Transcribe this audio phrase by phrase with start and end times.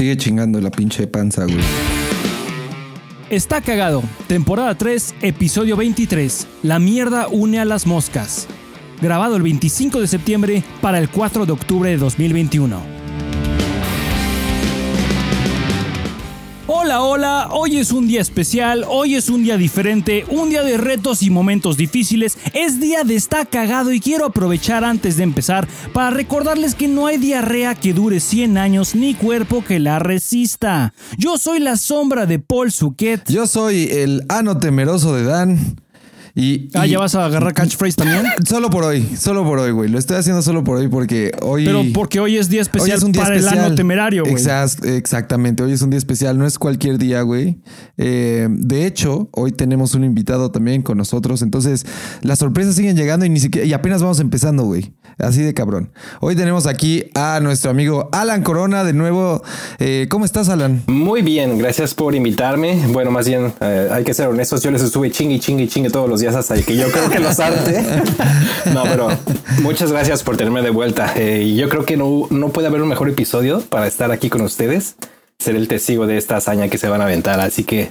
[0.00, 1.58] Sigue chingando la pinche panza, güey.
[3.28, 4.02] Está cagado.
[4.28, 6.46] Temporada 3, episodio 23.
[6.62, 8.48] La mierda une a las moscas.
[9.02, 12.89] Grabado el 25 de septiembre para el 4 de octubre de 2021.
[16.90, 20.76] Hola, hola, hoy es un día especial, hoy es un día diferente, un día de
[20.76, 25.68] retos y momentos difíciles, es día de estar cagado y quiero aprovechar antes de empezar
[25.92, 30.92] para recordarles que no hay diarrea que dure 100 años ni cuerpo que la resista.
[31.16, 33.22] Yo soy la sombra de Paul Suquet.
[33.30, 35.76] Yo soy el ano temeroso de Dan.
[36.34, 38.24] Y, ah, ¿ya vas a agarrar catchphrase también?
[38.46, 39.88] Solo por hoy, solo por hoy, güey.
[39.88, 41.64] Lo estoy haciendo solo por hoy porque hoy.
[41.64, 44.34] Pero porque hoy es día especial es un día para el año temerario, güey.
[44.94, 47.58] exactamente, hoy es un día especial, no es cualquier día, güey.
[47.96, 51.42] Eh, de hecho, hoy tenemos un invitado también con nosotros.
[51.42, 51.86] Entonces,
[52.22, 53.66] las sorpresas siguen llegando y ni siquiera.
[53.66, 54.92] Y apenas vamos empezando, güey.
[55.22, 55.90] Así de cabrón.
[56.20, 59.42] Hoy tenemos aquí a nuestro amigo Alan Corona de nuevo.
[59.78, 60.82] Eh, ¿Cómo estás, Alan?
[60.86, 62.80] Muy bien, gracias por invitarme.
[62.88, 64.62] Bueno, más bien, eh, hay que ser honestos.
[64.62, 67.38] Yo les estuve chingue, chingue, chingue todos los días hasta que yo creo que los
[67.38, 67.84] arte.
[68.74, 69.08] No, pero
[69.62, 71.12] muchas gracias por tenerme de vuelta.
[71.16, 74.42] Eh, yo creo que no, no puede haber un mejor episodio para estar aquí con
[74.42, 74.96] ustedes.
[75.38, 77.40] Ser el testigo de esta hazaña que se van a aventar.
[77.40, 77.90] Así que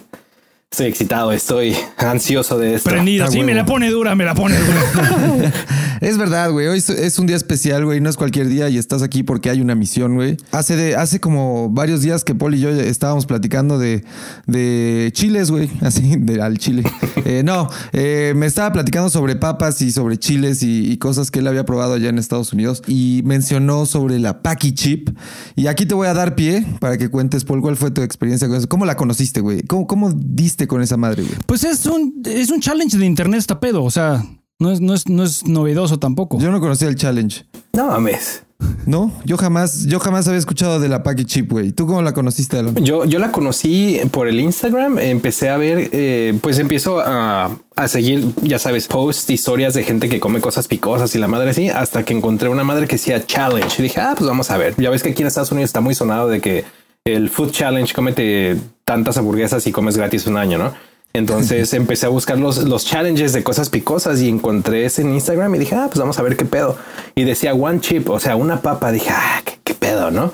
[0.72, 2.92] Estoy excitado, estoy ansioso de esto.
[2.92, 5.52] Prendido, sí, me la pone dura, me la pone dura.
[6.02, 6.68] es verdad, güey.
[6.68, 8.02] Hoy es un día especial, güey.
[8.02, 10.38] No es cualquier día y estás aquí porque hay una misión, güey.
[10.52, 14.04] Hace, hace como varios días que Paul y yo estábamos platicando de,
[14.48, 15.70] de chiles, güey.
[15.82, 16.84] Así, de, al chile.
[17.26, 21.48] Eh, no, eh, me estaba platicando sobre papas y sobre chiles y, cosas que él
[21.48, 22.82] había probado allá en Estados Unidos.
[22.88, 25.10] Y mencionó sobre la Paki Chip.
[25.56, 28.48] Y aquí te voy a dar pie para que cuentes, Paul, cuál fue tu experiencia
[28.48, 28.68] con eso.
[28.68, 29.64] ¿Cómo la conociste, güey?
[29.64, 31.36] ¿Cómo, cómo diste con esa madre, güey?
[31.46, 33.84] Pues es un, es un challenge de internet esta pedo.
[33.84, 34.24] O sea,
[34.60, 36.38] no es, no es, no es novedoso tampoco.
[36.40, 37.46] Yo no conocía el challenge.
[37.74, 38.44] No mames.
[38.86, 41.72] No, yo jamás, yo jamás había escuchado de la Packy Chip, güey.
[41.72, 42.62] ¿Tú cómo la conociste?
[42.82, 45.00] Yo, yo la conocí por el Instagram.
[45.00, 50.10] Empecé a ver, eh, pues empiezo a, a, seguir, ya sabes, posts, historias de gente
[50.10, 53.26] que come cosas picosas y la madre así, hasta que encontré una madre que decía
[53.26, 53.76] challenge.
[53.80, 54.76] Y dije, ah, pues vamos a ver.
[54.78, 56.66] Ya ves que aquí en Estados Unidos está muy sonado de que
[57.06, 60.74] el Food Challenge, cómete tantas hamburguesas y comes gratis un año, ¿no?
[61.14, 65.54] Entonces empecé a buscar los, los challenges de cosas picosas y encontré ese en Instagram
[65.56, 66.78] y dije, ah, pues vamos a ver qué pedo.
[67.16, 68.92] Y decía one chip, o sea, una papa.
[68.92, 70.32] Dije, ah, qué, pedo, ¿no?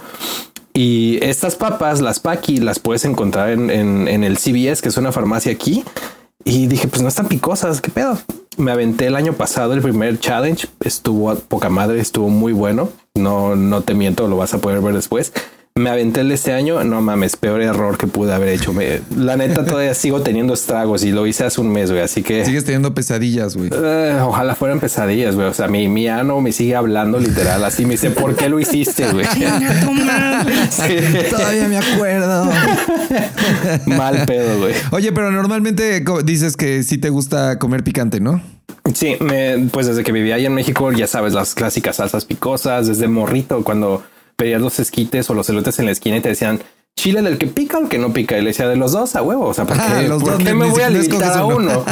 [0.73, 5.13] Y estas papas, las Paki, las puedes encontrar en, en, el CVS, que es una
[5.13, 5.85] farmacia aquí.
[6.43, 8.17] Y dije, pues no están picosas, qué pedo.
[8.57, 12.89] Me aventé el año pasado el primer challenge, estuvo a poca madre, estuvo muy bueno.
[13.15, 15.31] No, no te miento, lo vas a poder ver después
[15.77, 16.81] me aventé el de este año.
[16.85, 18.73] No mames, peor error que pude haber hecho.
[19.17, 22.01] la neta, todavía sigo teniendo estragos y lo hice hace un mes, güey.
[22.01, 23.71] Así que sigues teniendo pesadillas, güey.
[23.73, 25.47] Eh, ojalá fueran pesadillas, güey.
[25.47, 27.61] O sea, mi, mi ano me sigue hablando literal.
[27.65, 29.25] Así me dice, ¿por qué lo hiciste, güey?
[31.29, 32.49] Todavía me acuerdo.
[33.85, 34.73] Mal pedo, güey.
[34.91, 38.41] Oye, pero normalmente dices que sí te gusta comer picante, ¿no?
[38.93, 39.17] Sí,
[39.71, 43.61] pues desde que vivía ahí en México, ya sabes, las clásicas salsas picosas, desde morrito,
[43.65, 44.03] cuando
[44.35, 46.61] pedías los esquites o los elotes en la esquina y te decían
[46.95, 48.37] chile del que pica o el que no pica.
[48.37, 49.45] Y le decía de los dos a huevo.
[49.47, 50.01] O sea, ¿por ah,
[50.37, 51.83] qué, me voy a limitar a uno?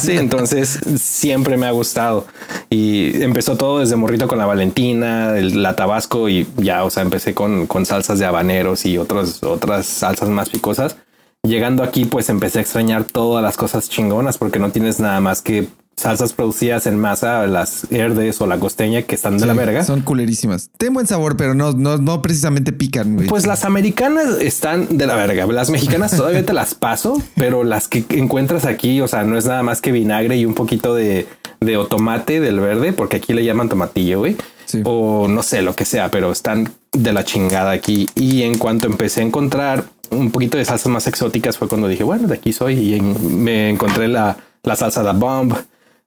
[0.00, 2.26] sí, entonces siempre me ha gustado.
[2.70, 7.34] Y empezó todo desde morrito con la Valentina, la Tabasco y ya, o sea, empecé
[7.34, 10.96] con, con salsas de habaneros y otras, otras salsas más picosas.
[11.42, 15.42] Llegando aquí, pues empecé a extrañar todas las cosas chingonas porque no tienes nada más
[15.42, 15.66] que
[15.96, 19.84] salsas producidas en masa, las herdes o la costeña que están de la verga.
[19.84, 20.70] Son culerísimas.
[20.76, 23.16] Tienen buen sabor, pero no, no, no precisamente pican.
[23.28, 25.46] Pues las americanas están de la verga.
[25.46, 29.46] Las mexicanas todavía te las paso, pero las que encuentras aquí, o sea, no es
[29.46, 31.26] nada más que vinagre y un poquito de,
[31.60, 34.36] de tomate del verde, porque aquí le llaman tomatillo, güey.
[34.84, 38.08] O no sé, lo que sea, pero están de la chingada aquí.
[38.14, 42.04] Y en cuanto empecé a encontrar un poquito de salsas más exóticas fue cuando dije,
[42.04, 45.54] bueno, de aquí soy y me encontré la, la salsa de bomb,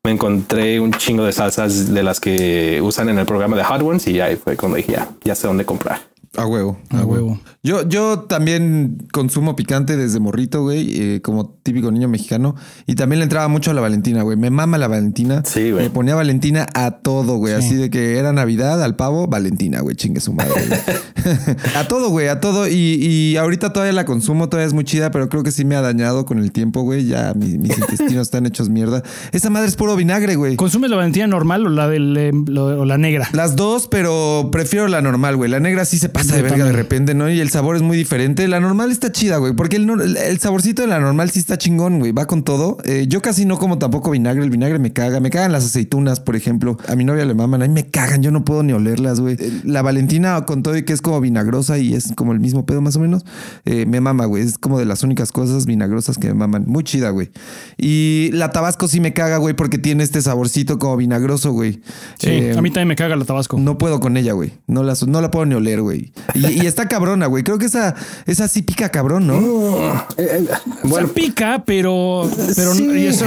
[0.06, 3.82] me encontré un chingo de salsas de las que usan en el programa de Hot
[3.82, 6.00] Ones y ahí fue cuando dije, ya, ya sé dónde comprar.
[6.38, 7.40] A huevo, a, huevo.
[7.64, 12.56] Yo, yo también consumo picante desde morrito, güey, eh, como típico niño mexicano.
[12.86, 14.38] Y también le entraba mucho a la Valentina, güey.
[14.38, 15.44] Me mama la Valentina.
[15.46, 15.86] Sí, güey.
[15.86, 17.54] Me ponía Valentina a todo, güey.
[17.54, 19.96] Así de que era Navidad, al pavo, Valentina, güey.
[19.96, 20.54] Chingue su madre.
[21.76, 22.68] a todo, güey, a todo.
[22.68, 25.82] Y, ahorita todavía la consumo, todavía es muy chida, pero creo que sí me ha
[25.82, 27.06] dañado con el tiempo, güey.
[27.06, 29.04] Ya mis, intestinos están hechos mierda.
[29.32, 30.56] Esa madre es puro vinagre, güey.
[30.56, 33.30] ¿Consumes la Valentina normal o la, del, eh, o la negra?
[33.32, 35.50] Las dos, pero prefiero la normal, güey.
[35.50, 37.30] La negra sí se pasa pasa de verga de repente, ¿no?
[37.30, 38.48] Y el sabor es muy diferente.
[38.48, 42.00] La normal está chida, güey, porque el, el, saborcito de la normal sí está chingón,
[42.00, 42.78] güey, va con todo.
[42.84, 46.20] Eh, yo casi no como tampoco vinagre, el vinagre me caga, me cagan las aceitunas,
[46.20, 46.78] por ejemplo.
[46.88, 49.36] A mi novia le maman, a mí me cagan, yo no puedo ni olerlas, güey.
[49.40, 52.66] Eh, la Valentina con todo y que es como vinagrosa y es como el mismo
[52.66, 53.26] pedo más o menos,
[53.66, 54.44] eh, me mama, güey.
[54.44, 56.66] Es como de las únicas cosas vinagrosas que me maman.
[56.68, 57.32] Muy chida, güey.
[57.78, 61.82] Y la Tabasco sí me caga, güey, porque tiene este saborcito como vinagroso, güey.
[62.18, 63.58] Sí, a mí también me caga la Tabasco.
[63.58, 64.54] No puedo con ella, güey.
[64.68, 66.12] No la, no la puedo ni oler, güey.
[66.34, 67.44] Y, está cabrona, güey.
[67.44, 67.96] Creo que esa,
[68.26, 70.06] esa sí pica cabrón, ¿no?
[70.18, 70.48] Eh,
[70.84, 72.74] bueno, pica, pero, pero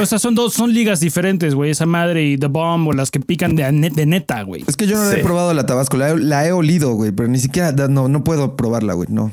[0.07, 1.71] son dos, son ligas diferentes, güey.
[1.71, 4.65] Esa madre y The Bomb o las que pican de, de neta, güey.
[4.67, 7.73] Es que yo no he probado la Tabasco, la, he olido, güey, pero ni siquiera
[7.73, 9.09] no, no puedo probarla, güey.
[9.11, 9.33] No.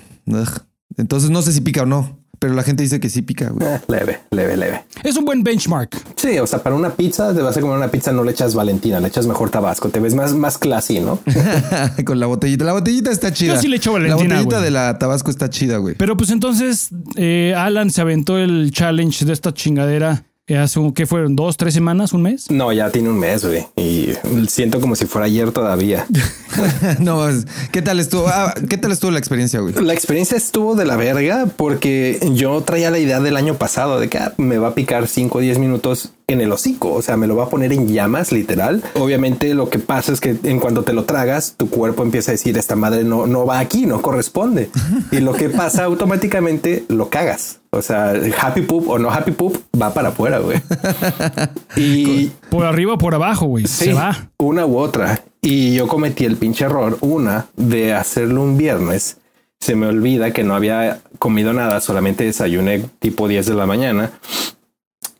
[0.98, 2.25] Entonces no sé si pica o no.
[2.40, 3.68] Pero la gente dice que sí pica, güey.
[3.68, 4.86] Eh, leve, leve, leve.
[5.04, 5.96] Es un buen benchmark.
[6.16, 8.56] Sí, o sea, para una pizza, te vas a comer una pizza, no le echas
[8.56, 9.90] Valentina, le echas mejor Tabasco.
[9.90, 11.20] Te ves más, más classy, ¿no?
[12.06, 12.66] Con la botellita.
[12.66, 13.56] La botellita está chida.
[13.56, 14.36] Yo sí le echo Valentina.
[14.36, 15.96] La botellita de la Tabasco está chida, güey.
[15.96, 21.36] Pero pues entonces, eh, Alan se aventó el challenge de esta chingadera Hace, ¿qué fueron?
[21.36, 22.52] ¿Dos, tres semanas, un mes?
[22.52, 23.66] No, ya tiene un mes, güey.
[23.76, 24.14] Y
[24.48, 26.06] siento como si fuera ayer todavía.
[27.00, 28.28] no, pues, ¿qué tal estuvo?
[28.28, 29.74] Ah, ¿Qué tal estuvo la experiencia, güey?
[29.74, 34.08] La experiencia estuvo de la verga porque yo traía la idea del año pasado de
[34.08, 37.18] que ah, me va a picar 5 o 10 minutos en el hocico, o sea,
[37.18, 38.84] me lo va a poner en llamas, literal.
[38.96, 42.34] Obviamente lo que pasa es que en cuanto te lo tragas, tu cuerpo empieza a
[42.34, 44.70] decir, esta madre no, no va aquí, no corresponde.
[45.12, 47.60] Y lo que pasa automáticamente lo cagas.
[47.70, 50.62] O sea, happy poop o no happy poop va para afuera, güey.
[51.76, 53.68] Y por arriba o por abajo, güey.
[53.68, 54.30] se va.
[54.38, 55.22] Una u otra.
[55.42, 59.18] Y yo cometí el pinche error, una, de hacerlo un viernes.
[59.60, 64.12] Se me olvida que no había comido nada, solamente desayuné tipo 10 de la mañana.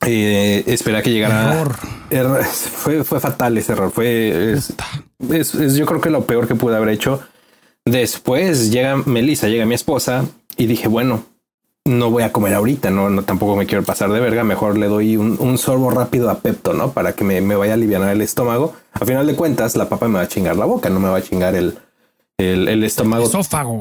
[0.06, 1.66] Eh, espera que llegara.
[2.52, 3.92] Fue, fue fatal ese error.
[3.92, 7.22] Fue es, yo creo que lo peor que pude haber hecho.
[7.86, 10.26] Después llega Melissa, llega mi esposa
[10.58, 11.24] y dije, bueno,
[11.86, 14.44] no voy a comer ahorita, no, no tampoco me quiero pasar de verga.
[14.44, 17.76] Mejor le doy un, sorbo rápido a Pepto, no para que me, me, vaya a
[17.76, 18.74] aliviar el estómago.
[18.94, 21.18] A final de cuentas, la papa me va a chingar la boca, no me va
[21.18, 21.78] a chingar el,
[22.38, 23.24] el, estómago.
[23.24, 23.80] El esófago.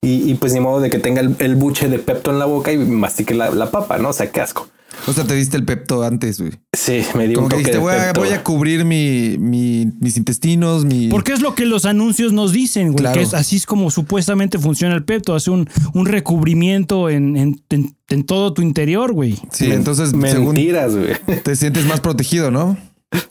[0.00, 2.76] Y, pues ni modo de que tenga el, buche de Pepto en la boca y
[2.76, 4.68] mastique la, la papa, no o sea, qué asco.
[5.06, 6.52] O sea, te diste el Pepto antes, güey.
[6.72, 11.08] Sí, me dio un que dijiste, voy, a, voy a, cubrir mi, mis intestinos, mi...
[11.08, 13.12] Porque es lo que los anuncios nos dicen, güey.
[13.12, 15.34] Que es, así es como supuestamente funciona el Pepto.
[15.34, 19.38] Hace un, un recubrimiento en, en, en, todo tu interior, güey.
[19.50, 20.14] Sí, entonces...
[20.14, 21.14] Mentiras, güey.
[21.42, 22.76] Te sientes más protegido, ¿no?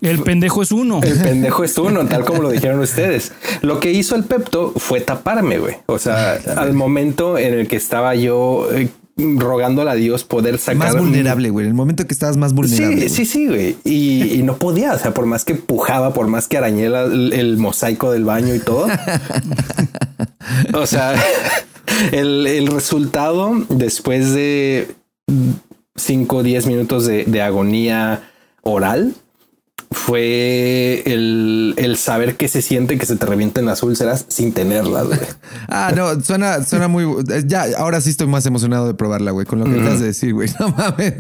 [0.02, 1.02] El pendejo es uno.
[1.04, 3.34] El pendejo es uno, tal como lo dijeron ustedes.
[3.62, 5.76] Lo que hizo el Pepto fue taparme, güey.
[5.88, 10.94] O sea, al momento en el que estaba yo eh, rogándole a Dios poder sacar.
[10.94, 11.68] Más vulnerable, güey.
[11.68, 13.10] El momento que estabas más vulnerable.
[13.10, 13.78] Sí, sí, sí, güey.
[13.84, 14.94] Y, no podía.
[14.94, 18.60] O sea, por más que pujaba, por más que arañé el, mosaico del baño y
[18.60, 18.88] todo.
[20.74, 21.14] o sea,
[22.12, 24.88] el, resultado después de
[25.96, 28.24] 5 o 10 minutos de, de agonía
[28.62, 29.14] oral
[29.94, 35.08] fue el, el, saber que se siente que se te revienten las úlceras sin tenerlas,
[35.08, 35.20] güey.
[35.68, 37.06] ah, no, suena, suena muy.
[37.46, 40.34] Ya, ahora sí estoy más emocionado de probarla, güey, con lo que acabas de decir,
[40.34, 40.50] güey.
[40.60, 41.16] No mames.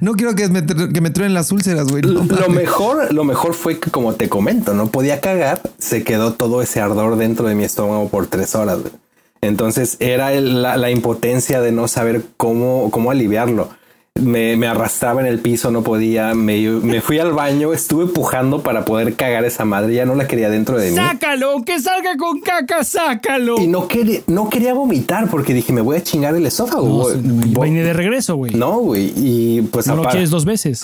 [0.00, 2.02] No quiero que me, que me truen las úlceras, güey.
[2.02, 6.62] lo mejor, lo mejor fue que, como te comento, no podía cagar, se quedó todo
[6.62, 8.92] ese ardor dentro de mi estómago por tres horas, güey.
[9.40, 13.70] Entonces era la, la, impotencia de no saber cómo, cómo aliviarlo
[14.18, 19.14] me, arrastraba en el piso, no podía, me, fui al baño, estuve pujando para poder
[19.14, 20.96] cagar esa madre, ya no la quería dentro de mí.
[20.96, 23.60] Sácalo, que salga con caca, sácalo.
[23.60, 27.10] Y no quería, no quería vomitar porque dije, me voy a chingar el esófago.
[27.10, 28.54] No, de regreso, güey.
[28.54, 29.12] No, güey.
[29.16, 30.82] Y pues no lo quieres dos veces.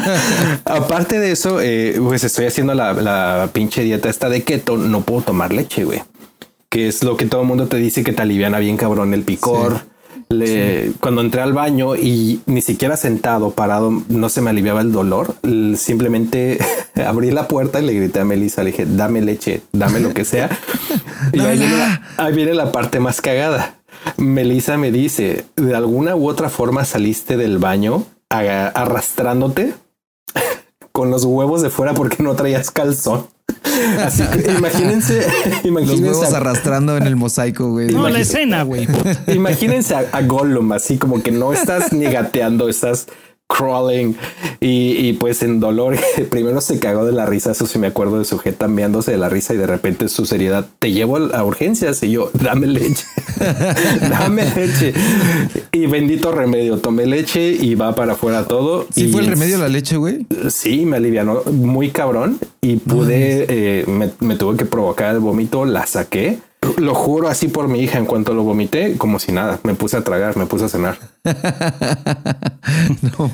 [0.64, 5.22] aparte de eso, eh, pues estoy haciendo la, pinche dieta esta de keto, no puedo
[5.22, 6.02] tomar leche, güey.
[6.68, 9.22] Que es lo que todo el mundo te dice que te aliviana bien cabrón el
[9.22, 9.91] picor.
[11.00, 15.34] Cuando entré al baño y ni siquiera sentado, parado, no se me aliviaba el dolor.
[15.76, 16.58] Simplemente
[17.06, 20.24] abrí la puerta y le grité a Melissa, le dije, dame leche, dame lo que
[20.24, 20.50] sea.
[21.32, 21.58] y ahí
[22.32, 23.76] viene, la, parte más cagada.
[24.16, 29.74] Melissa me dice, de alguna u otra forma saliste del baño arrastrándote
[30.92, 33.26] con los huevos de fuera porque no traías calzón.
[34.00, 35.26] Así que imagínense,
[35.64, 37.88] imagínense los huevos arrastrando en el mosaico, güey.
[37.88, 38.88] No, la escena, güey.
[39.28, 43.06] Imagínense a, a, Gollum, así como que no estás ni gateando, estás
[43.56, 44.14] crawling
[44.60, 45.96] y, pues en dolor
[46.30, 49.28] primero se cagó de la risa eso sí me acuerdo de su jeta de la
[49.28, 53.04] risa y de repente su seriedad te llevo a urgencias y yo dame leche
[54.10, 54.94] dame leche
[55.72, 59.58] y bendito remedio tomé leche y va para afuera todo ¿Sí y fue el remedio
[59.58, 60.26] la leche güey?
[60.48, 65.64] sí me alivianó muy cabrón y pude eh, me, me tuve que provocar el vómito
[65.64, 66.38] la saqué
[66.78, 67.98] lo juro así por mi hija.
[67.98, 70.98] En cuanto lo vomité, como si nada, me puse a tragar, me puse a cenar.
[73.02, 73.30] no,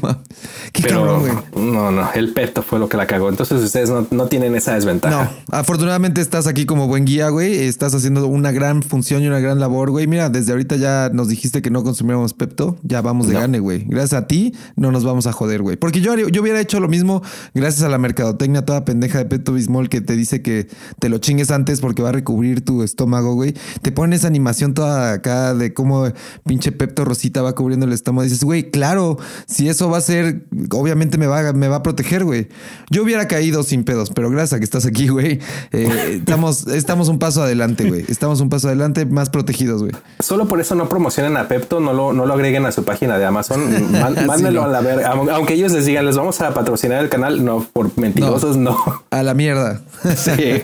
[0.73, 1.33] Qué Pero cabrón, güey.
[1.73, 3.29] no, no, el peto fue lo que la cagó.
[3.31, 5.25] Entonces ustedes no, no tienen esa desventaja.
[5.25, 7.55] No, afortunadamente estás aquí como buen guía, güey.
[7.61, 10.07] Estás haciendo una gran función y una gran labor, güey.
[10.07, 12.77] Mira, desde ahorita ya nos dijiste que no consumiéramos Pepto.
[12.83, 13.41] Ya vamos de No.
[13.41, 13.85] gane, güey.
[13.87, 15.77] Gracias a ti no nos vamos a joder, güey.
[15.77, 17.23] Porque yo, yo hubiera hecho lo mismo
[17.55, 20.69] gracias a la mercadotecnia toda pendeja de Pepto Bismol que te dice que
[20.99, 23.55] te lo chingues antes porque va a recubrir tu estómago, güey.
[23.81, 26.07] Te ponen esa animación toda acá de cómo
[26.45, 28.25] pinche Pepto Rosita va cubriendo el estómago.
[28.25, 32.25] Dices, güey, claro, si eso va a ser, obviamente me va, me va a proteger,
[32.25, 32.49] güey.
[32.91, 35.39] Yo hubiera caído sin pedos, pero gracias a que estás aquí, güey.
[35.73, 38.05] eh, estamos, estamos un paso adelante, güey.
[38.09, 39.93] Estamos un paso adelante más protegidos, güey.
[40.21, 43.19] Solo por eso no promocionen a Pepto, no lo, no lo agreguen a su página
[43.19, 43.61] de Amazon.
[44.27, 45.13] Mándenlo a la verga.
[45.13, 48.77] Aun- Aunque ellos les digan, les vamos a patrocinar el canal, no, por mentirosos, no.
[49.11, 49.81] A la mierda.
[50.17, 50.63] Sí.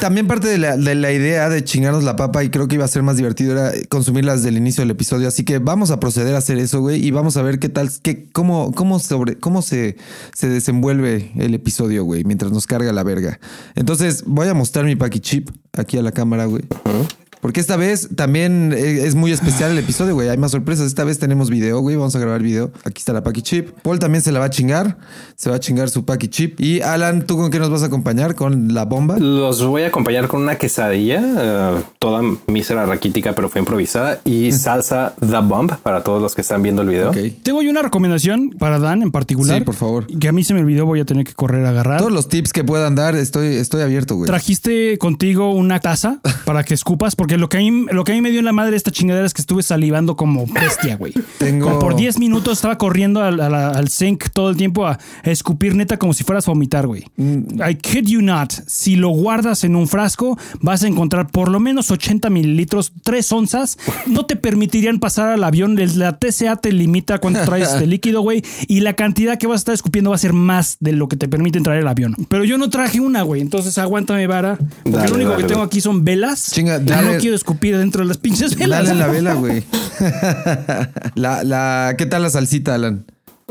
[0.00, 2.84] También parte de la, de la idea de chingarnos la papa y creo que iba
[2.84, 5.28] a ser más divertido era consumirlas desde el inicio del episodio.
[5.28, 8.28] Así que vamos a proceder hacer eso, güey, y vamos a ver qué tal, qué,
[8.32, 9.96] cómo, cómo sobre, cómo se,
[10.34, 13.38] se desenvuelve el episodio, güey, mientras nos carga la verga.
[13.74, 16.64] Entonces voy a mostrar mi Paki Chip aquí a la cámara, güey.
[17.44, 20.30] Porque esta vez también eh, es muy especial el episodio, güey.
[20.30, 20.86] Hay más sorpresas.
[20.86, 21.94] Esta vez tenemos video, güey.
[21.94, 22.72] Vamos a grabar video.
[22.84, 23.68] Aquí está la Paki Chip.
[23.82, 24.96] Paul también se la va a chingar.
[25.36, 26.58] Se va a chingar su Paki Chip.
[26.58, 28.34] Y Alan, ¿tú con qué nos vas a acompañar?
[28.34, 29.18] ¿Con la bomba?
[29.18, 34.50] Los voy a acompañar con una quesadilla, eh, toda mísera raquítica, pero fue improvisada, y
[34.52, 37.10] salsa The Bomb para todos los que están viendo el video.
[37.10, 37.18] Ok.
[37.42, 39.58] Tengo yo una recomendación para Dan en particular.
[39.58, 40.06] Sí, por favor.
[40.06, 41.98] Que a mí se me olvidó, voy a tener que correr a agarrar.
[41.98, 44.28] Todos los tips que puedan dar, estoy, estoy abierto, güey.
[44.28, 48.14] Trajiste contigo una taza para que escupas, porque lo que, a mí, lo que a
[48.14, 51.12] mí me dio en la madre esta chingadera es que estuve salivando como bestia, güey.
[51.38, 55.74] Tengo- Como por 10 minutos estaba corriendo al, al sink todo el tiempo a, escupir
[55.74, 57.04] neta como si fueras a vomitar, güey.
[57.16, 57.60] Mm.
[57.68, 58.52] I kid you not.
[58.66, 63.32] Si lo guardas en un frasco, vas a encontrar por lo menos 80 mililitros, 3
[63.32, 63.78] onzas.
[64.06, 65.78] No te permitirían pasar al avión.
[65.96, 68.42] La TCA te limita cuánto traes este líquido, güey.
[68.68, 71.16] Y la cantidad que vas a estar escupiendo va a ser más de lo que
[71.16, 72.14] te permiten traer el avión.
[72.28, 73.40] Pero yo no traje una, güey.
[73.40, 74.56] Entonces aguántame, vara.
[74.56, 76.50] Porque Dale, lo único dale, que tengo aquí son velas.
[76.52, 77.08] Chinga, dale.
[77.24, 78.86] Quiero escupir dentro de las pinches velas.
[78.86, 79.64] Dale la vela, güey.
[81.14, 83.06] la, la, ¿qué tal la salsita, Alan?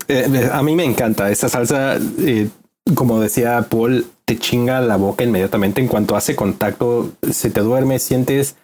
[0.08, 1.98] Eh, a mí me encanta esta salsa.
[2.20, 2.50] eh,
[2.94, 5.82] como decía Paul, te chinga la boca inmediatamente.
[5.82, 8.58] En cuanto hace contacto, se te duerme, sientes.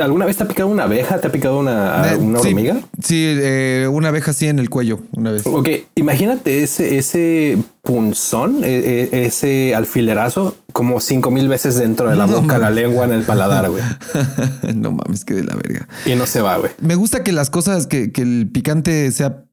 [0.00, 1.20] ¿Alguna vez te ha picado una abeja?
[1.20, 2.80] ¿Te ha picado una, una sí, hormiga?
[3.02, 5.46] Sí, eh, una abeja así en el cuello, una vez.
[5.46, 12.16] Ok, imagínate ese, ese punzón, eh, eh, ese alfilerazo, como cinco mil veces dentro de
[12.16, 13.82] la No boca, la lengua, en el paladar, güey.
[14.74, 15.86] no mames, que de la verga.
[16.06, 16.72] Y no se va, güey.
[16.80, 19.44] Me gusta que las cosas, que, que el picante sea,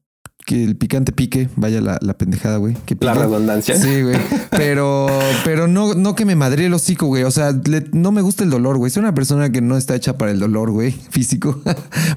[0.50, 2.74] que el picante pique, vaya la, la pendejada, güey.
[2.84, 3.76] Que La redundancia.
[3.76, 4.16] Sí, güey.
[4.50, 5.06] Pero,
[5.44, 7.22] pero no, no que me madre el hocico, güey.
[7.22, 8.90] O sea, le- no me gusta el dolor, güey.
[8.90, 11.60] Soy una persona que no está hecha para el dolor, güey, físico.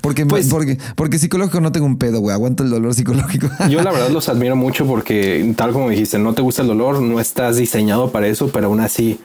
[0.01, 2.33] porque, Pues- porque, porque psicológico no tengo un pedo, güey.
[2.33, 3.47] Aguanto el dolor psicológico.
[3.69, 7.03] Yo la verdad los admiro mucho porque tal como dijiste, no te gusta el dolor,
[7.03, 9.19] no estás diseñado para eso, pero aún así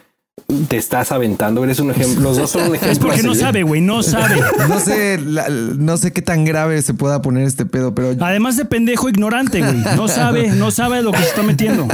[0.69, 1.63] te estás aventando.
[1.65, 2.23] Eres un ejemplo.
[2.23, 2.91] Los dos son un ejemplo.
[2.93, 3.81] Es porque no sabe, güey.
[3.81, 4.37] No sabe.
[4.69, 8.57] No sé, la- no sé qué tan grave se pueda poner este pedo, pero Además
[8.57, 9.77] de pendejo ignorante, güey.
[9.97, 11.87] No sabe, no sabe lo que se está metiendo.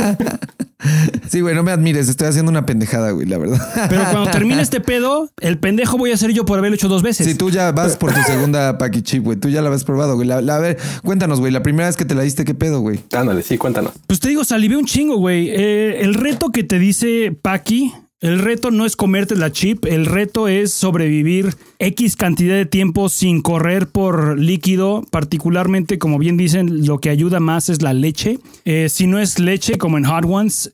[1.30, 2.08] sí, güey, no me admires.
[2.08, 3.58] Estoy haciendo una pendejada, güey, la verdad.
[3.88, 7.02] Pero cuando termine este pedo, el pendejo voy a ser yo por haberlo hecho dos
[7.02, 7.26] veces.
[7.26, 9.38] Si tú ya vas por tu segunda Paki Chip, güey.
[9.38, 10.26] Tú ya la habías probado, güey.
[10.28, 11.52] La, la- a ver, cuéntanos, güey.
[11.52, 13.00] La primera vez que te la diste, ¿qué pedo, güey?
[13.12, 13.92] Ándale, sí, cuéntanos.
[14.06, 15.48] Pues te digo, salivé un chingo, güey.
[15.50, 17.92] Eh, el reto que te dice Paki,
[18.24, 23.10] el reto no es comerte la chip, el reto es sobrevivir X cantidad de tiempo
[23.10, 28.38] sin correr por líquido, particularmente, como bien dicen, lo que ayuda más es la leche.
[28.64, 30.72] Eh, si no es leche, como en Hot Ones,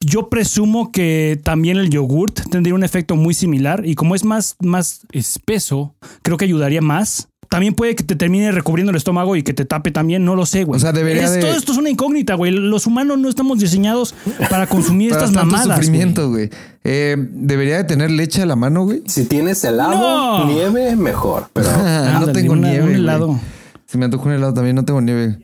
[0.00, 4.56] yo presumo que también el yogurt tendría un efecto muy similar y como es más,
[4.58, 7.28] más espeso, creo que ayudaría más.
[7.48, 10.44] También puede que te termine recubriendo el estómago y que te tape también, no lo
[10.44, 10.76] sé, güey.
[10.76, 12.52] O sea, debería Es- de- Todo esto es una incógnita, güey.
[12.52, 14.14] Los humanos no estamos diseñados
[14.50, 15.78] para consumir Para estas tanto mamadas.
[15.78, 16.50] sufrimiento, güey.
[16.84, 19.02] Eh, ¿Debería de tener leche a la mano, güey?
[19.06, 19.98] Si tienes helado,
[20.40, 20.44] No.
[20.52, 21.48] nieve, mejor.
[21.54, 22.84] Pero Ah, no Ándale, tengo una- nieve.
[22.84, 23.40] un helado.
[23.86, 25.38] Se me antojó un helado también, no tengo nieve.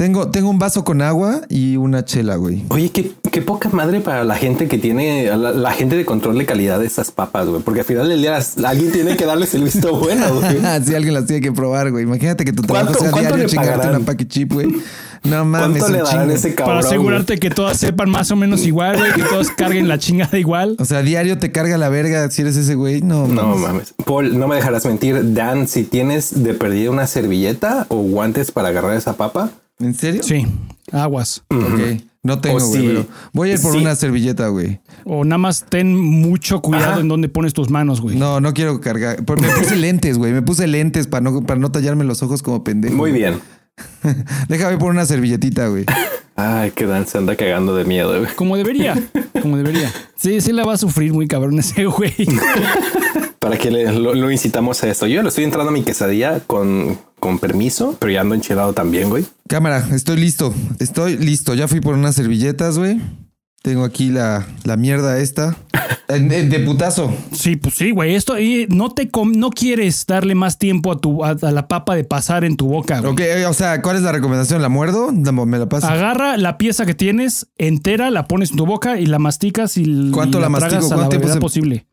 [0.00, 2.64] Tengo, tengo un vaso con agua y una chela, güey.
[2.70, 6.38] Oye, qué, qué poca madre para la gente que tiene, la, la gente de control
[6.38, 7.60] de calidad de esas papas, güey.
[7.60, 10.56] Porque al final del día alguien tiene que darles el visto bueno, güey.
[10.86, 12.04] si alguien las tiene que probar, güey.
[12.04, 13.96] Imagínate que tu trabajo ¿Cuánto- sea diario chingarte pagarán?
[13.96, 14.68] una Paki Chip, güey.
[15.22, 16.76] No mames, ¿Cuánto le darán ese cabrón?
[16.78, 19.12] Para asegurarte que todas sepan más o menos igual, güey.
[19.12, 20.76] Que todos carguen la chingada igual.
[20.78, 23.02] O sea, diario te carga la verga si eres ese güey.
[23.02, 23.34] No, güey?
[23.34, 23.60] No mames.
[23.60, 23.94] mames.
[24.06, 25.34] Paul, no me dejarás mentir.
[25.34, 30.22] Dan, si tienes de perdida una servilleta o guantes para agarrar esa papa, ¿En serio?
[30.22, 30.46] Sí,
[30.92, 31.42] aguas.
[31.48, 32.02] Ok.
[32.22, 32.86] No tengo, güey, sí.
[32.86, 33.78] pero voy a ir por Sí.
[33.78, 34.80] una servilleta, güey.
[35.06, 37.00] O nada más ten mucho cuidado Ajá.
[37.00, 38.16] en dónde pones tus manos, güey.
[38.16, 39.24] No, no quiero cargar.
[39.24, 40.32] Porque me puse lentes, güey.
[40.32, 42.94] Me puse lentes para no, para no tallarme los ojos como pendejo.
[42.94, 43.40] Muy bien.
[44.48, 45.86] Déjame por una servilletita, güey.
[46.36, 48.34] Ay, que Dan se anda cagando de miedo, güey.
[48.34, 49.02] Como debería,
[49.40, 49.90] como debería.
[50.16, 52.14] Sí, sí la va a sufrir muy cabrón ese güey.
[53.40, 55.06] ¿Para que le, lo, lo incitamos a esto?
[55.06, 59.08] Yo le estoy entrando a mi quesadilla con, con permiso, pero ya ando enchilado también,
[59.08, 59.24] güey.
[59.48, 60.52] Cámara, estoy listo.
[60.78, 61.54] Estoy listo.
[61.54, 63.00] Ya fui por unas servilletas, güey.
[63.62, 65.56] Tengo aquí la, la mierda esta.
[66.08, 67.14] De putazo.
[67.32, 68.14] Sí, pues sí, güey.
[68.14, 71.66] Esto y no te com- no quieres darle más tiempo a tu a, a la
[71.68, 73.00] papa de pasar en tu boca.
[73.00, 73.12] güey.
[73.12, 74.60] Ok, eh, o sea, ¿cuál es la recomendación?
[74.60, 75.10] ¿La muerdo?
[75.12, 75.86] La- Me la paso.
[75.86, 80.10] Agarra la pieza que tienes entera, la pones en tu boca y la masticas y,
[80.10, 80.70] ¿Cuánto y la mastico?
[80.72, 81.86] tragas a la ¿Cuánto tiempo se- posible.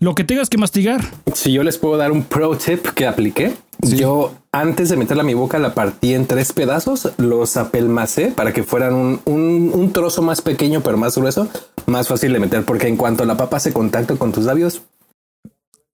[0.00, 1.00] Lo que tengas que mastigar.
[1.34, 3.96] Si yo les puedo dar un pro tip que apliqué, Sí.
[3.98, 8.52] yo antes de meterla a mi boca la partí en tres pedazos, los apelmacé para
[8.52, 11.48] que fueran un, un- un trozo más pequeño pero más grueso,
[11.86, 14.82] más fácil de meter, porque en cuanto la papa hace contacto con tus labios,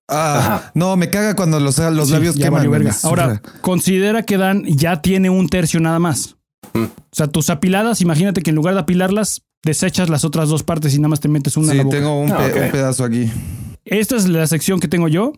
[0.09, 0.71] Ah, Ajá.
[0.75, 2.71] no, me caga cuando los, los Sí, labios queman.
[2.71, 2.95] verga.
[3.05, 6.37] Ahora, considera que Dan ya tiene un tercio nada más.
[6.75, 6.83] Mm.
[6.85, 10.93] O sea, tus apiladas, imagínate que en lugar de apilarlas, desechas las otras dos partes
[10.95, 11.97] y nada más te metes una en la Sí, boca.
[11.97, 12.65] tengo un, Ah, pe- ok.
[12.67, 13.31] un pedazo aquí.
[13.85, 15.33] Esta es la sección que tengo yo.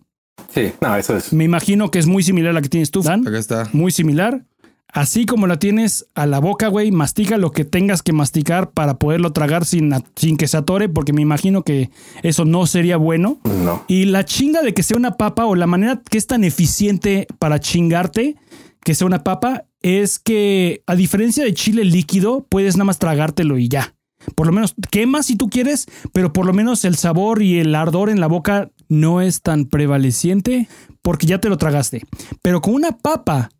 [0.53, 1.33] sí, no, eso es.
[1.33, 3.27] Me imagino que es muy similar a la que tienes tú, Dan.
[3.27, 3.69] Acá está.
[3.73, 4.45] Muy similar.
[4.89, 8.97] Así como la tienes a la boca, güey, mastica lo que tengas que masticar para
[8.97, 11.91] poderlo tragar sin, sin que se atore, porque me imagino que
[12.23, 13.41] eso no sería bueno.
[13.45, 13.83] No.
[13.89, 17.27] Y la chinga de que sea una papa o la manera que es tan eficiente
[17.41, 18.37] para chingarte
[18.85, 23.59] que sea una papa es que a diferencia de chile líquido puedes nada más tragártelo
[23.59, 23.95] y ya.
[24.35, 27.75] Por lo menos quema si tú quieres, pero por lo menos el sabor y el
[27.75, 30.69] ardor en la boca no es tan prevaleciente
[31.03, 32.03] porque ya te lo tragaste.
[32.43, 33.51] Pero con una papa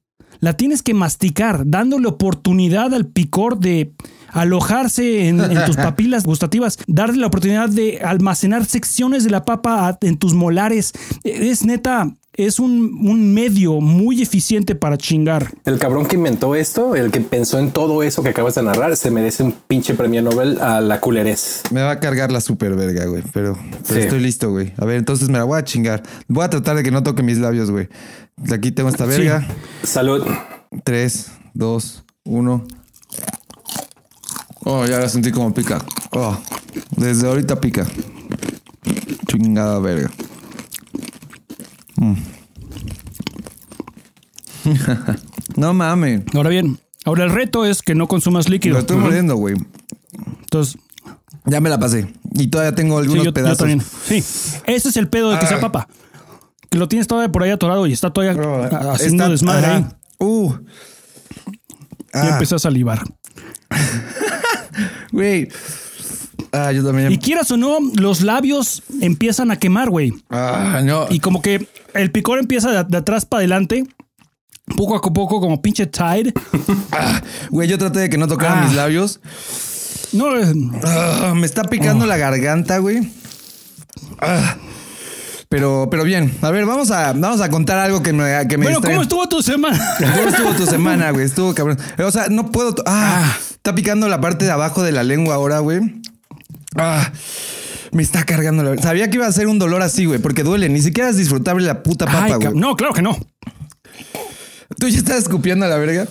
[0.41, 3.95] la tienes que masticar, dándole oportunidad al picor de
[4.35, 9.89] alojarse en, en tus papilas gustativas, darle la oportunidad de almacenar secciones de la papa
[9.89, 10.93] a- en tus molares.
[11.25, 15.53] Es neta, es un, un medio muy eficiente para chingar.
[15.65, 18.97] El cabrón que inventó esto, el que pensó en todo eso que acabas de narrar,
[18.97, 21.63] se merece un pinche premio Nobel a la culerez.
[21.71, 23.23] Me va a cargar la super verga, güey.
[23.33, 24.07] Pero, pero Sí.
[24.07, 24.73] estoy listo, güey.
[24.79, 26.03] A ver, entonces me la voy a chingar.
[26.27, 27.89] Voy a tratar de que no toque mis labios, güey.
[28.53, 29.47] Aquí tengo esta verga.
[29.85, 30.25] Salud.
[30.83, 32.67] Tres, dos, uno.
[34.65, 35.85] Oh, ya la sentí como pica.
[36.13, 36.39] Oh,
[36.97, 37.87] desde ahorita pica.
[39.29, 40.11] Chingada verga.
[41.97, 42.15] Mm.
[45.57, 46.23] no mames.
[46.35, 48.75] Ahora bien, ahora el reto es que no consumas líquido.
[48.75, 49.55] Lo estoy mordiendo, güey.
[50.43, 50.79] Entonces,
[51.47, 52.11] Ya me la pasé.
[52.33, 53.59] Y todavía tengo sí, algunos yo pedazos.
[53.59, 53.83] también.
[53.83, 55.61] Sí, ese es el pedo de que sea Ah.
[55.61, 55.89] papa.
[56.71, 58.33] Que lo tienes todavía por ahí atorado y está todavía
[58.93, 59.77] haciendo está- desmadre ajá.
[59.77, 59.85] ahí.
[60.21, 60.55] Uh.
[62.15, 63.03] Ya Ah, empezó a salivar.
[65.13, 65.49] güey.
[66.53, 67.11] Ah, yo también.
[67.13, 70.13] Y quieras o no, los labios empiezan a quemar, güey.
[70.31, 71.07] Ah, no.
[71.11, 73.85] Y como que el picor empieza de, de atrás para adelante,
[74.77, 76.33] poco a poco, como pinche Tide.
[76.93, 78.65] Ah, Güey, yo traté de que no tocaran Ah.
[78.67, 79.21] mis labios.
[80.13, 80.53] No, eh,
[80.85, 81.69] Ah, me está Oh.
[81.71, 83.01] picando la garganta, güey.
[84.21, 84.57] Ah.
[85.49, 86.37] Pero, pero bien.
[86.43, 88.93] A ver, vamos a, vamos a contar algo que me, que me bueno, distrae.
[88.95, 89.97] ¿cómo estuvo tu semana?
[89.99, 91.27] ¿Cómo estuvo tu semana, güey?
[91.27, 91.79] Estuvo cabrón.
[91.99, 92.75] O sea, no puedo.
[92.75, 95.81] to- Ah, está picando la parte de abajo de la lengua ahora, güey.
[96.77, 97.11] Ah,
[97.93, 98.77] me está cargando la.
[98.77, 100.69] Sabía que iba a ser un dolor así, güey, porque duele.
[100.69, 102.55] Ni siquiera es disfrutable la puta papa, güey.
[102.55, 103.17] no, claro que no.
[104.79, 106.07] Tú ya estás escupiendo a la verga.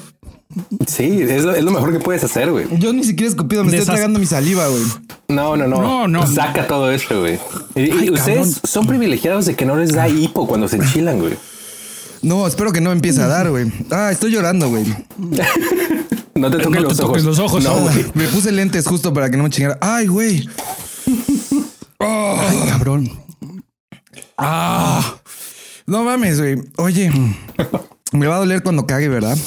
[0.87, 2.65] Sí, es lo, es lo mejor que puedes hacer, güey.
[2.79, 4.83] Yo ni siquiera he escupido, me estoy tragando mi saliva, güey.
[5.27, 5.79] No, no, no.
[5.79, 6.25] No, no.
[6.25, 7.37] Saca todo eso, güey.
[7.75, 8.55] Y, Ay, ustedes cabrón.
[8.63, 11.35] son privilegiados de que no les da hipo cuando se enchilan, güey.
[12.23, 13.71] No, espero que no empiece a dar, güey.
[13.91, 14.85] Ah, estoy llorando, güey.
[16.35, 17.23] No te toques No te los, toques ojos.
[17.23, 17.63] los ojos.
[17.63, 17.79] No, Ah.
[17.79, 18.05] güey.
[18.15, 19.77] Me puse lentes justo para que no me chingara.
[19.81, 20.49] Ay, güey.
[21.99, 23.09] Ay, cabrón.
[24.37, 25.15] Ah.
[25.85, 26.55] No mames, güey.
[26.77, 27.11] Oye,
[28.13, 29.37] me va a doler cuando cague, ¿verdad?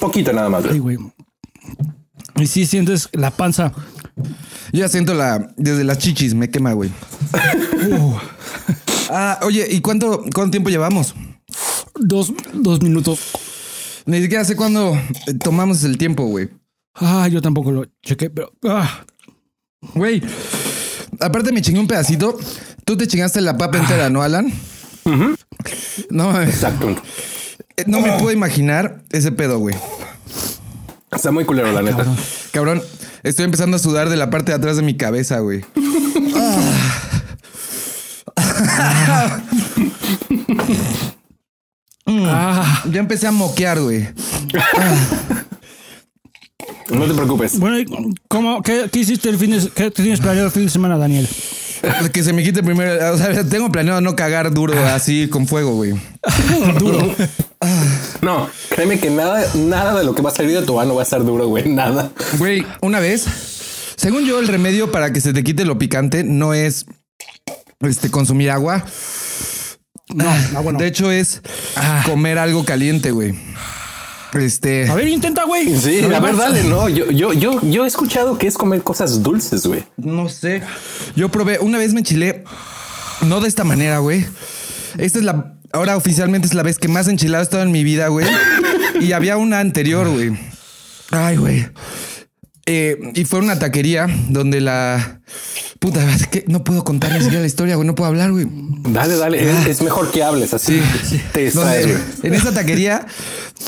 [0.00, 0.98] Poquito nada más, Ay, güey.
[2.36, 3.72] Y sí sientes la panza.
[4.72, 5.52] Yo ya siento la.
[5.56, 6.90] Desde las chichis me quema, güey.
[7.90, 8.14] Uh.
[9.10, 11.14] Ah, oye, ¿y cuánto, cuánto tiempo llevamos?
[11.96, 13.18] Dos, dos minutos.
[14.10, 16.48] Ni siquiera sé cuándo eh, tomamos el tiempo, güey.
[16.94, 18.52] Ah, yo tampoco lo chequé, pero.
[18.64, 19.04] Ah,
[19.94, 20.20] Güey.
[21.20, 22.36] Aparte me chingué un pedacito.
[22.84, 24.52] Tú te chingaste la papa entera, ¿no, Alan?
[26.10, 26.48] No, mames.
[26.48, 26.90] Exacto.
[27.76, 29.76] Eh, no me puedo imaginar ese pedo, güey.
[31.12, 32.04] Está muy culero, la neta.
[32.52, 32.82] Cabrón,
[33.22, 35.64] estoy empezando a sudar de la parte de atrás de mi cabeza, güey.
[38.36, 39.40] ah,
[42.90, 44.08] Ya empecé a moquear, güey.
[46.90, 47.58] No te preocupes.
[47.58, 47.86] Bueno, ¿y
[48.28, 51.28] ¿cómo, qué, qué hiciste el fin de qué tienes planeado el fin de semana, Daniel?
[52.12, 53.14] Que se me quite primero.
[53.14, 55.92] O sea, tengo planeado no cagar duro así con fuego, güey.
[56.78, 57.14] Duro.
[58.20, 61.00] No, créeme que nada, nada de lo que va a salir de tu mano va
[61.00, 61.68] a estar duro, güey.
[61.68, 62.10] Nada.
[62.38, 63.24] Güey, una vez,
[63.96, 66.84] según yo, el remedio para que se te quite lo picante no es
[67.80, 68.84] este, consumir agua.
[70.14, 70.78] No, no.
[70.78, 71.42] De hecho, es
[72.04, 73.34] comer algo caliente, güey.
[74.32, 74.88] Este.
[74.88, 75.76] A ver, intenta, güey.
[75.76, 76.88] Sí, a ver, dale, no.
[76.88, 79.84] Yo, yo, yo, yo he escuchado que es comer cosas dulces, güey.
[79.96, 80.62] No sé.
[81.16, 82.44] Yo probé, una vez me enchilé,
[83.22, 84.24] no de esta manera, güey.
[84.98, 87.82] Esta es la, ahora oficialmente es la vez que más enchilado he estado en mi
[87.82, 88.26] vida, güey.
[89.00, 90.38] Y había una anterior, güey.
[91.10, 91.68] Ay, güey.
[92.66, 95.20] Eh, y fue una taquería donde la...
[95.78, 97.86] Puta, es que no puedo contar ni siquiera la historia, güey.
[97.86, 98.46] No puedo hablar, güey.
[98.50, 99.50] Dale, dale.
[99.50, 100.80] Es, es mejor que hables así.
[101.32, 103.06] Te Donde- en esa taquería,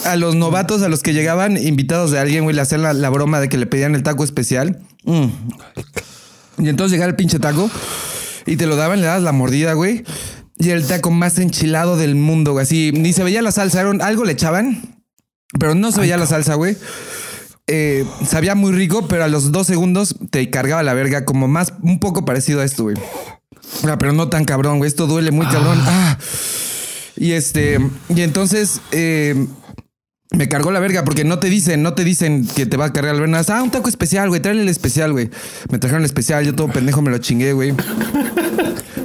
[0.04, 3.08] a los novatos, a los que llegaban invitados de alguien, güey, le hacían la, la
[3.08, 4.80] broma de que le pedían el taco especial.
[5.04, 5.26] Mm.
[6.58, 7.70] Y entonces llegaba el pinche taco
[8.44, 10.04] y te lo daban, le dabas la mordida, güey.
[10.58, 12.64] Y era el taco más enchilado del mundo, güey.
[12.64, 15.02] Así, ni se veía la salsa, algo le echaban,
[15.58, 16.76] pero no se veía la salsa, güey.
[17.74, 21.72] Eh, sabía muy rico, pero a los dos segundos te cargaba la verga, como más,
[21.80, 22.96] un poco parecido a esto, güey.
[23.88, 24.88] Ah, pero no tan cabrón, güey.
[24.88, 25.78] Esto duele muy cabrón.
[25.80, 26.18] Ah.
[27.16, 27.78] Y este,
[28.14, 29.46] y entonces eh,
[30.32, 32.92] me cargó la verga porque no te dicen, no te dicen que te va a
[32.92, 33.42] cargar la verga.
[33.48, 34.42] Ah, un taco especial, güey.
[34.42, 35.30] Tráele el especial, güey.
[35.70, 37.72] Me trajeron el especial, yo todo pendejo me lo chingué, güey.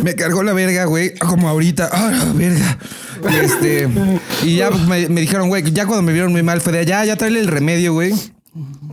[0.04, 1.90] Me cargó la verga, güey, como ahorita.
[1.90, 2.78] Ah, la verga.
[3.32, 3.88] Y este,
[4.44, 7.06] y ya me, me dijeron, güey, ya cuando me vieron muy mal fue de ya,
[7.06, 8.14] ya tráele el remedio, güey.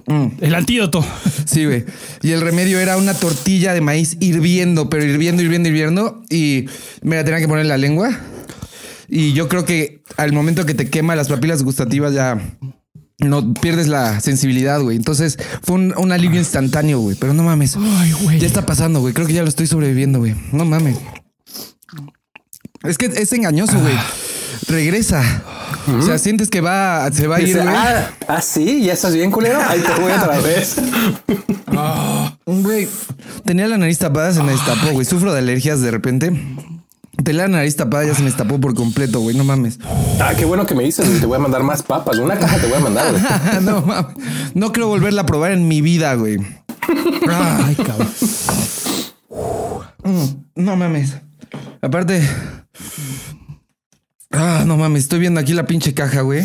[0.07, 1.05] El antídoto.
[1.47, 1.85] Sí, güey.
[2.23, 6.23] Y el remedio era una tortilla de maíz hirviendo, pero hirviendo, hirviendo, hirviendo.
[6.31, 6.67] Y
[7.03, 8.11] me la tenía que poner en la lengua.
[9.09, 12.39] Y yo creo que al momento que te quema las papilas gustativas ya
[13.19, 14.97] no pierdes la sensibilidad, güey.
[14.97, 17.17] Entonces fue un, un alivio instantáneo, güey.
[17.19, 17.77] Pero no mames.
[17.77, 18.41] Ay, güey.
[18.41, 19.15] Ya está pasando, güey.
[19.15, 20.35] Creo que ya lo estoy sobreviviendo, güey.
[20.53, 20.97] No mames.
[22.83, 23.95] Es que es engañoso, güey.
[24.69, 25.23] Regresa.
[25.99, 29.31] O sea, sientes que va, se va a ir, ah, ah, sí, ya estás bien,
[29.31, 29.61] culero.
[29.69, 30.77] Ahí te voy otra vez.
[32.47, 32.89] Güey,
[33.45, 35.05] tenía la nariz tapada, se me destapó, güey.
[35.05, 36.33] Sufro de alergias de repente.
[37.23, 39.37] Tenía la nariz tapada, ya se me destapó por completo, güey.
[39.37, 39.79] No mames.
[40.21, 41.21] Ah, qué bueno que me dices, güey.
[41.21, 42.19] Te voy a mandar más papas.
[42.19, 43.23] Una caja te voy a mandar, güey.
[43.63, 44.17] no mames.
[44.55, 46.39] No creo volverla a probar en mi vida, güey.
[47.31, 48.09] Ay, cabrón.
[50.57, 51.15] no mames.
[51.81, 52.29] Aparte.
[54.37, 55.05] Ah, no mames.
[55.05, 56.45] Estoy viendo aquí la pinche caja, güey.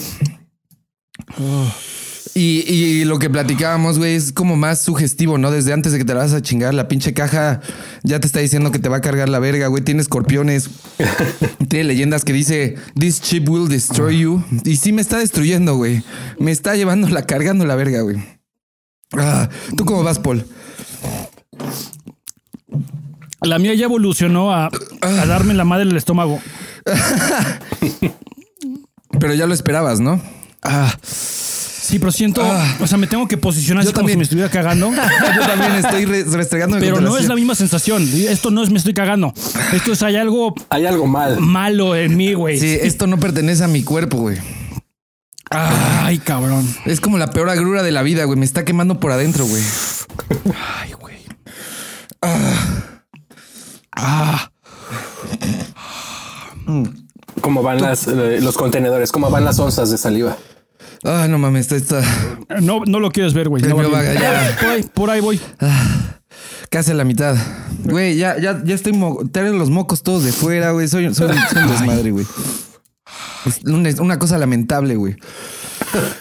[2.35, 5.51] Y, y lo que platicábamos, güey, es como más sugestivo, ¿no?
[5.51, 7.61] Desde antes de que te la vas a chingar, la pinche caja
[8.03, 9.83] ya te está diciendo que te va a cargar la verga, güey.
[9.83, 10.69] Tiene escorpiones.
[11.67, 14.43] Tiene leyendas que dice, This chip will destroy you.
[14.63, 16.03] Y sí me está destruyendo, güey.
[16.37, 18.17] Me está llevando la, cargando la verga, güey.
[19.13, 20.45] Ah, ¿Tú cómo vas, Paul?
[23.41, 24.69] La mía ya evolucionó a,
[25.01, 26.39] a darme la madre en el estómago.
[29.19, 30.21] Pero ya lo esperabas, ¿no?
[30.63, 32.75] Ah, Sí, pero siento, Ah.
[32.81, 34.19] o sea, me tengo que posicionar Yo así como si también.
[34.19, 34.91] me estuviera cagando.
[35.35, 38.07] yo también estoy re- restregándome Pero no es la misma sensación.
[38.13, 39.33] Esto no es me estoy cagando.
[39.73, 41.39] Esto es hay algo Hay algo mal.
[41.39, 42.59] malo en mí, güey.
[42.59, 44.37] Sí, esto no pertenece a mi cuerpo, güey.
[45.49, 46.63] Ay, cabrón.
[46.85, 48.37] Es como la peor agrura de la vida, güey.
[48.37, 49.63] Me está quemando por adentro, güey.
[50.79, 51.15] Ay, güey.
[57.41, 59.11] ¿Cómo van las, eh, los contenedores?
[59.11, 60.37] ¿Cómo van las onzas de saliva?
[61.03, 63.63] Ah, no mames, está, está No, no lo quieres ver, güey.
[63.63, 63.75] No.
[63.75, 65.39] Por ahí, por ahí voy.
[66.69, 67.35] casi a la mitad.
[67.83, 70.87] Güey, ya, ya, ya estoy mo traigo los mocos todos de fuera, güey.
[70.87, 72.25] Soy, soy, soy un desmadre, güey.
[73.45, 75.15] Es una, una cosa lamentable, güey.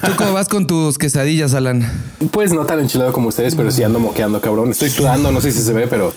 [0.04, 1.82] ¿Tú cómo vas con tus quesadillas, Alan?
[2.30, 4.70] Pues no tan enchilado como ustedes, pero sí ando moqueando, cabrón.
[4.70, 6.12] Estoy sudando, no sé si se ve, pero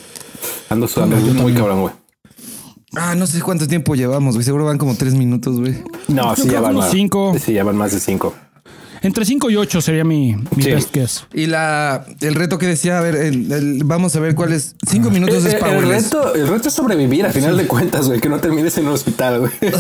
[0.69, 1.93] ando sudando muy cabrón, güey.
[2.95, 4.43] Ah, no sé cuánto tiempo llevamos, güey.
[4.45, 5.77] Seguro van como tres minutos, güey.
[6.09, 6.91] No, sí ya van más.
[6.91, 7.35] cinco.
[7.43, 8.33] Sí, ya van más de cinco.
[9.03, 10.69] Entre 5 y 8 sería mi, mi Sí.
[10.69, 11.25] best guess.
[11.33, 14.75] Y la, el reto que decía, a ver, el- el- vamos a ver cuál es.
[14.87, 16.03] Cinco minutos Eh, es eh, el, powerless.
[16.03, 18.93] reto, el reto es sobrevivir a final de cuentas, güey, que no termines en un
[18.93, 19.51] hospital, güey.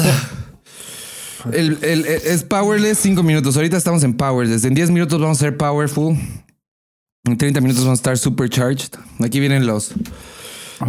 [1.51, 3.55] El, el- el- es powerless cinco minutos.
[3.55, 4.63] Ahorita estamos en powerless.
[4.63, 6.15] En 10 minutos vamos a ser powerful.
[7.25, 8.89] En 30 minutos vamos a estar supercharged.
[9.19, 9.91] Aquí vienen los,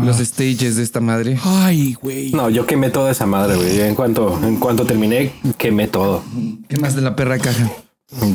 [0.03, 1.39] los stages de esta madre.
[1.45, 2.31] Ay, güey.
[2.33, 3.81] No, yo quemé toda esa madre, güey.
[3.81, 6.23] En cuanto, en cuanto terminé, quemé todo.
[6.69, 7.71] ¿Qué más de la perra caja?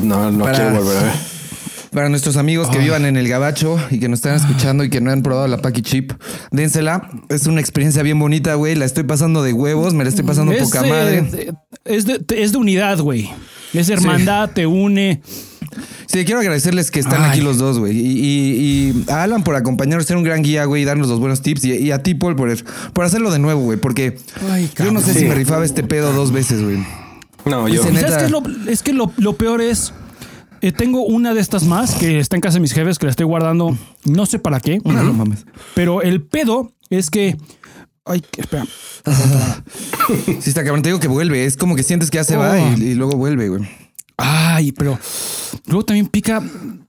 [0.02, 1.12] No, no Para- quiero volver a ver.
[1.92, 5.00] Para nuestros amigos que vivan en el Gabacho y que nos están escuchando y que
[5.00, 6.12] no han probado la Paki Chip,
[6.50, 7.08] dénsela.
[7.30, 8.74] Es una experiencia bien bonita, güey.
[8.74, 11.26] La estoy pasando de huevos, me la estoy pasando Es, poca madre.
[11.86, 13.30] es, de, es de unidad, güey.
[13.72, 15.22] Es hermandad, te une.
[16.06, 17.30] Sí, quiero agradecerles que están Ay.
[17.30, 17.96] aquí los dos, güey.
[17.96, 21.20] Y, y- y a Alan por acompañarnos, ser un gran guía, güey, y darnos los
[21.20, 21.64] buenos tips.
[21.64, 22.52] Y, y a ti, Paul, por,
[22.92, 23.78] por hacerlo de nuevo, güey.
[23.78, 24.16] Porque
[24.50, 26.78] Ay, yo no sé si me rifaba este pedo dos veces, güey.
[27.44, 27.82] No, yo.
[27.82, 28.18] Dice, ¿Y ¿Sabes neta.
[28.18, 29.92] qué es lo, es que lo, lo peor es?
[30.60, 33.10] eh, tengo una de estas más que está en casa de mis jefes que la
[33.10, 34.80] estoy guardando, no sé para qué.
[34.84, 35.46] No, no mames.
[35.74, 37.36] Pero el pedo es que.
[38.04, 38.64] Ay, espera.
[40.40, 40.82] Sí, está cabrón.
[40.82, 41.44] Te digo que vuelve.
[41.44, 42.74] Es como que sientes que ya se va Oh.
[42.78, 43.68] y, y luego vuelve, güey.
[44.18, 44.98] Ay, pero
[45.66, 46.42] luego también pica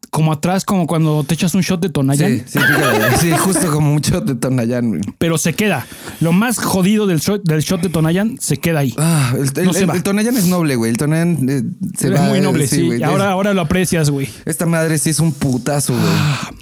[0.10, 2.40] como atrás, como cuando te echas un shot de Tonayan.
[2.40, 5.02] Sí, sí, pica, sí, justo como mucho de Tonayán, güey.
[5.20, 5.86] Pero se queda.
[6.20, 8.96] Lo más jodido del shot, del shot de Tonayan se queda ahí.
[8.98, 9.94] Ah, el, el, No se el- va.
[9.94, 10.90] el Tonayán es noble, güey.
[10.90, 11.62] El Tonayán eh,
[11.96, 12.22] se es va.
[12.24, 12.88] muy noble, sí.
[12.88, 13.04] güey.
[13.04, 14.28] ahora, ahora lo aprecias, güey.
[14.46, 16.06] Esta madre sí es un putazo, güey.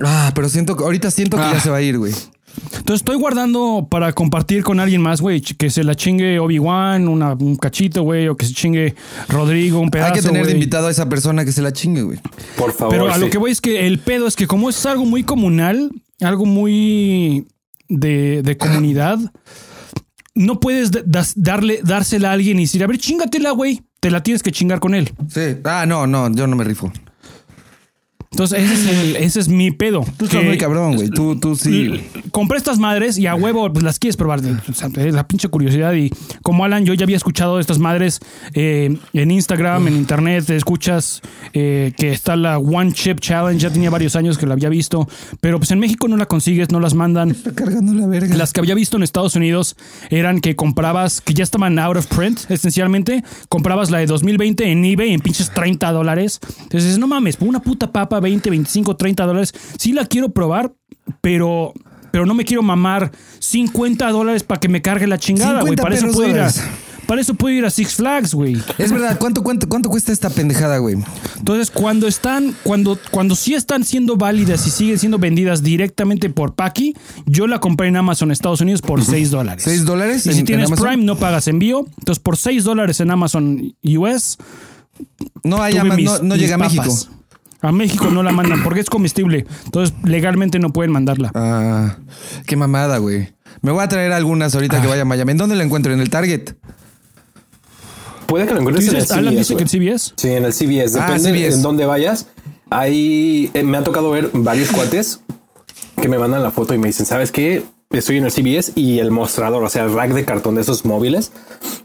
[0.04, 1.54] Ah, pero siento que ahorita siento que Ah.
[1.54, 2.14] ya se va a ir, güey.
[2.66, 5.42] Entonces estoy guardando para compartir con alguien más, güey.
[5.42, 8.28] Que se la chingue Obi-Wan, un cachito, güey.
[8.28, 8.96] O que se chingue
[9.30, 12.02] Rodrigo, un pedazo, Hay que tener de invitado a esa persona que se la chingue,
[12.04, 12.20] güey.
[12.58, 12.94] Por favor.
[12.94, 15.24] Pero a lo que voy es que el pedo es que como es algo muy
[15.24, 15.92] comunal,
[16.22, 17.48] algo muy
[17.90, 19.20] de, de comunidad,
[20.36, 20.92] no puedes
[21.36, 23.82] darle, dársela a alguien y decir, a ver, chingatela, güey.
[24.00, 25.12] Te la tienes que chingar con él.
[25.28, 25.58] Sí.
[25.64, 26.92] Ah, no, no, yo no me rifo.
[28.38, 30.06] Entonces, ese es, el- ese es mi pedo.
[30.16, 31.10] Tú estás muy cabrón, güey.
[31.10, 32.00] Tú, tú sí.
[32.32, 34.42] Compré estas madres y a huevo pues las quieres probar.
[34.96, 35.94] La pinche curiosidad.
[35.96, 36.12] Y
[36.44, 38.20] como Alan, yo ya había escuchado de estas madres
[38.54, 40.44] eh, en Instagram, en internet.
[40.46, 41.22] te Escuchas
[41.54, 43.60] eh, que está la One Chip Challenge.
[43.60, 45.08] Ya tenía varios años que la había visto.
[45.42, 47.32] Pero pues en México no la consigues, no las mandan.
[47.32, 48.36] Está cargando la verga.
[48.36, 49.76] Las que había visto en Estados Unidos
[50.12, 53.24] eran que comprabas, que ya estaban out of print, esencialmente.
[53.50, 56.40] Comprabas la de 2020 en eBay en pinches 30 dólares.
[56.44, 59.54] Entonces dices, no mames, por una puta papa, 20, 25, 30 dólares.
[59.78, 60.74] Sí la quiero probar,
[61.22, 61.74] pero,
[62.12, 65.76] pero no me quiero mamar 50 dólares para que me cargue la chingada, güey.
[65.78, 66.52] 50 Para eso puedo ir a.
[67.08, 68.62] Para eso puedo ir a Six Flags, güey.
[68.78, 70.98] Es verdad, ¿cuánto, cuánto, cuánto cuesta esta pendejada, güey?
[71.38, 76.56] Entonces, cuando están, cuando, cuando sí están siendo válidas y siguen siendo vendidas directamente por
[76.56, 79.64] Paki, yo la compré en Amazon Estados Unidos por 6 dólares.
[79.64, 80.70] ¿Seis dólares Y si en tienes?
[80.70, 81.86] Prime, no pagas envío.
[81.98, 84.38] Entonces, por 6 dólares en Amazon US,
[85.46, 86.58] No, hay tuve ama- mis- no, no llega a.
[86.58, 86.94] México.
[87.62, 89.46] A México no la mandan porque es comestible.
[89.66, 91.32] Entonces, legalmente no pueden mandarla.
[91.34, 91.98] Ah,
[92.46, 93.34] qué mamada, güey.
[93.62, 94.82] Me voy a traer algunas ahorita Ah.
[94.82, 95.32] que vaya a Miami.
[95.32, 95.92] ¿En dónde la encuentro?
[95.94, 96.54] ¿En el Target?
[98.28, 99.64] Puede que lo ¿Tú encuentres en el dices, Alan CVS, dice que güey.
[99.64, 100.14] el CBS?
[100.18, 101.00] Sí, en el CBS.
[101.00, 101.56] Ah, Depende CVS.
[101.58, 102.28] en dónde vayas.
[102.70, 105.22] Ahí eh, me ha tocado ver varios cuates
[106.02, 107.64] que me mandan la foto y me dicen, ¿sabes qué?
[107.90, 110.84] Estoy en el CBS y el mostrador, o sea, el rack de cartón de esos
[110.84, 111.32] móviles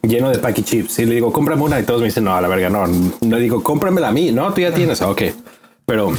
[0.02, 0.98] lleno de Packy Chips.
[0.98, 2.84] Y le digo, cómprame una y todos me dicen, no, a la verga, no.
[3.20, 4.32] No digo, cómpramela a mí.
[4.32, 5.00] No, tú ya tienes.
[5.00, 5.22] Ok.
[5.86, 6.12] Pero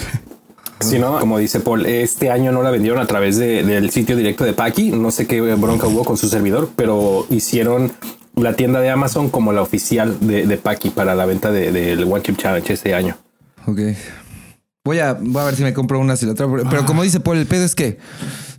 [0.80, 4.16] si no, como dice Paul, este año no la vendieron a través de- del sitio
[4.16, 4.92] directo de Paki.
[4.92, 7.92] No sé qué bronca hubo con su servidor, pero hicieron
[8.36, 12.04] la tienda de Amazon como la oficial de, de Paki para la venta de- del
[12.04, 13.16] One Chip Challenge este año.
[13.66, 13.80] Ok.
[14.86, 16.58] Voy a, voy a ver si me compro una si la traigo.
[16.70, 16.86] Pero Ah.
[16.86, 18.00] como dice Paul, el pedo es que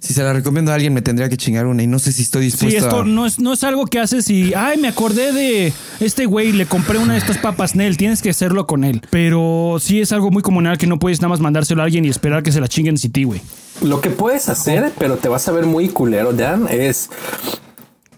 [0.00, 2.22] si se la recomiendo a alguien me tendría que chingar una y no sé si
[2.22, 3.04] estoy Sí, dispuesto esto a...
[3.04, 6.64] no es, no es algo que haces y, ay, me acordé de este güey, le
[6.64, 9.02] compré una de estas papas Nel, tienes que hacerlo con él.
[9.10, 12.08] Pero sí es algo muy comunal que no puedes nada más mandárselo a alguien y
[12.08, 13.42] esperar que se la chinguen sin ti, güey.
[13.82, 17.10] Lo que puedes hacer, pero te vas a ver muy culero, Dan, es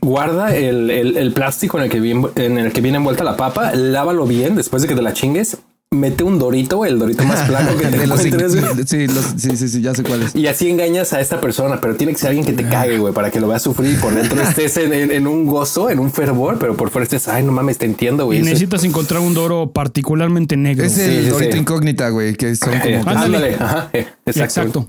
[0.00, 3.36] guarda el, el- el plástico en el, que viene, en el que viene envuelta la
[3.36, 5.56] papa, lávalo bien después de que te la chingues,
[5.92, 8.84] mete un dorito, el dorito más plano que te encuentres, güey.
[8.86, 10.34] sí, los- sí, sí, sí, ya sé cuál es.
[10.34, 13.14] Y así engañas a esta persona, pero tiene que ser alguien que te cague, güey,
[13.14, 15.98] para que lo veas sufrir y por dentro estés en, en- en un gozo, en
[16.00, 18.38] un fervor, pero por fuera estés, ay, no mames, te entiendo, Y güey.
[18.40, 20.84] Eso- necesitas encontrar un doro particularmente negro.
[20.84, 21.58] Es el Sí, Dorito sí.
[21.58, 22.84] incógnita, güey, que son como...
[22.84, 23.24] Eh, Ándale.
[23.24, 24.40] ándale, ajá, eh, exacto.
[24.82, 24.86] Exacto.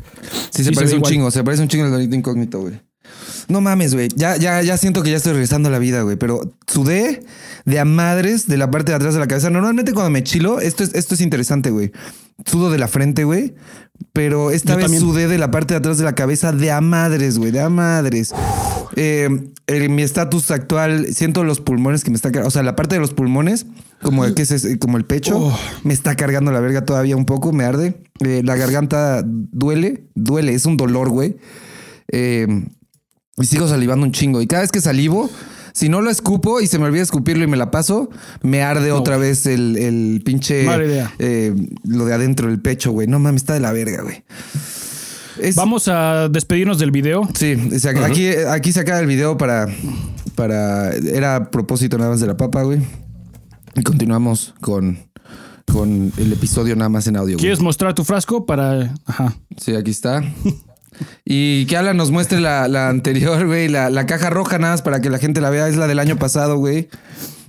[0.49, 1.11] Sí, se Sí, parece un igual.
[1.13, 2.81] chingo, se parece un chingo el Dorito incógnito, güey.
[3.47, 4.09] No mames, güey.
[4.15, 6.15] Ya, ya, ya siento que ya estoy regresando a la vida, güey.
[6.17, 7.23] Pero sudé
[7.65, 9.49] de a madres de la parte de atrás de la cabeza.
[9.49, 11.91] Normalmente cuando me chilo, esto es, esto es interesante, güey.
[12.45, 13.55] Sudo de la frente, güey.
[14.13, 15.01] Pero esta Yo vez también.
[15.01, 17.51] sudé de la parte de atrás de la cabeza de a madres, güey.
[17.51, 18.33] De a madres.
[18.95, 19.27] Eh,
[19.67, 22.47] en mi estatus actual, siento los pulmones que me están cargando.
[22.47, 23.65] O sea, la parte de los pulmones,
[24.03, 25.59] como, que es, como el pecho, Oh.
[25.83, 28.01] me está cargando la verga todavía un poco, me arde.
[28.19, 31.37] Eh, la garganta duele, duele, es un dolor, güey.
[32.11, 32.47] Eh,
[33.37, 34.41] y sigo salivando un chingo.
[34.41, 35.29] Y cada vez que salivo,
[35.73, 38.09] si no lo escupo y se me olvida escupirlo y me la paso,
[38.41, 40.65] me arde otra vez el, el pinche.
[41.19, 43.07] Eh, lo de adentro, el pecho, güey.
[43.07, 44.23] No mames, está de la verga, güey.
[45.39, 47.29] Es- Vamos a despedirnos del video.
[47.35, 49.67] Sí, o sea, aquí, aquí se acaba el video para,
[50.33, 50.91] para.
[50.95, 52.79] Era a propósito nada más de la papa, güey.
[53.75, 54.97] Y continuamos con,
[55.71, 57.35] con el episodio nada más en audio.
[57.35, 57.41] güey.
[57.41, 58.95] ¿Quieres mostrar tu frasco para...?
[59.05, 59.35] Ajá.
[59.57, 60.23] Sí, aquí está.
[61.25, 63.67] Y que Alan nos muestre la, la anterior, güey.
[63.67, 65.67] La, la caja roja, nada más para que la gente la vea.
[65.67, 66.89] Es la del año pasado, güey.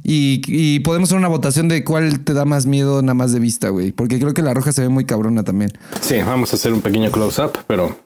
[0.04, 3.40] Y, y podemos hacer una votación de cuál te da más miedo nada más de
[3.40, 3.92] vista, güey.
[3.92, 5.72] Porque creo que la roja se ve muy cabrona también.
[6.00, 7.98] Sí, vamos a hacer un pequeño close-up, pero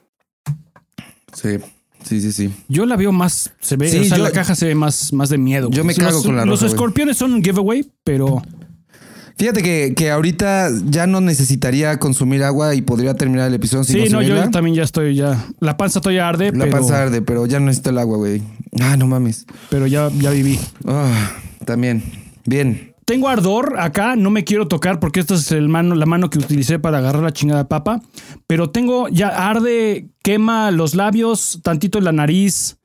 [1.33, 1.57] Sí,
[2.03, 2.53] sí, sí, sí.
[2.67, 5.13] Yo la veo más, se ve, Sí, o sea, yo- la caja se ve más,
[5.13, 5.69] más de miedo.
[5.71, 6.75] Yo me cago Los- con la Los roja, güey.
[6.75, 8.41] escorpiones son un giveaway, pero
[9.37, 14.05] Fíjate que, que ahorita ya no necesitaría consumir agua y podría terminar el episodio sin
[14.05, 15.45] sí, no, yo también ya estoy ya.
[15.59, 18.41] La panza todavía arde, La pero, panza arde, pero ya no necesito el agua, güey.
[18.79, 19.45] Ah, no mames.
[19.69, 20.59] pero ya, ya viví.
[20.85, 21.31] Ah,
[21.65, 22.03] también.
[22.45, 22.93] Bien.
[23.05, 26.39] Tengo ardor acá, no me quiero tocar porque esta es el mano, la mano que
[26.39, 28.01] utilicé para agarrar la chingada papa.
[28.47, 32.77] Pero tengo, ya arde, quema los labios, tantito en la nariz.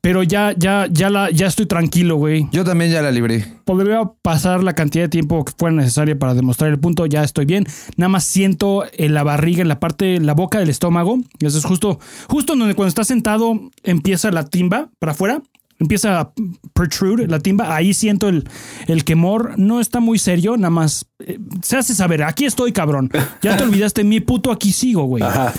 [0.00, 2.48] Pero ya, ya, ya la, ya estoy tranquilo, güey.
[2.52, 3.44] Yo también ya la libré.
[3.64, 7.06] Podría pasar la cantidad de tiempo que fuera necesaria para demostrar el punto.
[7.06, 7.66] Ya estoy bien.
[7.96, 11.18] Nada más siento en la barriga, en la parte, en la boca del estómago.
[11.38, 11.98] Y eso es justo,
[12.28, 15.42] justo donde cuando estás sentado empieza la timba para afuera.
[15.78, 16.32] Empieza a
[16.74, 17.74] protrude la timba.
[17.74, 18.46] Ahí siento el,
[18.86, 19.58] el quemor.
[19.58, 20.58] No está muy serio.
[20.58, 22.22] Nada más eh, se hace saber.
[22.22, 23.10] Aquí estoy, cabrón.
[23.40, 24.52] Ya te olvidaste mi puto.
[24.52, 25.22] Aquí sigo, güey.
[25.22, 25.54] ajá.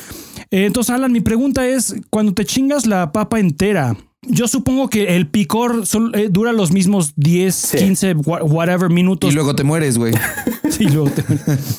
[0.52, 5.15] Eh, entonces, Alan, mi pregunta es: cuando te chingas la papa entera, yo supongo que
[5.15, 9.31] el picor sol- eh, dura los mismos 10, 15, wha- whatever minutos.
[9.31, 10.13] Y luego te mueres, güey.
[10.71, 11.23] Sí, luego te-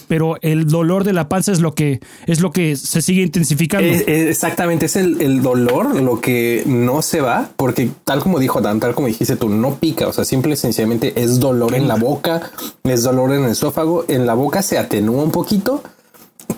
[0.07, 3.88] pero el dolor de la panza es lo que es lo que se sigue intensificando.
[3.88, 8.38] Es- es exactamente, es el, el dolor lo que no se va, porque tal como
[8.38, 11.74] dijo Dan, tal como dijiste tú, no pica, o sea, simple y sencillamente es dolor
[11.74, 12.50] en la boca,
[12.85, 15.83] es dolor en el esófago, en la boca se atenúa un poquito,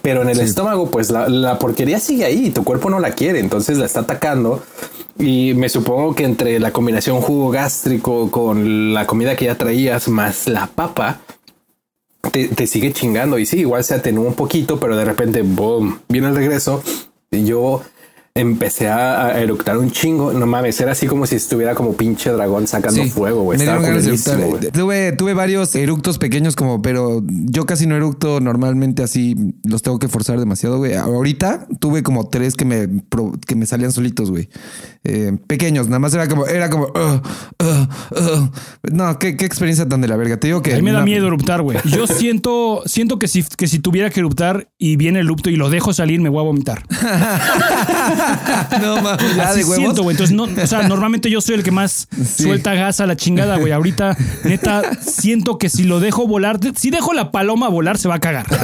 [0.04, 3.40] pero en el estómago, pues la, la porquería sigue ahí tu cuerpo no la quiere,
[3.40, 4.62] entonces la está atacando.
[5.18, 10.08] Y me supongo que entre la combinación jugo gástrico con la comida que ya traías
[10.08, 11.22] más la papa,
[12.32, 13.38] te, te sigue chingando.
[13.38, 16.82] Y sí, igual se atenúa un poquito, pero de repente, boom, viene el regreso.
[17.30, 17.80] Y yo
[18.44, 20.32] empecé a, a eructar un chingo.
[20.32, 23.08] No mames, era así como si estuviera como pinche dragón sacando Sí.
[23.10, 23.60] fuego, güey.
[23.60, 24.70] Estaba de.
[24.72, 30.00] Tuve, tuve varios eructos pequeños como, pero yo casi no eructo normalmente así, los tengo
[30.00, 30.94] que forzar demasiado, güey.
[30.94, 34.48] Ahorita tuve como tres que me, pro- que me salían solitos, güey.
[35.04, 36.88] Eh, pequeños, nada más era como, era como,
[38.90, 40.38] no, qué, qué experiencia tan de la verga.
[40.38, 40.72] Te digo que...
[40.72, 41.78] a mí me da miedo eruptar, güey.
[41.84, 45.56] Yo siento, siento que si, que si tuviera que eruptar y viene el erupto y
[45.56, 46.84] lo dejo salir, me voy a vomitar.
[48.82, 49.76] no, mames, ya Así de huevos.
[49.76, 50.14] siento, güey.
[50.14, 53.56] Entonces, no, o sea, normalmente yo soy el que más suelta gas a la chingada,
[53.58, 53.72] güey.
[53.72, 58.16] Ahorita, neta, siento que si lo dejo volar, si dejo la paloma volar, se va
[58.16, 58.46] a cagar.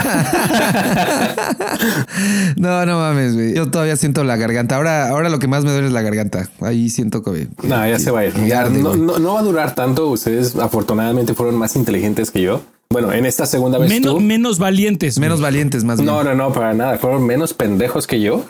[2.56, 3.54] No, no mames, güey.
[3.54, 4.76] Yo todavía siento la garganta.
[4.76, 6.48] Ahora, ahora lo que más me duele es la garganta.
[6.60, 7.48] Ahí siento que...
[7.62, 8.34] No, ya se va a ir.
[8.46, 10.08] Ya no- no va a durar tanto.
[10.08, 12.62] Ustedes afortunadamente fueron más inteligentes que yo.
[12.92, 14.20] Bueno, en esta segunda vez Menos, tú.
[14.20, 15.16] menos valientes.
[15.20, 16.06] Menos valientes, más bien.
[16.06, 16.98] No, no, no, para nada.
[16.98, 18.44] Fueron menos pendejos que yo.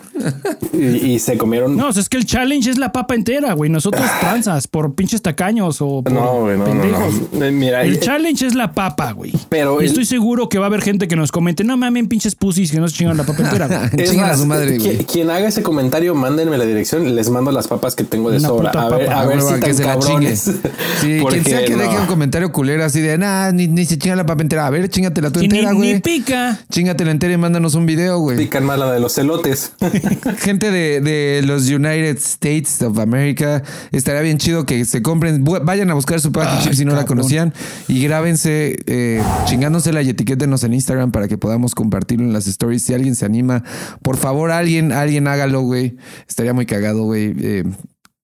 [0.72, 1.76] y, y se comieron.
[1.76, 3.68] No, es que el challenge es la papa entera, güey.
[3.70, 7.14] Nosotros tranzas por pinches tacaños o por No, güey, no, no, pendejos.
[7.34, 7.44] no.
[7.44, 9.30] Eh, Mira, El eh, challenge es la papa, güey.
[9.50, 12.34] Pero el- estoy seguro que va a haber gente que nos comente, no mames, pinches
[12.34, 13.66] pussies que no se chingan la papa entera.
[13.66, 13.80] güey".
[14.02, 15.04] Es a más, su madre, güey.
[15.04, 18.38] Quien haga ese comentario, mándenme la dirección y les mando las papas que tengo de
[18.38, 18.70] Una sobra.
[18.70, 20.44] A ver, a ver huevo, si que tan se la cabrones.
[20.44, 20.60] chingue.
[21.02, 21.82] Sí, Porque quien sea que no.
[21.82, 24.66] deje un comentario culero así de, nah, ni, ni se chinga la papa entera.
[24.66, 26.00] A ver, chingatela tú Y ni, entera, ni güey.
[26.00, 26.58] pica.
[26.70, 28.36] Chingatela entera y mándanos un video, güey.
[28.36, 29.72] Pican más la de los celotes.
[30.38, 35.90] Gente de, de los United States of America, estaría bien chido que se compren, vayan
[35.90, 37.52] a buscar su pack chip si no la conocían
[37.88, 42.82] y grábense eh, chingándosela y etiquétenos en Instagram para que podamos compartirlo en las stories.
[42.82, 43.64] Si alguien se anima,
[44.02, 45.96] por favor, alguien, alguien hágalo, güey.
[46.28, 47.34] Estaría muy cagado, güey.
[47.40, 47.64] Eh,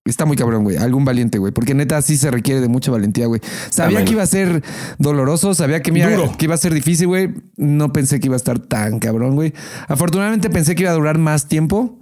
[0.07, 0.77] Está muy cabrón, güey.
[0.77, 1.53] Algún valiente, güey.
[1.53, 3.40] Porque neta sí se requiere de mucha valentía, güey.
[3.71, 4.07] Sabía Amén.
[4.07, 4.62] que iba a ser
[4.99, 6.33] doloroso, sabía que, Duro.
[6.38, 7.35] que iba a ser difícil, güey.
[7.57, 9.53] No pensé que iba a estar tan cabrón, güey.
[9.88, 11.99] Afortunadamente pensé que iba a durar más tiempo.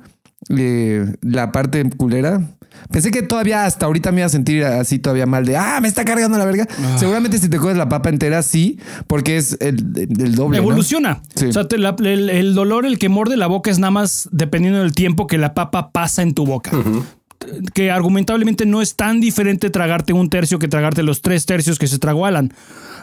[0.51, 2.43] eh, la parte culera.
[2.91, 5.89] Pensé que todavía hasta ahorita me iba a sentir así todavía mal de, ah, me
[5.89, 6.67] está cargando la verga.
[6.99, 10.59] Seguramente si te coges la papa entera, sí, porque es el, el doble.
[10.59, 10.65] ¿no?
[10.65, 11.23] Evoluciona.
[11.37, 11.47] Sí.
[11.47, 14.29] O sea, te la- el, el dolor, el que morde la boca es nada más
[14.33, 16.73] dependiendo del tiempo que la papa pasa en tu boca.
[17.75, 21.87] Que argumentablemente no es tan diferente tragarte un tercio que tragarte los tres tercios que
[21.87, 22.53] se tragó Alan.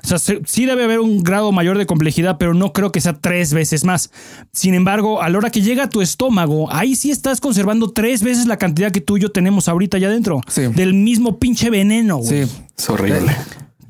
[0.04, 3.02] O sea, se- sí debe haber un grado mayor de complejidad, pero no creo que
[3.02, 4.10] sea tres veces más.
[4.52, 8.24] Sin embargo, a la hora que llega a tu estómago, ahí sí estás conservando tres
[8.24, 10.42] veces la cantidad que tú y yo tenemos ahorita allá adentro.
[10.48, 10.64] Sí.
[10.74, 12.46] Del mismo pinche veneno, güey.
[12.46, 12.52] Sí.
[12.78, 13.32] Es horrible.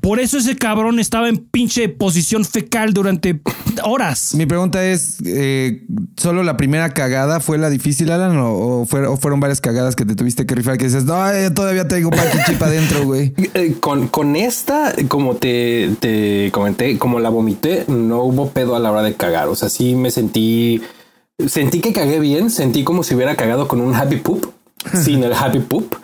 [0.02, 3.40] Por eso ese cabrón estaba en pinche posición fecal durante
[3.84, 4.34] horas.
[4.34, 5.84] Mi pregunta es, eh,
[6.16, 8.36] ¿solo la primera cagada fue la difícil, Alan?
[8.36, 11.30] ¿O, o fueron, o fueron varias cagadas que te tuviste que rifar que dices, no,
[11.30, 13.32] eh, todavía tengo packy chip adentro, güey?
[13.54, 18.80] Eh, Con, con esta, como te, te comenté, como la vomité, no hubo pedo a
[18.80, 19.46] la hora de cagar.
[19.48, 20.82] O sea, sí me sentí,
[21.46, 24.46] sentí que cagué bien, sentí como si hubiera cagado con un happy poop.
[25.04, 25.94] sin el happy poop,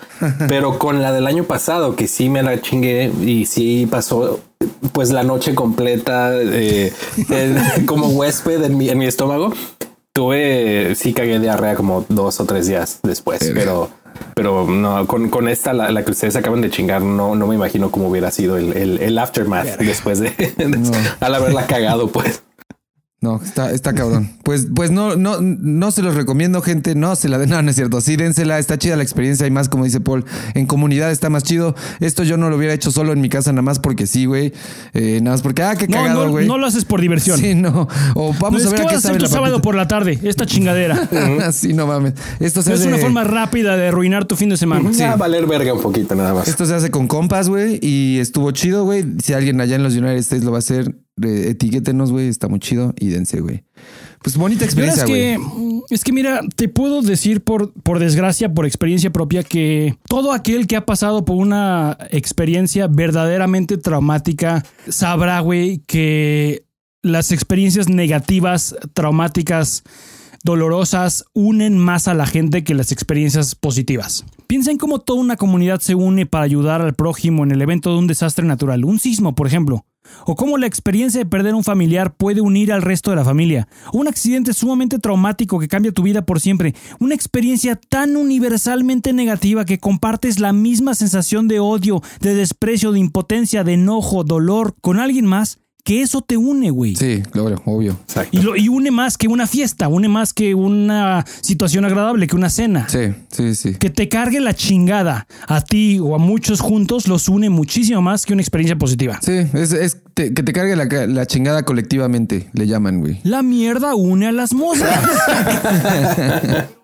[0.48, 4.40] pero con la del año pasado, que sí me la chingué y sí pasó
[4.92, 6.92] pues la noche completa eh,
[7.86, 9.52] como huésped en mi, en mi estómago.
[10.12, 13.90] Tuve, sí cagué diarrea como dos o tres días después, pero
[14.34, 17.90] pero no, con, con esta, la, que ustedes acaban de chingar, no, no me imagino
[17.90, 20.32] cómo hubiera sido el, el, aftermath después de,
[21.20, 22.42] al haberla cagado, pues.
[23.20, 24.30] No, está, está cabrón.
[24.48, 26.94] Pues, pues no, no, no se los recomiendo, gente.
[26.94, 27.50] No se la den.
[27.58, 28.00] No, no es cierto.
[28.00, 28.58] Sí, dénsela.
[28.58, 31.74] Está chida la experiencia y más, como dice Paul, en comunidad está más chido.
[32.00, 34.52] Esto yo no lo hubiera hecho solo en mi casa, nada más porque sí, güey.
[34.94, 36.46] Eh, nada más porque, ah, qué cagado, güey.
[36.46, 37.38] No, lo haces por diversión.
[37.38, 37.88] Sí, no.
[38.14, 40.18] O vamos a ver qué vas a hacer tu sábado por la tarde.
[40.22, 41.08] Esta chingadera.
[41.52, 42.14] sí, no mames.
[42.40, 44.92] Esto se es una forma rápida de arruinar tu fin de semana.
[44.92, 45.02] Sí.
[45.02, 46.48] a valer verga un poquito, nada más.
[46.48, 47.78] Esto se hace con compas, güey.
[47.82, 49.04] Y estuvo chido, güey.
[49.22, 52.28] Si alguien allá en los United States lo va a hacer, etiquétenos, güey.
[52.28, 53.64] Está muy chido y dense, güey.
[54.22, 55.38] Pues bonita experiencia, es que,
[55.90, 60.66] es que mira, te puedo decir por, por desgracia, por experiencia propia, que todo aquel
[60.66, 66.64] que ha pasado por una experiencia verdaderamente traumática sabrá, güey, que
[67.02, 69.84] las experiencias negativas, traumáticas,
[70.42, 74.24] dolorosas, unen más a la gente que las experiencias positivas.
[74.46, 77.92] Piensa en cómo toda una comunidad se une para ayudar al prójimo en el evento
[77.92, 79.84] de un desastre natural, un sismo, por ejemplo.
[80.26, 83.68] O cómo la experiencia de perder un familiar puede unir al resto de la familia.
[83.92, 86.74] Un accidente sumamente traumático que cambia tu vida por siempre.
[86.98, 93.00] Una experiencia tan universalmente negativa que compartes la misma sensación de odio, de desprecio, de
[93.00, 96.96] impotencia, de enojo, dolor con alguien más que eso te une, güey.
[96.96, 97.98] Sí, claro, obvio.
[98.30, 102.36] Y, lo, y une más que una fiesta, une más que una situación agradable, que
[102.36, 102.86] una cena.
[102.88, 103.74] Sí, sí, sí.
[103.74, 108.26] Que te cargue la chingada a ti o a muchos juntos los une muchísimo más
[108.26, 109.18] que una experiencia positiva.
[109.22, 113.20] Sí, es, que te cargue la, la, chingada colectivamente, le llaman, güey.
[113.22, 114.88] La mierda une a las mozas.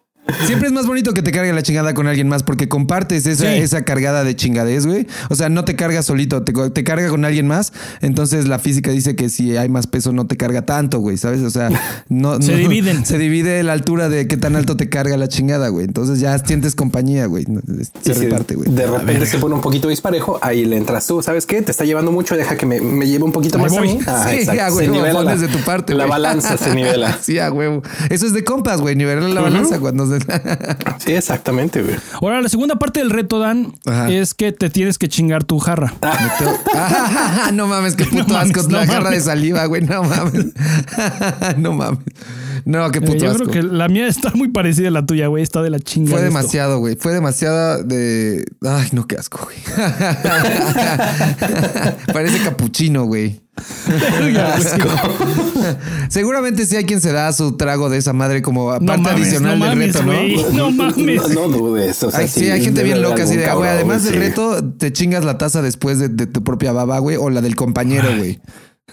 [0.46, 3.54] Siempre es más bonito que te cargue la chingada con alguien más porque compartes esa,
[3.54, 5.06] esa cargada de chingadez, güey.
[5.28, 7.72] O sea, no te carga solito, te, carga con alguien más.
[8.00, 11.42] Entonces la física dice que si hay más peso no te carga tanto, güey, ¿sabes?
[11.42, 11.70] O sea,
[12.08, 12.40] no...
[12.42, 13.04] se dividen.
[13.04, 15.84] Se divide la altura de qué tan alto te carga la chingada, güey.
[15.84, 17.46] Entonces ya sientes compañía, güey.
[18.02, 18.70] Se reparte, güey.
[18.70, 21.22] De repente se pone un poquito disparejo, ahí le entras tú.
[21.22, 21.60] ¿Sabes qué?
[21.60, 23.98] Te está llevando mucho, deja que me, lleve un poquito más a mí.
[24.06, 25.94] Ah, sí, güey, pones de tu parte.
[25.94, 27.18] La balanza se nivela.
[27.22, 27.82] sí, a huevo.
[28.08, 30.13] Eso es de compas, güey, nivelar la balanza cuando
[30.98, 31.96] sí, exactamente, güey.
[32.20, 33.74] Ahora, la segunda parte del reto, Dan,
[34.08, 35.94] es que te tienes que chingar tu jarra.
[37.52, 38.62] no mames, qué puto asco.
[38.70, 39.82] la jarra de saliva, güey.
[39.82, 40.46] No mames.
[41.56, 42.04] no mames.
[42.64, 43.44] No, qué puto asco.
[43.44, 45.42] Yo creo que la mía está muy parecida a la tuya, güey.
[45.42, 46.16] Está de la chingada.
[46.16, 46.96] Fue demasiado, güey.
[46.96, 48.44] Fue demasiada de.
[48.62, 49.56] Ay, no, qué asco, güey.
[52.12, 53.43] Parece capuchino, güey.
[56.08, 59.78] Seguramente sí hay quien se da su trago de esa madre como parte adicional del
[59.78, 60.12] reto, ¿no?
[60.52, 61.28] No mames.
[61.30, 62.02] No, dudes.
[62.02, 65.24] O sea, sí, hay gente bien loca así de, güey, además del reto, te chingas
[65.24, 68.40] la taza después de, de tu propia baba, güey, o la del compañero, güey.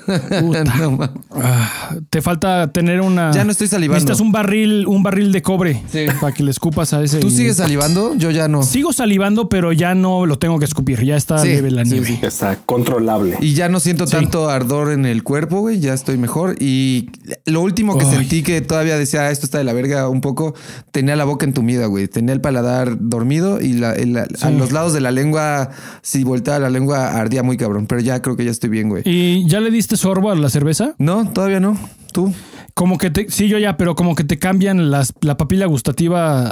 [1.33, 3.31] Ah, te falta tener una.
[3.31, 3.95] Ya no estoy salivando.
[3.95, 5.81] Necesitas un barril, un barril de cobre
[6.19, 7.19] para que le escupas a ese.
[7.19, 8.15] ¿Tú sigues salivando?
[8.15, 8.63] Yo ya no.
[8.63, 11.03] Sigo salivando, pero ya no lo tengo que escupir.
[11.03, 12.19] Ya está leve la nieve.
[12.21, 13.37] está controlable.
[13.41, 15.79] Y ya no siento tanto ardor en el cuerpo, güey.
[15.79, 16.55] Ya estoy mejor.
[16.59, 17.09] Y
[17.45, 20.53] lo último que sentí que todavía decía, ah, esto está de la verga un poco,
[20.91, 22.07] tenía la boca entumida, güey.
[22.07, 23.95] Tenía el paladar dormido y la,
[24.41, 25.69] a los lados de la lengua,
[26.01, 27.87] si volteaba la lengua, ardía muy cabrón.
[27.87, 29.03] Pero ya creo que ya estoy bien, güey.
[29.05, 30.95] Y ya le diste sorbo a la cerveza?
[30.97, 31.77] No, todavía no.
[32.11, 32.33] ¿Tú?
[32.73, 36.51] Como que te, sí, yo ya, pero como que te cambian las, la papila gustativa.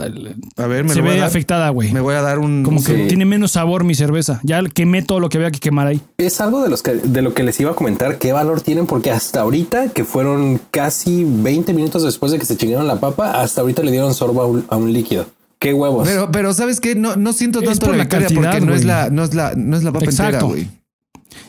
[0.58, 1.92] A ver, me se ve afectada, güey.
[1.94, 2.64] Me voy a dar un.
[2.64, 4.40] Como que tiene menos sabor mi cerveza.
[4.44, 6.02] Ya quemé todo lo que había que quemar ahí.
[6.18, 8.18] Es algo de los que, de lo que les iba a comentar.
[8.18, 8.86] ¿Qué valor tienen?
[8.86, 13.42] Porque hasta ahorita, que fueron casi 20 minutos después de que se chingaron la papa,
[13.42, 15.26] hasta ahorita le dieron sorbo a un, líquido.
[15.58, 16.08] Qué huevos.
[16.08, 16.96] Pero, pero sabes qué?
[16.96, 19.78] No, no siento tanto por la, la porque no es la, no es la, no
[19.78, 20.68] es la papa entera, güey.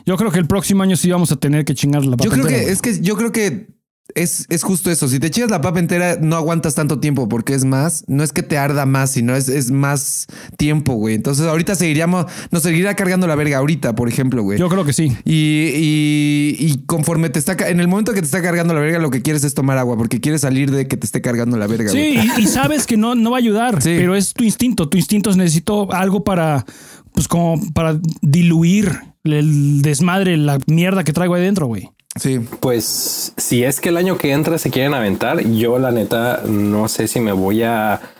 [0.06, 2.30] Yo creo que el próximo año sí vamos a tener que chingar la papa Yo
[2.30, 3.68] creo que es que yo creo que
[4.14, 5.08] es, es, justo eso.
[5.08, 8.04] Si te chingas la papa entera, no aguantas tanto tiempo porque es más.
[8.06, 10.26] No es que te arda más, sino es, es más
[10.56, 11.14] tiempo, güey.
[11.14, 14.58] Entonces, ahorita seguiríamos, nos seguirá cargando la verga ahorita, por ejemplo, güey.
[14.58, 15.16] Yo creo que sí.
[15.24, 18.98] Y, y, y, conforme te está, en el momento que te está cargando la verga,
[18.98, 21.66] lo que quieres es tomar agua porque quieres salir de que te esté cargando la
[21.66, 21.90] verga.
[21.90, 24.88] Sí, y, sabes que no, no va a ayudar, pero es tu instinto.
[24.88, 26.64] Tu instinto es necesito algo para,
[27.12, 31.90] pues como para diluir el desmadre, la mierda que traigo ahí dentro, güey.
[32.18, 32.40] Sí.
[32.60, 36.88] Pues si es que el año que entra se quieren aventar, yo la neta no
[36.88, 38.00] sé si me voy a...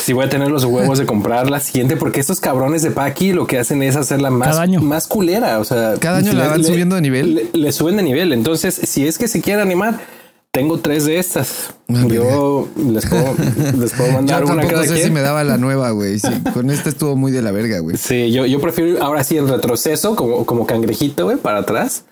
[0.00, 3.32] Si voy a tener los huevos de comprar la siguiente, porque estos cabrones de Paki
[3.32, 5.60] lo que hacen es hacerla más, más culera.
[5.60, 7.34] O sea, cada año la van subiendo de nivel.
[7.36, 8.32] Le, le, suben de nivel.
[8.32, 10.00] Entonces, si es que se quieren animar,
[10.56, 11.74] tengo tres de estas.
[11.88, 13.34] Ah, Yo les puedo,
[13.78, 16.18] les puedo mandar yo una cada sé si me daba la nueva, güey.
[16.54, 17.98] con esta estuvo muy de la verga, güey.
[17.98, 22.04] Sí, yo, yo prefiero ahora sí el retroceso, como, como cangrejito, güey, para atrás.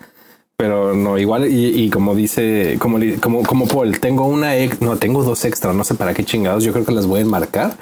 [0.57, 5.43] Pero no, igual, y, como dice, como, como, como Paul, tengo una, no, tengo dos
[5.43, 7.75] extra, no sé para qué chingados, yo creo que las voy a enmarcar,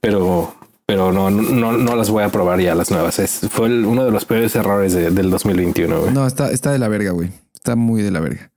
[0.00, 0.54] pero,
[0.86, 3.18] pero no, no, no las voy a probar ya las nuevas.
[3.18, 6.12] Es, fue uno de los peores errores del 2021, güey.
[6.14, 7.30] No, está, está de la verga, güey.
[7.52, 8.50] Está muy de la verga.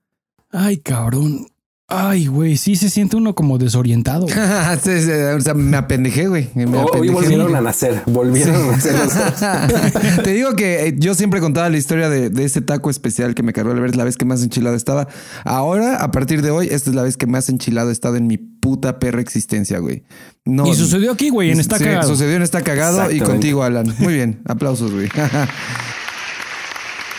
[0.50, 1.48] Ay, cabrón.
[1.90, 4.26] Ay, güey, sí se siente uno como desorientado.
[4.26, 6.50] o sea, me apendejé, güey.
[6.94, 8.94] Hoy volvieron a nacer, volvieron a nacer.
[10.24, 13.54] Te digo que eh, yo siempre contaba la historia de, ese taco especial que me
[13.54, 15.08] cargó la vez, la vez que más enchilado estaba.
[15.46, 18.28] Ahora, a partir de hoy, esta es la vez que más enchilado he estado en
[18.28, 20.04] mi puta perra existencia, güey.
[20.44, 22.10] No, y sucedió aquí, güey, en esta cagado.
[22.10, 23.96] Sucedió en esta cagado y contigo, Alan.
[24.00, 25.08] Muy bien, aplausos, güey.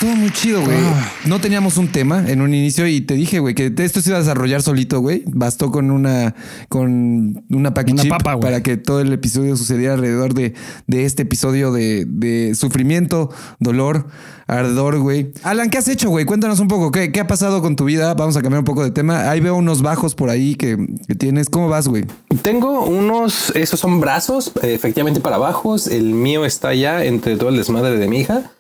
[0.00, 0.76] Todo muy chido, güey.
[0.78, 1.12] Ah.
[1.24, 4.18] No teníamos un tema en un inicio y te dije, güey, que esto se iba
[4.18, 5.24] a desarrollar solito, güey.
[5.26, 6.36] Bastó con una
[6.68, 8.08] con una package
[8.40, 10.54] para que todo el episodio sucediera alrededor de,
[10.86, 14.06] de este episodio de, de, sufrimiento, dolor,
[14.46, 15.32] ardor, güey.
[15.42, 16.24] Alan, ¿qué has hecho, güey?
[16.24, 16.92] Cuéntanos un poco.
[16.92, 18.14] ¿Qué, ¿Qué, ha pasado con tu vida?
[18.14, 19.28] Vamos a cambiar un poco de tema.
[19.28, 20.76] Ahí veo unos bajos por ahí que,
[21.08, 21.50] que tienes.
[21.50, 22.04] ¿Cómo vas, güey?
[22.42, 25.88] Tengo unos, esos son brazos, efectivamente para bajos.
[25.88, 28.52] El mío está ya entre todo el desmadre de mi hija.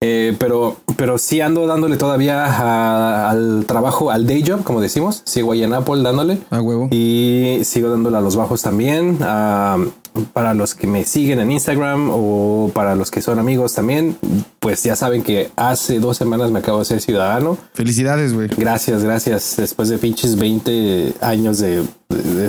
[0.00, 5.22] Eh, pero, pero sí ando dándole todavía al trabajo, al day job, como decimos.
[5.24, 6.38] Sigo ahí en Apple dándole.
[6.50, 6.88] A huevo.
[6.92, 9.18] Y sigo dándole a los bajos también.
[10.32, 14.16] para los que me siguen en Instagram o para los que son amigos también,
[14.60, 17.58] pues ya saben que hace dos semanas me acabo de ser ciudadano.
[17.74, 18.48] Felicidades, güey.
[18.56, 19.56] Gracias, gracias.
[19.56, 21.84] Después de pinches 20 años de,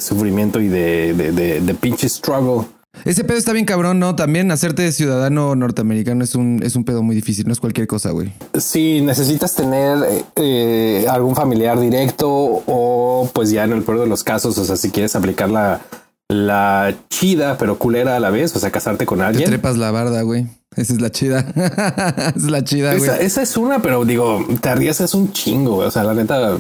[0.02, 2.68] sufrimiento y de, de, de pinche struggle
[3.06, 4.16] ese pedo está bien cabrón, ¿no?
[4.16, 8.12] También hacerte ciudadano norteamericano es un, es un pedo muy difícil, no es cualquier cosa,
[8.12, 8.34] güey.
[8.58, 14.08] Sí, necesitas tener eh, eh, algún familiar directo o pues ya en el peor de
[14.08, 15.82] los casos, o sea, si quieres aplicar la,
[16.30, 19.46] la chida pero culera a la vez, o sea, casarte con alguien.
[19.46, 20.48] Te trepas la barda, güey.
[20.76, 21.40] Esa es la chida.
[21.56, 23.10] esa es la chida, güey.
[23.22, 25.88] Esa, es una, pero digo, te arriesgas un chingo, güey.
[25.88, 26.58] O sea, la neta,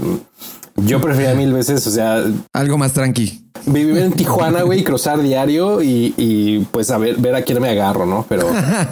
[0.86, 2.24] yo prefería mil veces, o sea...
[2.54, 7.42] Algo más tranqui vivir en Tijuana, güey, cruzar diario y, pues a ver, ver a
[7.42, 8.26] quién me agarro, ¿no?
[8.28, 8.50] Pero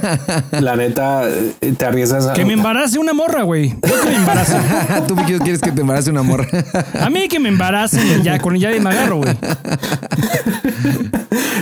[0.52, 2.34] la neta, eh, te arriesgas a...
[2.34, 3.70] Que me embarace una morra, güey.
[3.70, 4.58] Yo que me embarace.
[5.08, 6.48] Tú quieres que te embarace una morra.
[7.00, 9.38] a mí que me embarace ya con ella me agarro, güey.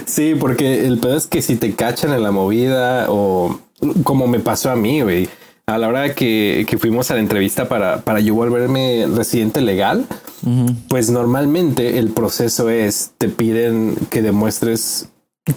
[0.05, 3.59] Sí, porque el pedo es que si te cachan en la movida o
[4.03, 5.29] como me pasó a mí, güey
[5.67, 10.05] a la hora que, que fuimos a la entrevista para, para yo volverme residente legal,
[10.89, 15.09] pues normalmente el proceso es, te piden que demuestres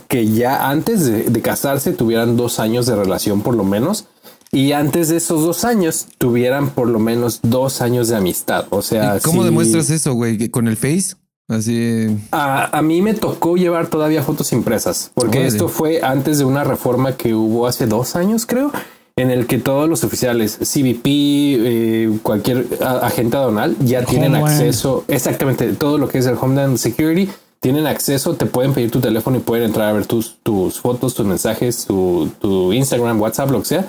[0.08, 4.06] que ya antes de, casarse tuvieran dos años de relación por lo menos
[4.50, 8.66] y antes de esos dos años tuvieran por lo menos dos años de amistad.
[8.70, 10.48] O sea, ¿cómo demuestras eso, güey?
[10.48, 11.16] ¿Con el Face?
[11.48, 12.06] Así.
[12.30, 16.64] A, a, mí me tocó llevar todavía fotos impresas, porque esto fue antes de una
[16.64, 18.70] reforma que hubo hace dos años, creo,
[19.18, 25.72] en el que todos los oficiales, CBP, eh, cualquier agente aduanal, ya tienen acceso, exactamente,
[25.72, 29.40] todo lo que es el Homeland Security, tienen acceso, te pueden pedir tu teléfono y
[29.40, 33.64] pueden entrar a ver tus, tus fotos, tus mensajes, tu, tu Instagram, WhatsApp, lo que
[33.64, 33.86] sea.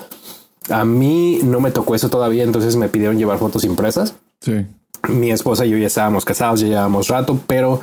[0.68, 4.14] A mí no me tocó eso todavía, entonces me pidieron llevar fotos impresas.
[4.40, 4.66] Sí.
[5.08, 7.80] Mi esposa y yo ya estábamos casados, ya llevábamos rato, pero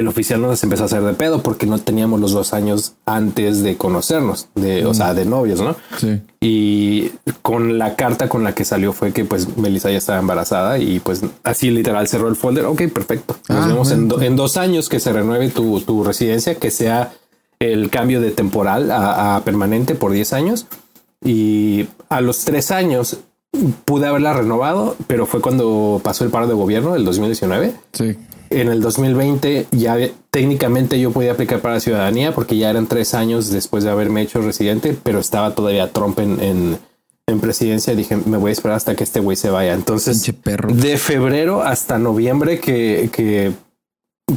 [0.00, 3.62] el oficial nos empezó a hacer de pedo porque no teníamos los dos años antes
[3.62, 5.76] de conocernos, de, o sea, de novios, ¿no?
[5.98, 6.22] Sí.
[6.40, 10.78] Y con la carta con la que salió fue que pues Melissa ya estaba embarazada
[10.78, 12.64] y pues así literal cerró el folder.
[12.64, 13.36] Ok, perfecto.
[13.48, 17.12] Nos ah, vemos en, dos años que se renueve tu, tu, residencia, que sea
[17.58, 20.66] el cambio de temporal a, a permanente por 10 años.
[21.22, 23.18] Y a los tres años
[23.84, 27.74] pude haberla renovado, pero fue cuando pasó el paro de gobierno del 2019.
[27.92, 28.16] Sí
[28.50, 29.96] en el 2020 ya
[30.30, 34.22] técnicamente yo podía aplicar para la ciudadanía porque ya eran tres años después de haberme
[34.22, 36.78] hecho residente, pero estaba todavía Trump en, en,
[37.26, 37.94] en presidencia.
[37.94, 39.72] Dije, me voy a esperar hasta que este güey se vaya.
[39.72, 43.52] Entonces, de febrero hasta noviembre que, que,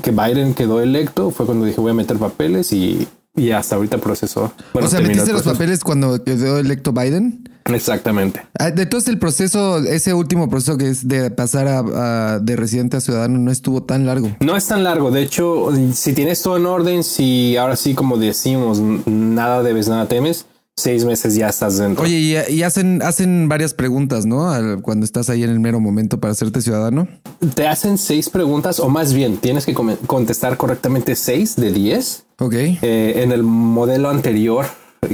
[0.02, 3.98] que Biden quedó electo, fue cuando dije, voy a meter papeles y, y hasta ahorita
[3.98, 4.54] procesó.
[4.74, 7.50] o sea, metiste los papeles cuando quedó electo Biden.
[7.66, 8.42] Exactamente.
[8.60, 13.02] Ah, entonces el proceso, ese último proceso que es de pasar a, de residente a
[13.02, 14.36] ciudadano no estuvo tan largo.
[14.42, 15.12] No es tan largo.
[15.12, 20.08] De hecho, si tienes todo en orden, si ahora sí, como decimos, nada debes, nada
[20.08, 22.04] temes, seis meses ya estás dentro.
[22.04, 24.52] Oye, y, hacen, hacen varias preguntas, ¿no?
[24.82, 27.08] cuando estás ahí en el mero momento para hacerte ciudadano.
[27.56, 32.26] Te hacen seis preguntas, o más bien, tienes que contestar correctamente seis de diez.
[32.44, 32.54] Ok.
[32.54, 34.66] Eh, en el modelo anterior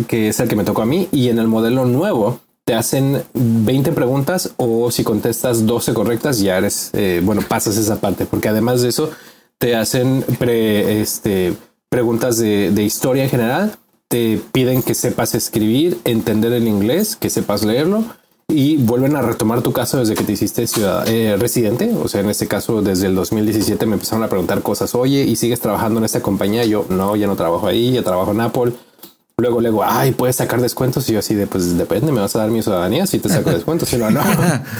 [0.08, 3.24] que es el que me tocó a mí, y en el modelo nuevo te hacen
[3.34, 8.50] 20 preguntas o si contestas 12 correctas ya eres, eh, bueno, pasas esa parte, porque
[8.50, 9.10] además de eso
[9.58, 11.54] te hacen pre, este,
[11.90, 13.76] preguntas de, de historia en general,
[14.08, 18.04] te piden que sepas escribir, entender el inglés, que sepas leerlo
[18.50, 21.92] y vuelven a retomar tu caso desde que te hiciste ciudad, eh, residente.
[22.04, 24.96] O sea, en este caso, desde el 2017 me empezaron a preguntar cosas.
[24.96, 26.66] Oye, ¿y sigues trabajando en esta compañía?
[26.66, 28.74] Yo no, ya no trabajo ahí, ya trabajo en Apple.
[29.38, 31.08] Luego, luego, ay, puedes sacar descuentos.
[31.10, 33.52] Y yo así de, pues depende, me vas a dar mi ciudadanía si te saco
[33.52, 34.22] descuentos, si no, no.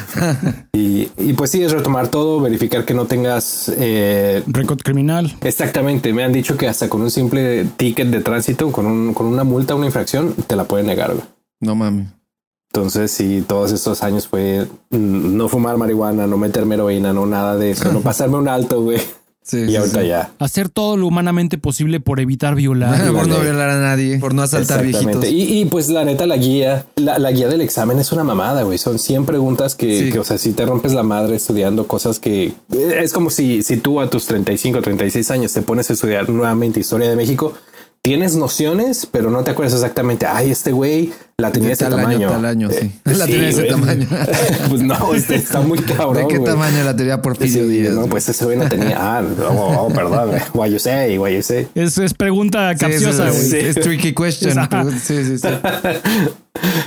[0.74, 5.34] y, y, pues sí, es retomar todo, verificar que no tengas eh, récord criminal.
[5.42, 6.12] Exactamente.
[6.12, 9.44] Me han dicho que hasta con un simple ticket de tránsito, con, un, con una
[9.44, 11.14] multa, una infracción, te la pueden negar.
[11.62, 12.19] No mames.
[12.72, 17.72] Entonces, sí, todos estos años fue no fumar marihuana, no meterme heroína, no nada de
[17.72, 19.00] eso, no pasarme un alto, güey.
[19.42, 20.32] Sí, y ahorita ya.
[20.38, 23.12] Hacer todo lo humanamente posible por evitar violar.
[23.12, 25.26] por no violar a nadie, por no asaltar viejitos.
[25.26, 28.78] Y, y, pues la neta, la guía, la, guía del examen es una mamada, güey.
[28.78, 32.54] Son 100 preguntas que, que, o sea, si te rompes la madre estudiando cosas que
[32.72, 36.80] es como si, si tú a tus 35, 36 años te pones a estudiar nuevamente
[36.80, 37.54] historia de México,
[38.02, 40.26] tienes nociones, pero no te acuerdas exactamente.
[40.26, 42.30] Ay, este güey la tenía de ese tamaño.
[42.30, 42.92] Tal año, sí.
[43.06, 44.08] Eh, la tenía ese tamaño.
[44.70, 46.28] pues no, este está muy cabrón.
[46.28, 47.94] ¿De qué tamaño la tenía por sí, Díaz?
[47.94, 48.98] No, pues ese güey no tenía.
[49.00, 50.32] Ah, oh, oh perdón.
[50.54, 51.68] Why you say, why you say.
[51.76, 53.56] Eso es pregunta capciosa, güey.
[53.56, 54.58] es, tricky question.
[55.02, 55.48] sí, sí, sí.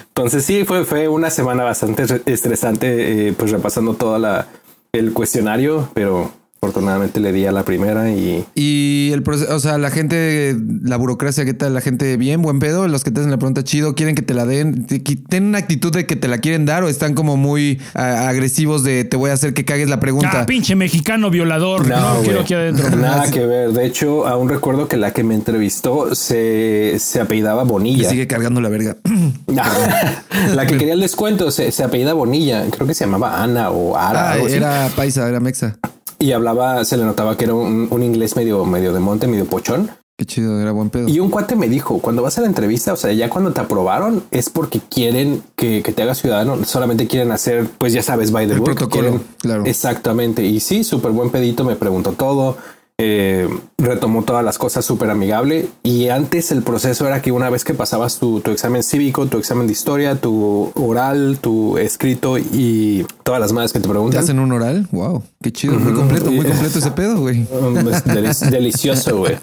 [0.09, 4.49] Entonces sí, fue, fue una semana bastante estresante, eh, pues repasando toda la
[4.93, 6.31] el cuestionario, pero
[6.65, 8.45] Afortunadamente le di a la primera y.
[8.55, 11.75] Y el proceso, o sea, la gente, la burocracia, ¿qué tal?
[11.75, 14.33] La gente bien, buen pedo, los que te hacen la pregunta chido, quieren que te
[14.33, 17.81] la den, tienen una actitud de que te la quieren dar o están como muy
[17.95, 20.43] agresivos de te voy a hacer que cagues la pregunta.
[20.43, 21.89] Ah, pinche mexicano violador.
[21.89, 22.91] No, quiero aquí adentro.
[22.91, 23.73] Nada que ver.
[23.73, 28.07] De hecho, aún recuerdo que la que me entrevistó se, se apellidaba Bonilla.
[28.07, 28.99] Y sigue cargando la verga.
[30.55, 32.65] la que quería el descuento se, se apellida Bonilla.
[32.71, 34.35] Creo que se llamaba Ana o Ara.
[34.35, 35.77] Ah, era paisa, era mexa.
[36.23, 39.91] Y hablaba, se le notaba que era un, inglés medio, medio de monte, medio pochón.
[40.17, 41.09] Qué chido, era buen pedo.
[41.09, 43.61] Y un cuate me dijo, cuando vas a la entrevista, o sea, ya cuando te
[43.61, 48.47] aprobaron, es porque quieren que, te hagas ciudadano, solamente quieren hacer, pues ya sabes, by
[48.47, 48.67] the book.
[48.67, 49.65] Protocolo, claro.
[49.67, 50.45] Exactamente.
[50.45, 52.57] Y sí, súper buen pedito, me preguntó todo.
[52.99, 57.65] Eh, retomó todas las cosas súper amigable y antes el proceso era que una vez
[57.65, 63.41] que pasabas tu, examen cívico, tu examen de historia, tu oral, tu escrito y todas
[63.41, 64.21] las madres que te preguntan.
[64.21, 64.87] ¿Te hacen un oral?
[64.93, 67.45] Wow, qué chido, muy completo, muy completo ese pedo, güey.
[68.51, 69.37] delicioso, güey.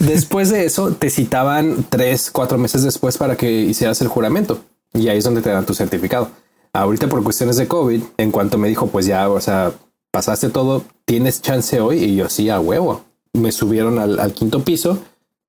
[0.00, 4.60] Después de eso te citaban tres, cuatro meses después para que hicieras el juramento
[4.94, 6.30] y ahí es donde te dan tu certificado.
[6.72, 9.72] Ahorita por cuestiones de COVID, en cuanto me dijo, pues ya, o sea,
[10.14, 11.98] pasaste todo, tienes chance hoy.
[12.04, 13.02] Y yo sí, a huevo.
[13.32, 14.98] Me subieron al, quinto piso.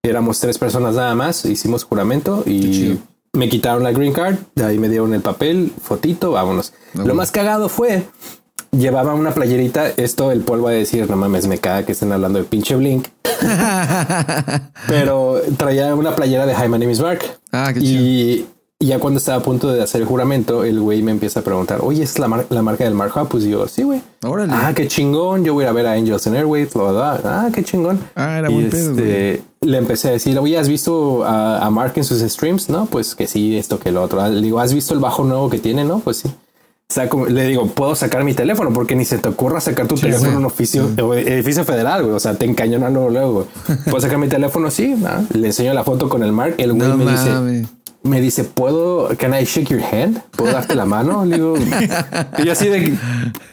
[0.01, 1.45] Éramos tres personas nada más.
[1.45, 2.97] Hicimos juramento y
[3.33, 4.37] me quitaron la green card.
[4.55, 6.73] De ahí me dieron el papel, fotito, vámonos.
[6.95, 8.07] Lo más cagado fue
[8.71, 9.89] llevaba una playerita.
[9.97, 13.07] Esto el polvo a decir, no mames, me caga que estén hablando de pinche Blink.
[14.87, 17.21] Pero traía una playera de my name is Mark.
[17.51, 18.47] Ah, qué y
[18.77, 21.43] y ya cuando estaba a punto de hacer el juramento, el güey me empieza a
[21.43, 24.01] preguntar, oye, ¿es la, la marca del Mark Pues yo, sí, güey.
[24.49, 25.45] Ah, qué chingón.
[25.45, 27.99] Yo voy a ver a Angels and Airways, bla, bla, Ah, qué chingón.
[28.15, 32.03] Ah, era buen pedo, este, Le empecé a decir, oye, ¿has visto a, Mark en
[32.03, 32.69] sus streams?
[32.69, 34.27] No, pues que sí, esto que lo otro.
[34.27, 35.85] Le digo, ¿has visto el bajo nuevo que tiene?
[35.85, 36.31] No, pues sí.
[36.89, 40.31] Saco, le digo, puedo sacar mi teléfono porque ni se te ocurra sacar tu teléfono
[40.31, 42.13] en un oficio, edificio federal, güey.
[42.13, 43.47] O sea, te encañonan luego, luego.
[43.85, 44.69] ¿Puedo sacar mi teléfono?
[44.69, 44.95] Sí.
[45.33, 46.55] Le enseño la foto con el Mark.
[46.57, 47.67] El güey me dice,
[48.05, 50.21] me dice, ¿puedo, can I shake your hand?
[50.31, 51.25] ¿Puedo darte la mano?
[51.25, 51.55] Le digo,
[52.37, 52.95] y yo así de,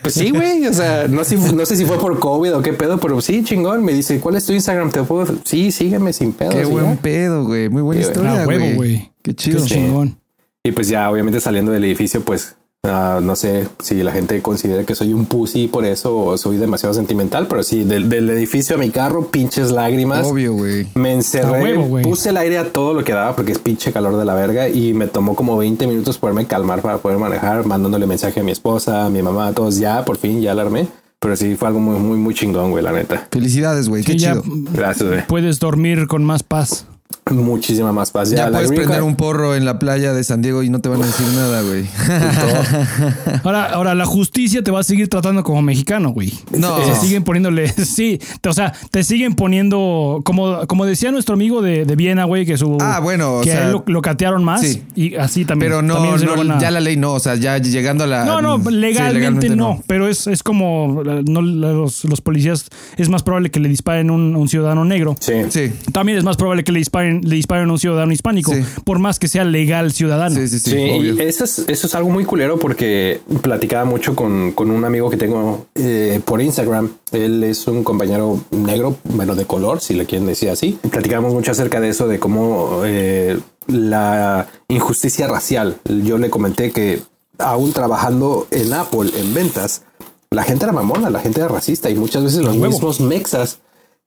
[0.02, 0.66] pues sí, güey.
[0.66, 1.22] O sea, no,
[1.54, 3.84] no sé si fue por COVID o qué pedo, pero sí, chingón.
[3.84, 4.90] Me dice, ¿cuál es tu Instagram?
[4.90, 5.34] ¿Te puedo?
[5.44, 6.50] Sí, sígueme sin pedo.
[6.50, 7.68] Qué buen pedo, güey.
[7.68, 9.10] Muy buena historia, güey.
[9.22, 9.64] Qué chido.
[9.64, 10.18] chingón.
[10.62, 12.54] Y pues ya, obviamente saliendo del edificio, pues
[12.84, 16.56] Ah, no sé si la gente considera que soy un pussy por eso o soy
[16.56, 20.26] demasiado sentimental, pero sí, del, edificio a mi carro, pinches lágrimas.
[20.26, 20.88] Obvio, güey.
[20.96, 24.24] Me encerré, puse el aire a todo lo que daba porque es pinche calor de
[24.24, 28.40] la verga y me tomó como 20 minutos poderme calmar para poder manejar, mandándole mensaje
[28.40, 30.88] a mi esposa, a mi mamá, a todos ya, por fin, ya alarmé.
[31.20, 33.28] Pero sí, fue algo muy, muy, muy chingón, güey, la neta.
[33.30, 34.02] Felicidades, güey.
[34.02, 34.42] Qué chido.
[34.44, 35.24] Gracias, güey.
[35.28, 36.88] Puedes dormir con más paz.
[37.30, 38.30] Muchísima más paz.
[38.30, 41.02] Ya, puedes prender un porro en la playa de San Diego y no te van
[41.02, 41.86] a decir nada, güey.
[43.44, 46.32] ahora, ahora, la justicia te va a seguir tratando como mexicano, güey.
[46.50, 46.84] No.
[46.84, 51.84] Se siguen poniéndole, sí, o sea, te siguen poniendo, como, como decía nuestro amigo de,
[51.84, 52.76] de Viena, güey, que su...
[52.80, 53.56] Ah, bueno, que
[53.86, 54.60] lo, catearon más.
[54.62, 54.82] Sí.
[54.94, 55.70] Y así también.
[55.70, 58.24] Pero no, no ya la ley no, o sea, ya llegando a la...
[58.24, 63.50] No, no, legalmente, no, pero es, es como no, los, los, policías, es más probable
[63.50, 65.16] que le disparen un, un ciudadano negro.
[65.20, 65.34] Sí.
[65.50, 65.72] Sí.
[65.92, 68.52] También es más probable que le disparen le disparan a un ciudadano hispánico,
[68.84, 70.34] por más que sea legal ciudadano.
[70.36, 71.16] Sí, sí, sí.
[71.20, 75.16] eso, es, eso es algo muy culero porque platicaba mucho con, con un amigo que
[75.16, 76.90] tengo eh, por Instagram.
[77.12, 80.78] Él es un compañero negro, bueno, de color, si le quieren decir así.
[80.90, 85.78] Platicábamos mucho acerca de eso, de cómo eh, la injusticia racial.
[86.04, 87.02] Yo le comenté que
[87.38, 89.82] aún trabajando en Apple, en ventas,
[90.30, 93.60] la gente era mamona, la gente era racista y muchas veces los mismos mexas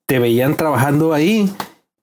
[0.06, 1.52] te veían trabajando ahí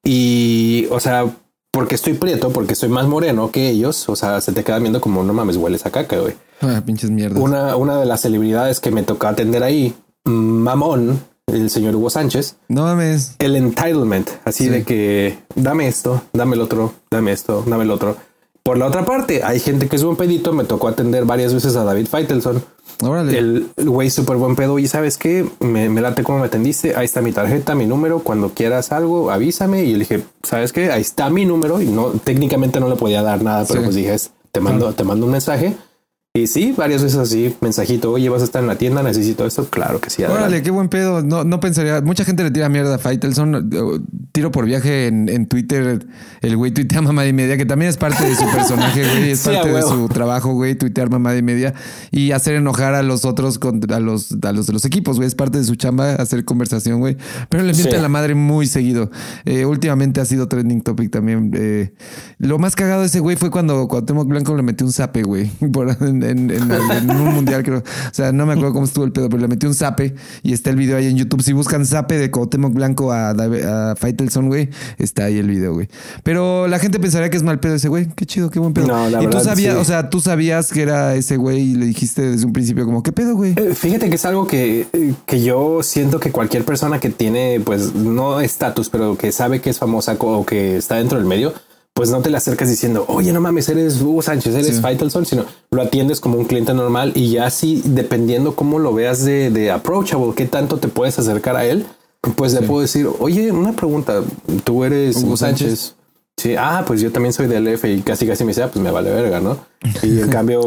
[0.04, 1.26] y, o sea,
[1.70, 5.00] porque estoy prieto, porque soy más moreno que ellos, o sea, se te queda viendo
[5.00, 6.34] como no mames, hueles a caca, güey.
[6.60, 7.42] Ah, pinches mierdas.
[7.42, 9.94] Una, una de las celebridades que me tocó atender ahí,
[10.24, 12.56] mamón, el señor Hugo Sánchez.
[12.68, 13.36] No mames.
[13.38, 18.16] El entitlement, así de que dame esto, dame el otro, dame esto, dame el otro.
[18.62, 20.52] Por la otra parte, hay gente que es buen pedito.
[20.52, 22.62] Me tocó atender varias veces a David Feitelson.
[23.02, 23.36] Órale.
[23.36, 24.78] El güey súper buen pedo.
[24.78, 25.44] Y sabes qué?
[25.58, 26.94] Me, me, late cómo me atendiste.
[26.94, 28.20] Ahí está mi tarjeta, mi número.
[28.20, 29.82] Cuando quieras algo, avísame.
[29.84, 30.92] Y le dije, ¿sabes qué?
[30.92, 31.82] Ahí está mi número.
[31.82, 34.16] Y no, técnicamente no le podía dar nada, pero pues dije,
[34.52, 35.74] te mando, te mando un mensaje.
[36.34, 39.66] Y sí, varias veces así, mensajito, oye, vas a estar en la tienda, necesito esto.
[39.66, 40.24] Claro que sí.
[40.24, 41.20] Órale, qué buen pedo.
[41.22, 42.00] No, no pensaría.
[42.00, 44.08] Mucha gente le tira mierda a Faitelson.
[44.32, 46.06] Tiro por viaje en, en Twitter.
[46.40, 49.30] El güey tuitea mamá y media, que también es parte de su personaje, güey.
[49.30, 51.74] Es parte de su trabajo, güey, tuitear mamá y media
[52.10, 55.26] y hacer enojar a los otros, a los, a los de los equipos, güey.
[55.26, 57.18] Es parte de su chamba hacer conversación, güey.
[57.50, 59.10] Pero le miente a la madre muy seguido.
[59.44, 61.52] Eh, últimamente ha sido trending topic también.
[61.54, 61.92] Eh,
[62.38, 65.50] lo más cagado de ese güey fue cuando Cuauhtémoc Blanco le metió un zape, güey.
[66.22, 67.78] En, un mundial, creo.
[67.78, 70.52] O sea, no me acuerdo cómo estuvo el pedo, pero le metió un zape y
[70.52, 71.42] está el video ahí en YouTube.
[71.42, 74.68] Si buscan zape de Cuauhtémoc Blanco a, a Faitelson, güey,
[74.98, 75.88] está ahí el video, güey.
[76.22, 78.08] Pero la gente pensaría que es mal pedo ese güey.
[78.14, 78.86] Qué chido, qué buen pedo.
[79.20, 82.46] y tú sabías, o sea, tú sabías que era ese güey y le dijiste desde
[82.46, 83.54] un principio como, ¿qué pedo, güey?
[83.56, 84.86] Eh, fíjate que es algo que,
[85.26, 89.70] que yo siento que cualquier persona que tiene, pues, no estatus, pero que sabe que
[89.70, 91.52] es famosa o que está dentro del medio,
[91.94, 95.24] pues no te le acercas diciendo, oye, no mames, eres Hugo Sánchez, eres sí.
[95.26, 99.50] sino lo atiendes como un cliente normal y ya así, dependiendo cómo lo veas de,
[99.50, 101.84] de approachable, qué tanto te puedes acercar a él,
[102.30, 104.22] pues le puedo decir, oye, una pregunta,
[104.64, 105.96] tú eres Hugo, Sánchez.
[106.36, 108.82] Sí, ah, pues yo también soy del F y casi casi me dice, ah, pues
[108.82, 109.58] me vale verga, ¿no?
[110.02, 110.62] Y en cambio,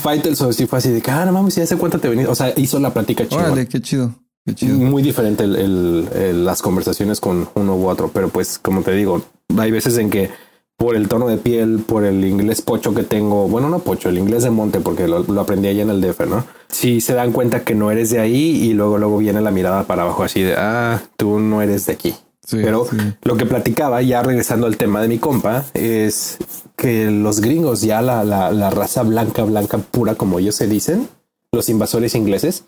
[0.00, 2.26] Faitelson sí fue así de que, ah, no mames, ya sé cuánto te venís.
[2.26, 3.42] O sea, hizo la plática chida.
[3.42, 4.14] Órale, qué chido.
[4.62, 9.22] Muy diferente el, las conversaciones con uno u otro, pero pues como te digo,
[9.56, 10.30] hay veces en que
[10.76, 14.18] por el tono de piel, por el inglés pocho que tengo, bueno, no pocho, el
[14.18, 16.44] inglés de monte, porque lo, aprendí allá en el DF, ¿no?
[16.68, 19.84] Si se dan cuenta que no eres de ahí y luego, luego viene la mirada
[19.84, 22.14] para abajo así de, ah, tú no eres de aquí.
[22.50, 22.86] Pero
[23.22, 26.38] lo que platicaba, ya regresando al tema de mi compa, es
[26.76, 31.08] que los gringos, ya la, la, la raza blanca, blanca pura, como ellos se dicen,
[31.52, 32.64] los invasores ingleses,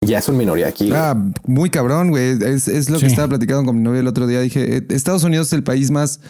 [0.00, 0.90] ya es una minoría aquí.
[0.92, 2.38] Ah, muy cabrón, güey.
[2.42, 4.40] Es, es lo que estaba platicando con mi novia el otro día.
[4.40, 6.20] Dije, eh, Estados Unidos es el país más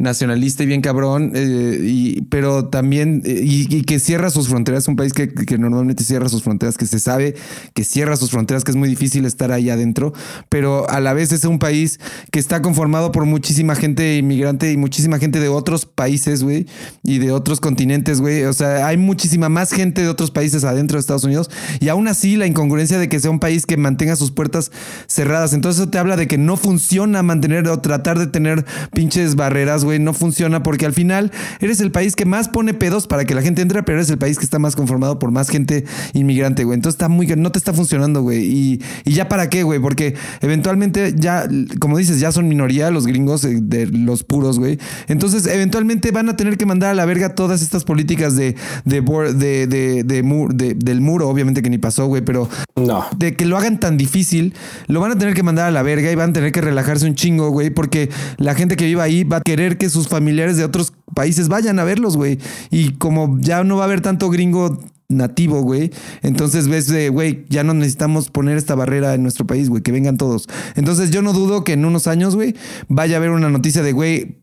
[0.00, 4.96] nacionalista y bien cabrón, eh, y, pero también, eh, y, que cierra sus fronteras, un
[4.96, 7.34] país que, que, normalmente cierra sus fronteras, que se sabe
[7.74, 10.14] que cierra sus fronteras, que es muy difícil estar ahí adentro,
[10.48, 12.00] pero a la vez es un país
[12.32, 16.66] que está conformado por muchísima gente inmigrante y muchísima gente de otros países, güey,
[17.02, 18.44] y de otros continentes, güey.
[18.44, 22.08] O sea, hay muchísima más gente de otros países adentro de Estados Unidos, y aún
[22.08, 24.72] así la incongruencia de que sea un país que mantenga sus puertas
[25.06, 25.52] cerradas.
[25.52, 29.84] Entonces eso te habla de que no funciona mantener o tratar de tener pinches barreras,
[29.84, 33.34] güey no funciona porque al final eres el país que más pone pedos para que
[33.34, 36.64] la gente entre, pero eres el país que está más conformado por más gente inmigrante,
[36.64, 36.76] güey.
[36.76, 38.44] Entonces está muy, no te está funcionando, güey.
[38.44, 43.44] Y, ya para qué, güey, porque eventualmente ya, como dices, ya son minoría los gringos
[43.44, 44.78] eh, de los puros, güey.
[45.08, 49.00] Entonces eventualmente van a tener que mandar a la verga todas estas políticas de, de,
[49.00, 52.48] de, de, de del muro, obviamente que ni pasó, güey, pero
[52.86, 53.06] no.
[53.16, 54.54] de que lo hagan tan difícil,
[54.86, 57.06] lo van a tener que mandar a la verga y van a tener que relajarse
[57.06, 60.56] un chingo, güey, porque la gente que vive ahí va a querer que sus familiares
[60.56, 62.38] de otros países vayan a verlos, güey.
[62.70, 64.78] Y como ya no va a haber tanto gringo
[65.10, 65.90] nativo, güey.
[66.22, 69.92] Entonces ves de, güey, ya no necesitamos poner esta barrera en nuestro país, güey, que
[69.92, 70.48] vengan todos.
[70.76, 72.54] Entonces yo no dudo que en unos años, güey,
[72.88, 74.36] vaya a haber una noticia de, güey,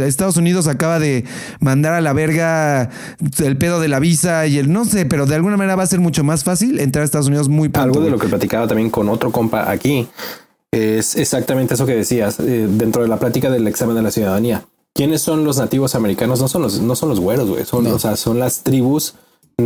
[0.00, 1.24] Estados Unidos acaba de
[1.60, 2.90] mandar a la verga
[3.42, 5.86] el pedo de la visa y el no sé, pero de alguna manera va a
[5.86, 7.98] ser mucho más fácil entrar a Estados Unidos muy pronto.
[7.98, 10.08] Algo de lo que platicaba también con otro compa aquí
[10.70, 14.64] es exactamente eso que decías eh, dentro de la plática del examen de la ciudadanía.
[14.94, 16.40] ¿Quiénes son los nativos americanos?
[16.40, 17.64] No son los, no son los güeros, güey.
[17.64, 19.14] Son, o sea, son las tribus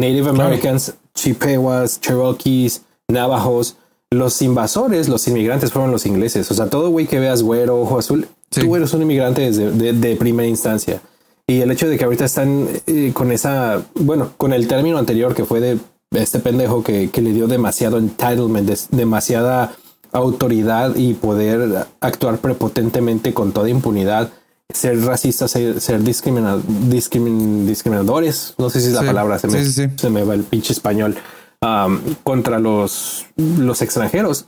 [0.00, 3.76] Native Americans, Chippewas, Cherokees, Navajos.
[4.10, 6.50] Los invasores, los inmigrantes fueron los ingleses.
[6.50, 10.16] O sea, todo güey que veas güero, ojo azul, tú eres un inmigrante desde de,
[10.16, 11.00] primera instancia.
[11.48, 15.34] Y el hecho de que ahorita están eh, con esa, bueno, con el término anterior
[15.34, 15.78] que fue de
[16.12, 19.74] este pendejo que, que le dio demasiado entitlement, demasiada
[20.12, 24.30] autoridad y poder actuar prepotentemente con toda impunidad
[24.72, 26.58] ser racistas, ser, ser discrimina-
[26.90, 29.90] discrimin- discriminadores, no sé si es la Sí, palabra, se me, sí, sí, sí.
[29.96, 31.16] se me va el pinche español,
[31.60, 34.46] am, contra los, los extranjeros.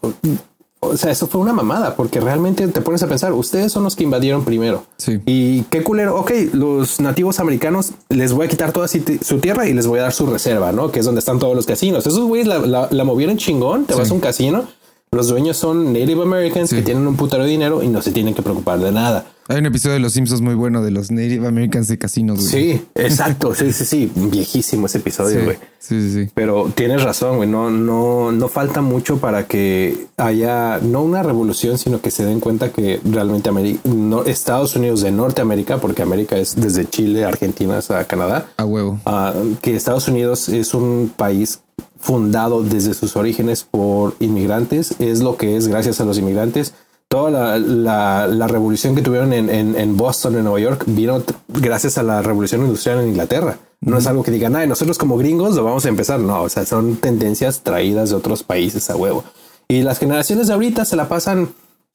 [0.81, 3.97] O sea, eso fue una mamada, porque realmente te pones a pensar, ustedes son los
[3.97, 4.85] que invadieron primero.
[4.97, 5.21] Sí.
[5.27, 9.66] Y qué culero, ok, los nativos americanos les voy a quitar toda su, su tierra
[9.69, 10.93] y les voy a dar su reserva, ¿no?
[10.93, 12.07] Que es donde están todos los casinos.
[12.07, 13.99] Esos güeyes la, la, la movieron chingón, te Sí.
[13.99, 14.69] vas a un casino,
[15.11, 16.77] los dueños son Native Americans Sí.
[16.77, 19.27] que tienen un putero de dinero y no se tienen que preocupar de nada.
[19.51, 22.49] Hay un episodio de Los Simpsons muy bueno de los Native Americans de casinos, güey.
[22.51, 25.57] Sí, exacto, sí, sí, sí, viejísimo ese episodio, sí, güey.
[25.79, 26.31] sí, sí, sí.
[26.35, 27.49] Pero tienes razón, güey.
[27.49, 32.41] No, no, no falta mucho para que haya no una revolución, sino que se den
[32.41, 37.79] cuenta que realmente Ameri- no, Estados Unidos de Norteamérica, porque América es desde Chile, Argentina
[37.79, 39.01] hasta Canadá, A huevo.
[39.07, 39.33] ah,
[39.63, 41.61] que Estados Unidos es un país
[41.99, 46.75] fundado desde sus orígenes por inmigrantes, es lo que es gracias a los inmigrantes.
[47.09, 51.23] Toda la, la- la revolución que tuvieron en, en- en Boston, en Nueva York, vino
[51.49, 53.59] gracias a la revolución industrial en Inglaterra.
[53.81, 56.21] No es algo que digan, ay, nosotros como gringos lo vamos a empezar.
[56.21, 59.25] No, o sea, son tendencias traídas de otros países a huevo.
[59.69, 61.49] Y las generaciones de ahorita se la pasan,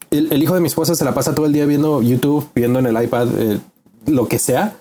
[0.09, 2.79] el, el hijo de mi esposa se la pasa todo el día viendo YouTube, viendo
[2.79, 3.59] en el iPad, eh,
[4.07, 4.75] lo que sea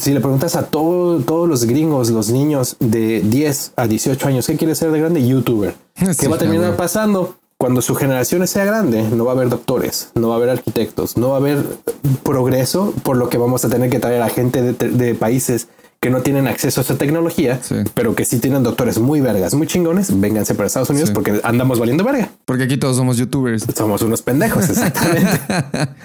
[0.00, 4.46] si le preguntas a todo- todos los gringos, los niños de 10 a 18 años,
[4.46, 5.26] ¿qué quiere ser de grande?
[5.26, 5.74] YouTuber.
[5.96, 7.34] Sí, ¿Qué va a terminar pasando?
[7.56, 11.16] Cuando su generación sea grande, no va a haber doctores, no va a haber arquitectos,
[11.16, 11.64] no va a haber
[12.22, 15.68] progreso, por lo que vamos a tener que traer a gente de, de países
[16.00, 17.74] que no tienen acceso a esa tecnología, Sí.
[17.94, 21.14] pero que sí tienen doctores muy vergas, muy chingones, vénganse para Estados Unidos Sí.
[21.14, 22.30] porque andamos valiendo verga.
[22.44, 23.66] Porque aquí todos somos youtubers.
[23.76, 25.28] Somos unos pendejos, exactamente.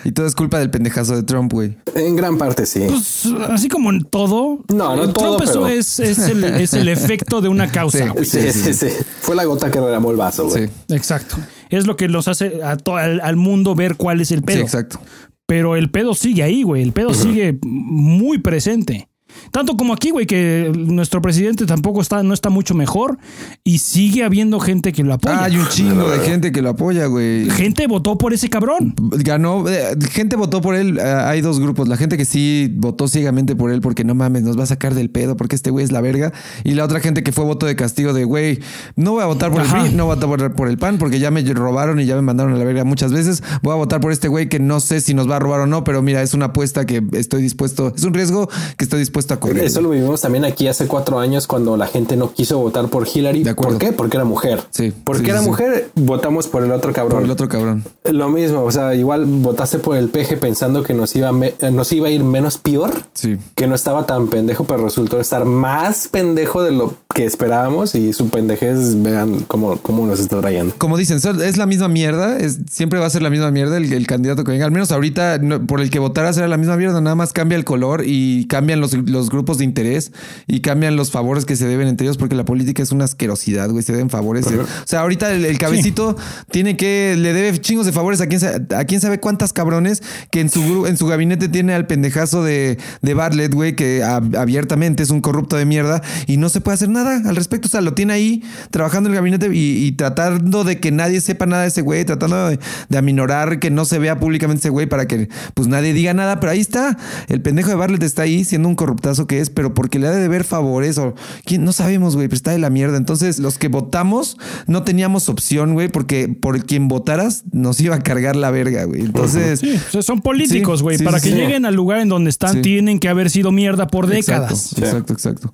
[0.04, 1.78] y todo es culpa del pendejazo de Trump, güey.
[1.94, 2.86] en gran parte sí.
[2.88, 4.60] Pues, así como en todo.
[4.74, 8.00] No, no el todo, Trump pero- es, es el, es el efecto de una causa.
[8.00, 8.10] Sí.
[8.10, 8.26] güey.
[8.26, 8.88] Sí, sí, sí.
[9.22, 10.68] Fue la gota que derramó el vaso, güey.
[10.68, 11.38] Sí, Exacto.
[11.70, 14.62] Es lo que los hace a al, al mundo ver cuál es el sí, pedo.
[14.62, 15.00] exacto.
[15.46, 16.82] Pero el pedo sigue ahí, güey.
[16.82, 19.08] El pedo sigue muy presente.
[19.52, 23.18] Tanto como aquí, güey, que nuestro presidente tampoco está, no está mucho mejor
[23.64, 25.38] y sigue habiendo gente que lo apoya.
[25.40, 27.50] Ah, hay un chingo de gente que lo apoya, güey.
[27.50, 28.96] Gente votó por ese cabrón.
[28.98, 30.98] Ganó, eh, gente votó por él.
[30.98, 31.88] eh, hay dos grupos.
[31.88, 34.94] La gente que sí votó ciegamente por él porque no mames, nos va a sacar
[34.94, 36.34] del pedo porque este güey es la verga.
[36.64, 38.60] Y la otra gente que fue voto de castigo de güey,
[38.96, 39.78] no voy a votar por Ajá.
[39.78, 42.16] el PRI, no voy a votar por el PAN porque ya me robaron y ya
[42.16, 43.44] me mandaron a la verga muchas veces.
[43.62, 45.68] Voy a votar por este güey que no sé si nos va a robar o
[45.68, 49.23] no, pero mira, es una apuesta que estoy dispuesto, es un riesgo que estoy dispuesto
[49.32, 49.64] a correr.
[49.64, 53.08] Eso lo vivimos también aquí hace cuatro años cuando la gente no quiso votar por
[53.12, 53.44] Hillary.
[53.44, 53.56] De.
[53.56, 53.92] ¿Por qué?
[53.92, 54.62] Porque era mujer.
[54.72, 57.18] Sí, Porque sí, era sí, mujer, votamos por el otro cabrón.
[57.20, 57.84] por el otro cabrón.
[58.12, 61.92] Lo mismo, o sea, igual votaste por el peje pensando que nos iba, eh, nos
[61.92, 62.92] iba a ir menos peor.
[63.14, 63.38] Sí.
[63.56, 68.14] Que no estaba tan pendejo, pero resultó estar más pendejo de lo que esperábamos y
[68.14, 70.74] su pendejez, vean cómo, cómo nos está trayendo.
[70.78, 73.92] como dicen, es la misma mierda, es, siempre va a ser la misma mierda el,
[73.94, 74.66] el candidato que venga.
[74.66, 77.56] Al menos ahorita no- por el que votaras era la misma mierda, nada más cambia
[77.58, 80.12] el color y cambian los, los grupos de interés
[80.48, 83.70] y cambian los favores que se deben entre ellos porque la política es una asquerosidad,
[83.70, 84.46] güey, se deben favores.
[84.48, 86.18] O sea, ahorita el, el cabecito
[86.52, 88.42] tiene que, le debe chingos de favores a quién,
[88.76, 90.02] a quién sabe cuántas cabrones
[90.32, 94.36] que en su, en su gabinete tiene al pendejazo de, de Bartlett, güey, que ab-
[94.38, 97.68] abiertamente es un corrupto de mierda y no se puede hacer nada al respecto.
[97.68, 101.22] O sea, lo tiene ahí trabajando en el gabinete y, y tratando de que nadie
[101.22, 102.60] sepa nada de ese güey, tratando de,
[102.90, 106.40] de aminorar que no se vea públicamente ese güey para que pues nadie diga nada.
[106.40, 106.98] Pero ahí está,
[107.28, 110.12] el pendejo de Bartlett está ahí siendo un corruptazo que es, pero porque le ha
[110.12, 111.14] de deber favores o
[111.46, 112.98] quién no sabemos, güey, pero está de la mierda.
[112.98, 114.38] Entonces, los que votamos
[114.68, 119.02] no teníamos opción, güey, porque por quien votaras nos iba a cargar la verga, güey.
[119.02, 120.98] Entonces, Sí, o sea, son políticos, güey.
[120.98, 121.42] sí, Para sí, que sí.
[121.42, 122.62] lleguen al lugar en donde están, Sí.
[122.62, 124.72] tienen que haber sido mierda por décadas.
[124.74, 125.54] Exacto, exacto, exacto.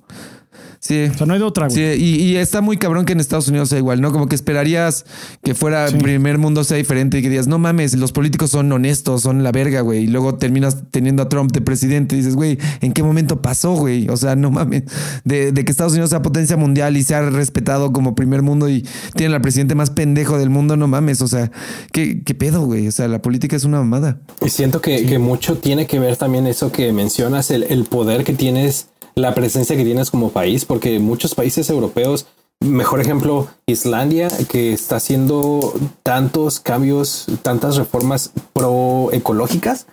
[0.80, 1.04] Sí.
[1.04, 1.76] O sea, no hay de otra, güey.
[1.96, 4.12] Sí, y, y está muy cabrón que en Estados Unidos sea igual, ¿no?
[4.12, 5.04] Como que esperarías
[5.42, 5.96] que fuera Sí.
[5.98, 9.52] primer mundo sea diferente y que digas, no mames, los políticos son honestos, son la
[9.52, 10.04] verga, güey.
[10.04, 13.74] Y luego terminas teniendo a Trump de presidente y dices, güey, ¿en qué momento pasó,
[13.74, 14.08] güey?
[14.08, 14.84] O sea, no mames.
[15.24, 18.86] De, de que Estados Unidos sea potencia mundial y sea respetado como primer mundo y
[19.16, 21.20] tiene al presidente más pendejo del mundo, no mames.
[21.20, 21.50] O sea,
[21.92, 22.88] ¿qué, qué pedo, güey?
[22.88, 24.20] O sea, la política es una mamada.
[24.44, 28.24] Y siento que, que mucho tiene que ver también eso que mencionas, el, el poder
[28.24, 32.26] que tienes, la presencia que tienes como país, porque muchos países europeos,
[32.60, 39.86] mejor ejemplo, Islandia, que está haciendo tantos cambios, tantas reformas pro ecológicas,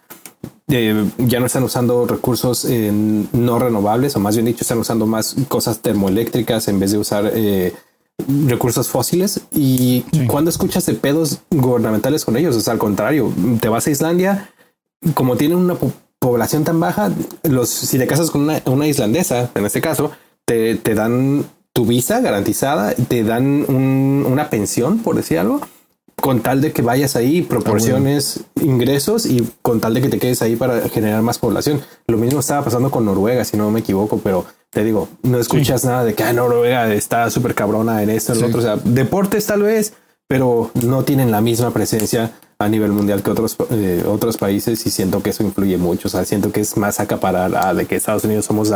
[0.70, 5.06] eh, ya no están usando recursos eh, no renovables, o más bien dicho, están usando
[5.06, 7.74] más cosas termoeléctricas en vez de usar eh,
[8.48, 9.42] recursos fósiles.
[9.54, 13.92] Y cuando escuchas de pedos gubernamentales con ellos, o sea, al contrario, te vas a
[13.92, 14.50] Islandia,
[15.14, 15.76] como tienen una
[16.20, 17.12] población tan baja,
[17.44, 20.12] los, si te casas con una, una islandesa, en este caso,
[20.46, 25.62] te, te dan tu visa garantizada, te dan un- una pensión, por decir algo,
[26.20, 30.42] con tal de que vayas ahí, proporciones ingresos y con tal de que te quedes
[30.42, 31.80] ahí para generar más población.
[32.08, 35.86] Lo mismo estaba pasando con Noruega, si no me equivoco, pero te digo, no escuchas
[35.86, 38.60] nada de que ah, Noruega está súper cabrona en esto, en lo otro.
[38.60, 39.94] O sea, deportes tal vez,
[40.28, 44.90] pero no tienen la misma presencia a nivel mundial que otros, eh, otros países y
[44.90, 46.08] siento que eso influye mucho.
[46.08, 48.72] O sea, siento que es más acaparar de que Estados Unidos somos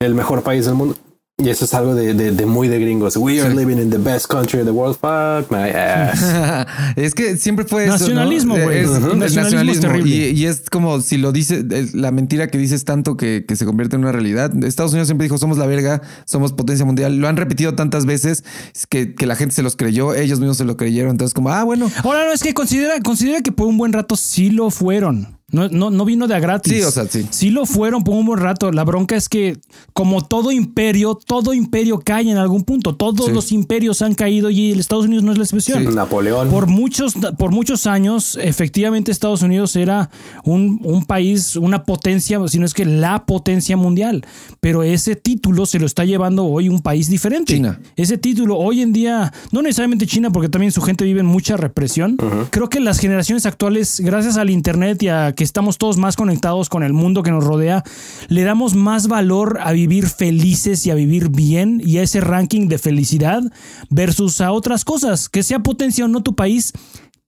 [0.00, 0.96] el mejor país del mundo.
[1.42, 3.16] Y eso es algo de, de, muy de gringos.
[3.16, 4.96] We are living in the best country in the world.
[4.96, 6.66] Fuck my ass.
[6.96, 8.84] es que siempre fue nacionalismo, güey.
[9.16, 11.64] nacionalismo, Y, es como si lo dice,
[11.94, 14.52] la mentira que dices tanto que, que, se convierte en una realidad.
[14.64, 17.16] Estados Unidos siempre dijo, somos la verga, somos potencia mundial.
[17.16, 18.44] Lo han repetido tantas veces
[18.90, 21.12] que, que la gente se los creyó, ellos mismos se lo creyeron.
[21.12, 21.90] Entonces, como, ah, bueno.
[22.04, 25.39] Ahora no, es que considera, considera que por un buen rato sí lo fueron.
[25.52, 26.72] No, no, no, vino de a gratis.
[26.72, 27.26] Sí, o sea, sí.
[27.30, 28.70] Sí lo fueron por un buen rato.
[28.72, 29.58] La bronca es que,
[29.92, 32.94] como todo imperio, todo imperio cae en algún punto.
[32.96, 35.94] Todos los imperios han caído y el Estados Unidos no es la excepción.
[35.94, 36.50] Napoleón.
[36.50, 40.10] Por muchos, por muchos años, efectivamente, Estados Unidos era
[40.44, 44.24] un, un, país, una potencia, si no es que la potencia mundial.
[44.60, 47.54] Pero ese título se lo está llevando hoy un país diferente.
[47.54, 47.80] China.
[47.96, 51.56] Ese título, hoy en día, no necesariamente China, porque también su gente vive en mucha
[51.56, 52.16] represión.
[52.50, 56.68] Creo que las generaciones actuales, gracias al Internet y a que estamos todos más conectados
[56.68, 57.82] con el mundo que nos rodea,
[58.28, 62.68] le damos más valor a vivir felices y a vivir bien y a ese ranking
[62.68, 63.42] de felicidad
[63.88, 66.74] versus a otras cosas, que sea potencia o no tu país,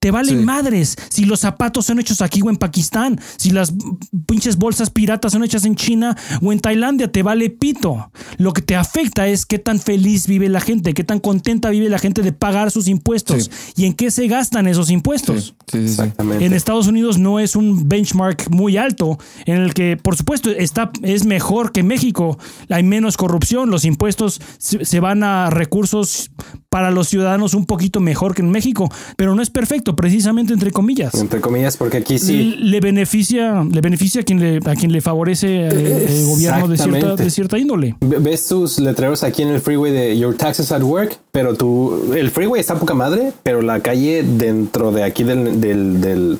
[0.03, 3.73] te valen madres si los zapatos son hechos aquí o en Pakistán, si las
[4.27, 8.11] pinches bolsas piratas son hechas en China o en Tailandia, te vale pito.
[8.37, 11.87] Lo que te afecta es qué tan feliz vive la gente, qué tan contenta vive
[11.87, 15.55] la gente de pagar sus impuestos y en qué se gastan esos impuestos.
[15.71, 16.43] Exactamente.
[16.43, 20.91] En Estados Unidos no es un benchmark muy alto en el que, por supuesto, está,
[21.01, 22.37] es mejor que México.
[22.67, 26.29] Hay menos corrupción, los impuestos se van a recursos
[26.67, 30.71] para los ciudadanos un poquito mejor que en México, pero no es perfecto precisamente entre
[30.71, 31.13] comillas.
[31.15, 32.55] Entre comillas, porque aquí sí.
[32.57, 36.77] Le, beneficia, le beneficia a quien le, a quien le favorece eh, el gobierno de
[36.77, 37.95] cierta, de cierta índole.
[37.99, 42.31] Ves tus letreros aquí en el freeway de Your Taxes at Work, pero tú, el
[42.31, 46.39] freeway está poca madre, pero la calle dentro de aquí del, del, del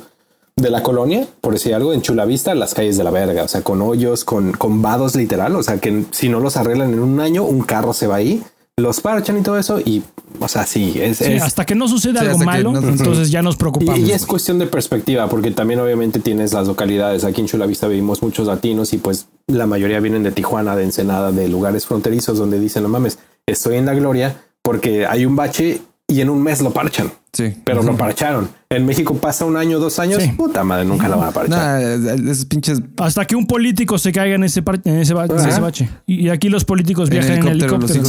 [0.55, 3.61] de la colonia, por decir algo, en Chulavista, las calles de la verga, o sea,
[3.61, 7.19] con hoyos, con, con vados literal, o sea, que si no los arreglan en un
[7.19, 8.43] año, un carro se va ahí
[8.77, 10.01] los parchan y todo eso y
[10.39, 14.11] o sea sí es, hasta que no suceda algo malo entonces ya nos preocupamos y,
[14.11, 17.23] es cuestión de perspectiva porque también obviamente tienes las localidades.
[17.23, 21.31] Aquí en Chulavista vivimos muchos latinos y pues la mayoría vienen de Tijuana de Ensenada
[21.31, 25.81] de lugares fronterizos donde dicen no mames estoy en la gloria porque hay un bache
[26.07, 27.51] y en un mes lo parchan Sí.
[27.63, 28.47] Pero lo parcharon.
[28.69, 31.81] En México pasa un año, dos años, puta madre, nunca la van a parchar.
[31.81, 32.79] esos pinches.
[32.97, 35.89] Hasta que un político se caiga en ese, en ese, bache.
[36.05, 38.03] Y aquí los políticos viajan en helicóptero.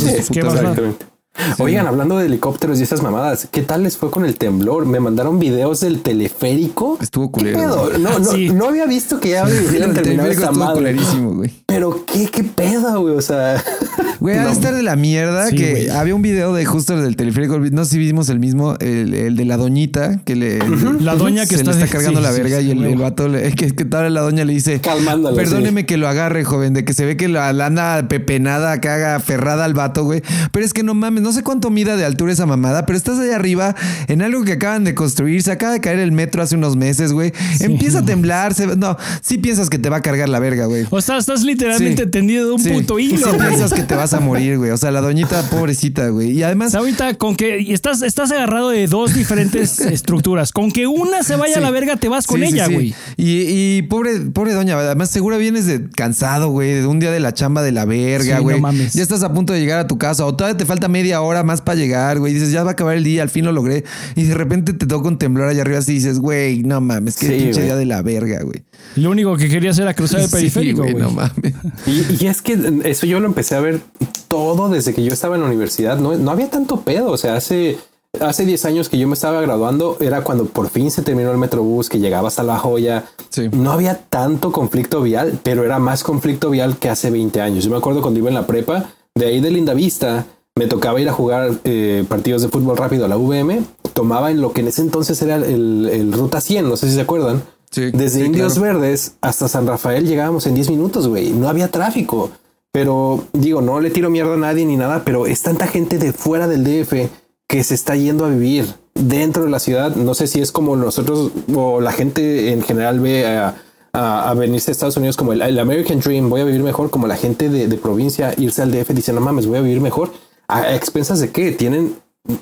[1.58, 4.86] Oigan, hablando de helicópteros y esas mamadas, ¿qué tal les fue con el temblor?
[4.86, 6.96] Me mandaron videos del teleférico.
[7.00, 7.58] Estuvo culero.
[7.58, 10.94] No, no, no, había visto que ya habían terminado esa madre.
[10.94, 11.50] güey.
[11.66, 13.16] Pero qué, qué pedo, güey.
[13.16, 13.62] O sea,
[14.20, 17.58] güey, a estar de la mierda que había un video de justo del teleférico.
[17.58, 20.60] No sé si vimos el mismo, el, de la doñita que le.
[21.00, 23.72] La doña que se está, le está cargando la verga y el, vato, le, que,
[23.72, 25.34] que tal la doña le dice, calmándolo.
[25.34, 28.88] Perdóneme que lo agarre, joven, de que se ve que la, la anda pepenada, que
[28.88, 30.22] haga aferrada al vato, güey.
[30.52, 33.18] Pero es que no mames no sé cuánto mida de altura esa mamada, pero estás
[33.18, 33.74] allá arriba
[34.08, 35.42] en algo que acaban de construir.
[35.42, 37.32] Se acaba de caer el metro hace unos meses, güey.
[37.60, 38.54] Empieza a temblar.
[38.76, 40.86] no, sí piensas que te va a cargar la verga, güey.
[40.90, 43.16] O sea, estás literalmente tendido de un puto hilo.
[43.16, 44.70] Sí piensas que te vas a morir, güey.
[44.70, 46.32] O sea, la doñita pobrecita, güey.
[46.32, 46.74] Y además.
[46.74, 50.52] ahorita con que estás, estás agarrado de dos diferentes estructuras.
[50.52, 52.94] Con que una se vaya a la verga, te vas con ella, güey.
[53.16, 57.32] Y, pobre, pobre doña, además, segura vienes de cansado, güey, de un día de la
[57.32, 58.56] chamba de la verga, güey.
[58.56, 58.92] No mames.
[58.92, 61.42] Ya estás a punto de llegar a tu casa o todavía te falta media hora
[61.42, 62.32] más para llegar, güey.
[62.32, 63.84] Dices, ya va a acabar el día, al fin lo logré.
[64.14, 67.28] Y de repente te toca un temblor allá arriba así dices, güey, no mames, qué
[67.28, 68.62] pinche día de la verga, güey.
[68.96, 70.94] Lo único que quería hacer era cruzar el periférico, güey.
[70.94, 71.54] No mames.
[71.86, 73.80] Y, es que eso yo lo empecé a ver
[74.28, 75.98] todo desde que yo estaba en la universidad.
[75.98, 77.10] No, no había tanto pedo.
[77.10, 77.78] O sea, hace
[78.20, 81.38] hace 10 años que yo me estaba graduando era cuando por fin se terminó el
[81.38, 83.04] Metrobús, que llegaba hasta La Joya.
[83.52, 87.64] No había tanto conflicto vial, pero era más conflicto vial que hace 20 años.
[87.64, 90.26] Yo me acuerdo cuando iba en la prepa, de ahí de Linda Vista
[90.56, 93.62] me tocaba ir a jugar eh, partidos de fútbol rápido a la VM.
[93.92, 97.00] Tomaba en lo que en ese entonces era el, Ruta 100, no sé si se
[97.00, 97.42] acuerdan.
[97.74, 101.30] Desde Indios Verdes hasta San Rafael llegábamos en 10 minutos, güey.
[101.32, 102.30] No había tráfico.
[102.70, 106.12] Pero digo, no le tiro mierda a nadie ni nada, pero es tanta gente de
[106.12, 107.10] fuera del DF
[107.48, 109.96] que se está yendo a vivir dentro de la ciudad.
[109.96, 113.56] No sé si es como nosotros o la gente en general ve a,
[113.92, 117.16] a, venirse a Estados Unidos como el, American Dream, voy a vivir mejor, como la
[117.16, 120.12] gente de, de provincia irse al DF diciendo, no mames, voy a vivir mejor
[120.48, 121.52] ¿A expensas de qué?
[121.52, 121.94] Tienen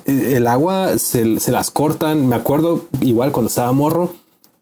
[0.05, 2.27] eh, el agua se, se las cortan.
[2.27, 4.13] Me acuerdo igual cuando estaba morro,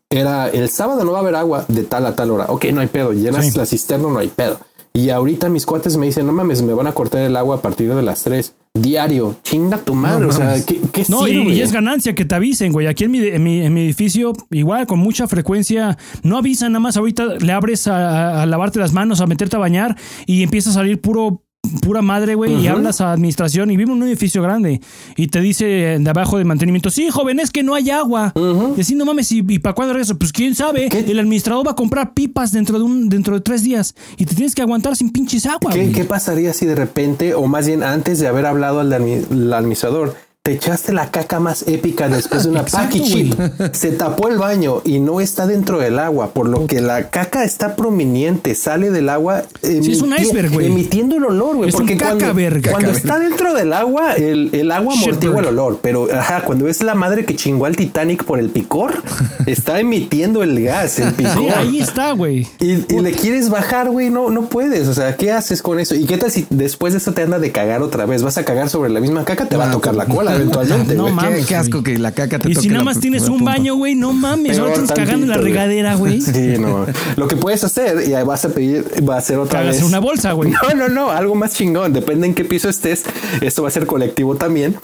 [0.10, 2.46] era el sábado no va a haber agua de tal a tal hora.
[2.50, 3.14] Ok, no hay pedo.
[3.14, 3.58] Llenas Sí.
[3.58, 4.60] la cisterna, no hay pedo.
[4.94, 7.62] Y ahorita mis cuates me dicen, no mames, me van a cortar el agua a
[7.62, 9.38] partir de las 3 diario.
[9.42, 10.20] Chinga tu madre.
[10.26, 10.54] No o sea.
[10.66, 12.88] ¿qué, qué No, y es ganancia que te avisen, güey.
[12.88, 16.82] Aquí en mi, en mi, en mi edificio, igual con mucha frecuencia, no avisan nada
[16.82, 16.98] más.
[16.98, 20.74] Ahorita le abres a, a lavarte las manos, a meterte a bañar y empieza a
[20.74, 21.42] salir puro
[21.82, 24.82] pura madre, güey, y hablas a administración y vive en un edificio grande
[25.16, 25.66] y te dice
[25.99, 28.34] de abajo de mantenimiento, sí, joven, es que no hay agua.
[28.76, 30.16] Y así, no mames, ¿y, y para cuándo regresa?
[30.16, 30.89] Pues quién sabe.
[30.89, 30.99] ¿Qué?
[30.99, 34.36] El administrador va a comprar pipas dentro de un dentro de tres días y te
[34.36, 37.84] tienes que aguantar sin pinches agua, ¿Qué, qué pasaría si de repente, o más bien
[37.84, 42.66] antes de haber hablado al administrador, te echaste la caca más épica después de una
[42.89, 43.36] chip?
[43.74, 47.44] Se tapó el baño y no está dentro del agua, por lo que la caca
[47.44, 49.44] está prominente, sale del agua.
[49.62, 50.66] Sí, es un iceberg, güey.
[50.66, 51.70] Emitiendo el olor, güey.
[51.70, 52.72] Es Porque cuando, cacaberg.
[52.72, 55.80] cuando está dentro del agua, el, el agua amortigua el olor.
[55.84, 59.04] Pero ajá, cuando ves la madre que chingó al Titanic por el picor,
[59.46, 61.38] está emitiendo el gas, el picor.
[61.38, 62.48] Sí, ahí está, güey.
[62.60, 64.88] Y, y le quieres bajar, güey, no, no puedes.
[64.88, 65.94] O sea, ¿qué haces con eso?
[65.94, 68.24] ¿Y qué tal si después de eso te anda de cagar otra vez?
[68.24, 70.95] Vas a cagar sobre la misma caca, te va a tocar la pues, eventualmente.
[70.95, 73.23] no mames, qué, qué asco que la caca te Y toque si nada más tienes
[73.23, 76.21] la un baño, güey, no mames, ahora estás cagando en la regadera, güey.
[76.32, 76.86] Sí, no.
[77.15, 79.84] Lo que puedes hacer, y ahí vas a pedir, va a ser otra Cagas vez.
[79.86, 80.51] una bolsa, güey.
[80.61, 81.93] No, no, no, algo más chingón.
[81.93, 83.03] Depende en qué piso estés.
[83.41, 84.75] Esto va a ser colectivo también.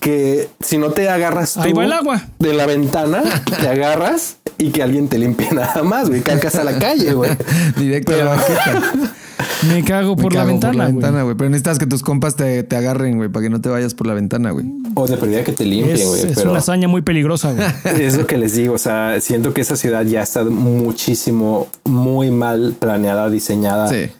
[0.00, 2.22] Que si no te agarras tú Ahí va el agua.
[2.38, 3.22] de la ventana,
[3.60, 6.20] te agarras y que alguien te limpie nada más, güey.
[6.20, 7.30] Cacas a la calle, güey.
[7.76, 8.92] Directo a la banqueta.
[9.68, 11.36] Me cago Me por la ventana, Por la ventana, güey.
[11.36, 14.06] Pero necesitas que tus compas te, te agarren, güey, para que no te vayas por
[14.06, 14.66] la ventana, güey.
[14.94, 16.20] O de perdida que te limpie, Es, güey.
[16.22, 16.50] es pero...
[16.50, 17.66] una hazaña muy peligrosa, güey.
[18.00, 22.30] Es lo que les digo, o sea, siento que esa ciudad ya está muchísimo, muy
[22.30, 23.88] mal planeada, diseñada.
[23.88, 24.10] Sí.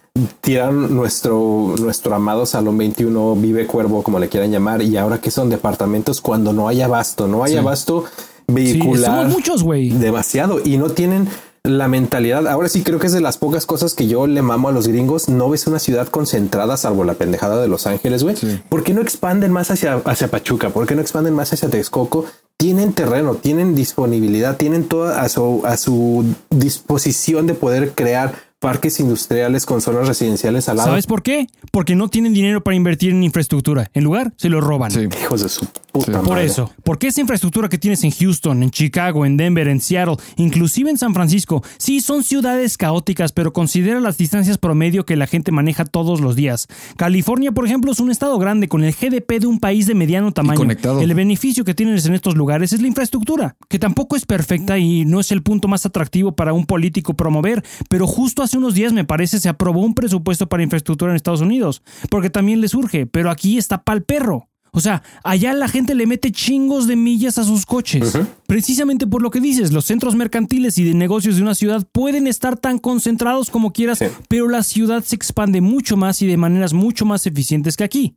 [0.40, 5.30] Tiraron nuestro, nuestro amado Salón 21, Vive Cuervo, como le quieran llamar, y ahora que
[5.30, 8.04] son departamentos cuando no hay abasto, no hay abasto
[8.48, 9.16] vehicular.
[9.20, 9.90] somos muchos, güey.
[9.90, 11.28] Demasiado, y no tienen
[11.62, 12.46] la mentalidad.
[12.46, 14.88] Ahora sí creo que es de las pocas cosas que yo le mamo a los
[14.88, 15.28] gringos.
[15.28, 18.36] No ves una ciudad concentrada, salvo la pendejada de Los Ángeles, güey.
[18.36, 18.60] Sí.
[18.68, 20.70] ¿Por qué no expanden más hacia, hacia Pachuca?
[20.70, 22.26] ¿Por qué no expanden más hacia Texcoco?
[22.56, 28.98] Tienen terreno, tienen disponibilidad, tienen toda a su, a su disposición de poder crear parques
[28.98, 30.88] industriales con zonas residenciales al lado.
[30.88, 31.46] ¿Sabes por qué?
[31.70, 33.90] Porque no tienen dinero para invertir en infraestructura.
[33.94, 34.90] En lugar, se lo roban.
[34.90, 35.08] Sí.
[35.22, 35.66] Hijos de su
[35.98, 36.10] puta Sí.
[36.12, 36.28] madre.
[36.28, 40.16] Por eso, porque esa infraestructura que tienes en Houston, en Chicago, en Denver, en Seattle,
[40.36, 45.26] inclusive en San Francisco, sí son ciudades caóticas, pero considera las distancias promedio que la
[45.26, 46.66] gente maneja todos los días.
[46.96, 50.32] California, por ejemplo, es un estado grande con el GDP de un país de mediano
[50.32, 50.58] tamaño.
[50.58, 51.00] conectado.
[51.00, 55.04] El beneficio que tienes en estos lugares es la infraestructura, que tampoco es perfecta y
[55.04, 58.92] no es el punto más atractivo para un político promover, pero justo hace unos días
[58.92, 63.06] me parece se aprobó un presupuesto para infraestructura en Estados Unidos, porque también les urge,
[63.06, 64.48] pero aquí está pa'l perro.
[64.78, 68.16] O sea, allá la gente le mete chingos de millas a sus coches.
[68.46, 72.26] Precisamente por lo que dices, los centros mercantiles y de negocios de una ciudad pueden
[72.28, 74.06] estar tan concentrados como quieras, Sí.
[74.28, 78.14] pero la ciudad se expande mucho más y de maneras mucho más eficientes que aquí.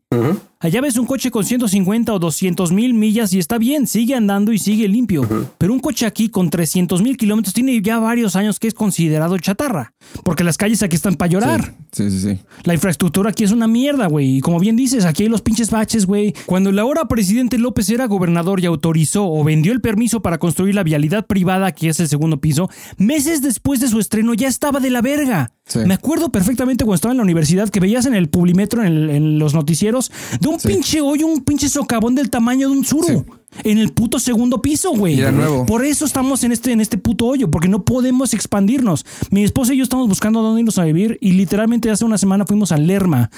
[0.64, 4.54] Allá ves un coche con 150 o 200 mil millas y está bien, sigue andando
[4.54, 5.28] y sigue limpio.
[5.58, 9.40] Pero un coche aquí con 300 mil kilómetros tiene ya varios años que es considerado
[9.40, 9.96] chatarra.
[10.24, 11.74] Porque las calles aquí están para llorar.
[11.92, 12.40] Sí, sí, sí.
[12.64, 14.38] La infraestructura aquí es una mierda, güey.
[14.38, 16.36] Y como bien dices, aquí hay los pinches baches, güey.
[16.46, 20.76] Cuando el ahora presidente López era gobernador y autorizó o vendió el permiso para construir
[20.76, 24.80] la vialidad privada, que es el segundo piso, meses después de su estreno ya estaba
[24.80, 25.54] de la verga.
[25.72, 25.80] Sí.
[25.86, 29.10] Me acuerdo perfectamente cuando estaba en la universidad que veías en el publimetro, en, el-
[29.10, 33.08] en los noticieros, de un pinche hoyo, un pinche socavón del tamaño de un suru.
[33.08, 33.34] Sí.
[33.66, 35.18] En el puto segundo piso, güey.
[35.66, 39.06] Por eso estamos en este, en este puto hoyo, porque no podemos expandirnos.
[39.30, 42.46] Mi esposa y yo estamos buscando dónde irnos a vivir y literalmente hace una semana
[42.46, 43.30] fuimos a Lerma.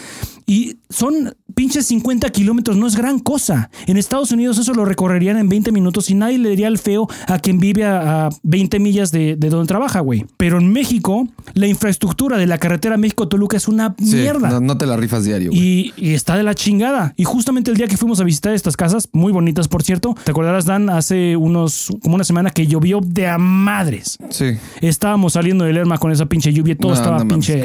[0.46, 3.70] Y son pinches 50 kilómetros, no es gran cosa.
[3.88, 7.08] En Estados Unidos eso lo recorrerían en 20 minutos y nadie le diría el feo
[7.28, 10.26] a quien vive a, a 20 millas de, de donde trabaja, güey.
[10.38, 14.50] Pero en México, la infraestructura de la carretera México-Toluca es una Sí, mierda.
[14.50, 15.52] No, no te la rifas diario.
[15.54, 17.14] Y, y está de la chingada.
[17.18, 20.32] Y justamente el día que fuimos a visitar estas casas, muy bonitas por cierto, te
[20.32, 24.18] acordarás, Dan, hace unos, como una semana que llovió de a madres.
[24.30, 24.58] Sí.
[24.82, 27.64] Estábamos saliendo del Lerma con esa pinche lluvia, y todo No, estaba no pinche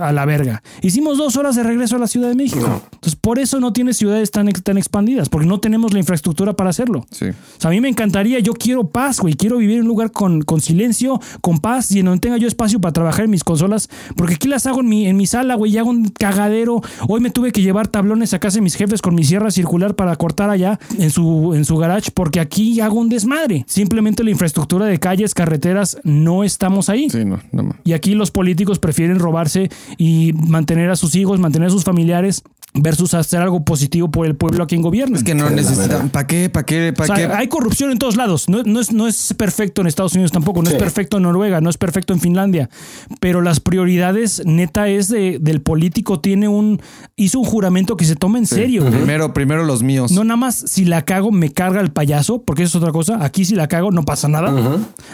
[0.00, 0.62] a la verga.
[0.82, 2.82] Hicimos dos horas de regreso a la Ciudad de México.
[2.92, 6.70] Entonces, por eso no tienes ciudades tan, tan expandidas, porque no tenemos la infraestructura para
[6.70, 7.06] hacerlo.
[7.10, 7.26] Sí.
[7.26, 9.34] O sea, a mí me encantaría, yo quiero paz, güey.
[9.34, 12.48] Quiero vivir en un lugar con, con silencio, con paz y en donde tenga yo
[12.48, 13.88] espacio para trabajar en mis consolas.
[14.16, 16.80] Porque aquí las hago en mi, en mi sala, güey, y hago un cagadero.
[17.08, 19.94] Hoy me tuve que llevar tablones a casa de mis jefes con mi sierra circular
[19.94, 23.64] para cortar allá en su, en su garage, porque aquí hago un desmadre.
[23.68, 27.10] Simplemente la infraestructura de calles, carreteras, no estamos ahí.
[27.10, 27.74] Sí, no, no.
[27.84, 32.42] Y aquí los políticos prefieren robarse y mantener a sus hijos, mantener a sus familiares
[32.74, 35.16] versus hacer algo positivo por el pueblo a quien gobierna.
[35.16, 36.08] Es que no necesitan.
[36.10, 36.48] ¿Para qué?
[36.48, 36.92] ¿Para qué?
[36.96, 37.34] ¿Para O sea, qué?
[37.34, 38.48] hay corrupción en todos lados.
[38.48, 40.76] No, no es, no es perfecto en Estados Unidos tampoco, no Sí.
[40.76, 42.70] es perfecto en Noruega, no es perfecto en Finlandia.
[43.18, 46.20] Pero las prioridades, neta, es de, del político.
[46.20, 46.80] Tiene un.
[47.16, 48.84] hizo un juramento que se toma en serio.
[48.88, 50.12] Primero, primero los míos.
[50.12, 53.24] No nada más si la cago me carga el payaso, porque eso es otra cosa.
[53.24, 54.54] Aquí si la cago no pasa nada.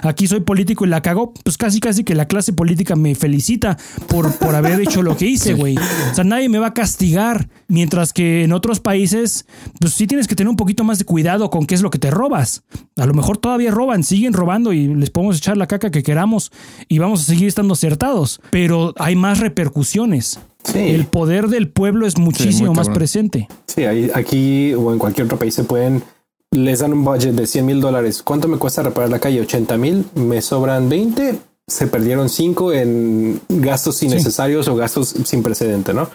[0.03, 3.77] Aquí soy político y la cago, pues casi casi que la clase política me felicita
[4.09, 5.77] por, por haber hecho lo que hice, güey.
[5.77, 7.46] O sea, nadie me va a castigar.
[7.69, 9.47] Mientras que en otros países,
[9.81, 11.99] pues sí tienes que tener un poquito más de cuidado con qué es lo que
[11.99, 12.63] te robas.
[12.97, 16.53] A lo mejor todavía roban, siguen robando y les podemos echar la caca que queramos
[16.89, 18.41] y vamos a seguir estando acertados.
[18.51, 20.39] Pero hay más repercusiones.
[20.65, 20.79] Sí.
[20.79, 23.49] El poder del pueblo es muchísimo más presente.
[23.67, 26.03] Sí, ahí, aquí o en cualquier otro país se pueden,
[26.51, 28.23] les dan un budget de 100 mil dólares.
[28.23, 29.41] ¿Cuánto me cuesta reparar la calle?
[29.41, 35.93] 80 mil, me sobran 20, se perdieron 5 en gastos innecesarios o gastos sin precedente,
[35.93, 36.09] ¿no?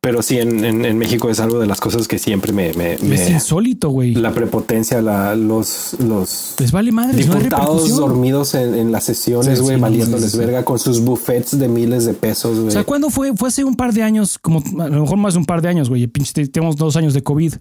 [0.00, 2.72] Pero sí, en, en- en México es algo de las cosas que siempre me...
[2.74, 4.14] me- Es me- insólito, güey.
[4.14, 9.74] la prepotencia, la, los, los Les vale hay diputados dormidos en, en las sesiones, güey,
[9.74, 10.38] sí, valiéndoles sí, sí.
[10.38, 12.68] verga con sus buffets de miles de pesos, güey.
[12.68, 13.34] O sea, ¿cuándo fue?
[13.36, 15.68] Fue hace un par de años, como a lo mejor más de un par de
[15.68, 16.06] años, güey.
[16.06, 17.54] Pinche, te- tenemos dos años de COVID.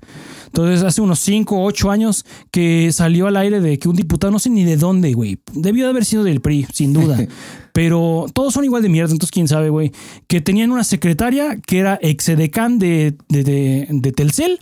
[0.46, 4.30] Entonces, hace unos cinco o ocho años que salió al aire de que un diputado,
[4.32, 5.40] no sé ni de dónde, güey.
[5.54, 7.18] Debió de haber sido del PRI, sin duda.
[7.78, 9.92] Pero todos son igual de mierda, entonces quién sabe, güey.
[10.26, 14.58] Que tenían una secretaria que era exedecán de, de, de, de Telcel,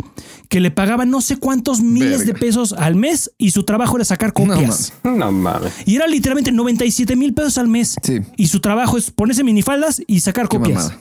[0.49, 2.33] que le pagaban no sé cuántos miles Verga.
[2.33, 4.91] de pesos al mes y su trabajo era sacar No, copias.
[5.05, 5.71] no mames.
[5.85, 7.95] Y era literalmente 97 mil pesos al mes.
[8.03, 8.19] Sí.
[8.35, 10.91] Y su trabajo es ponerse minifaldas y sacar Qué copias.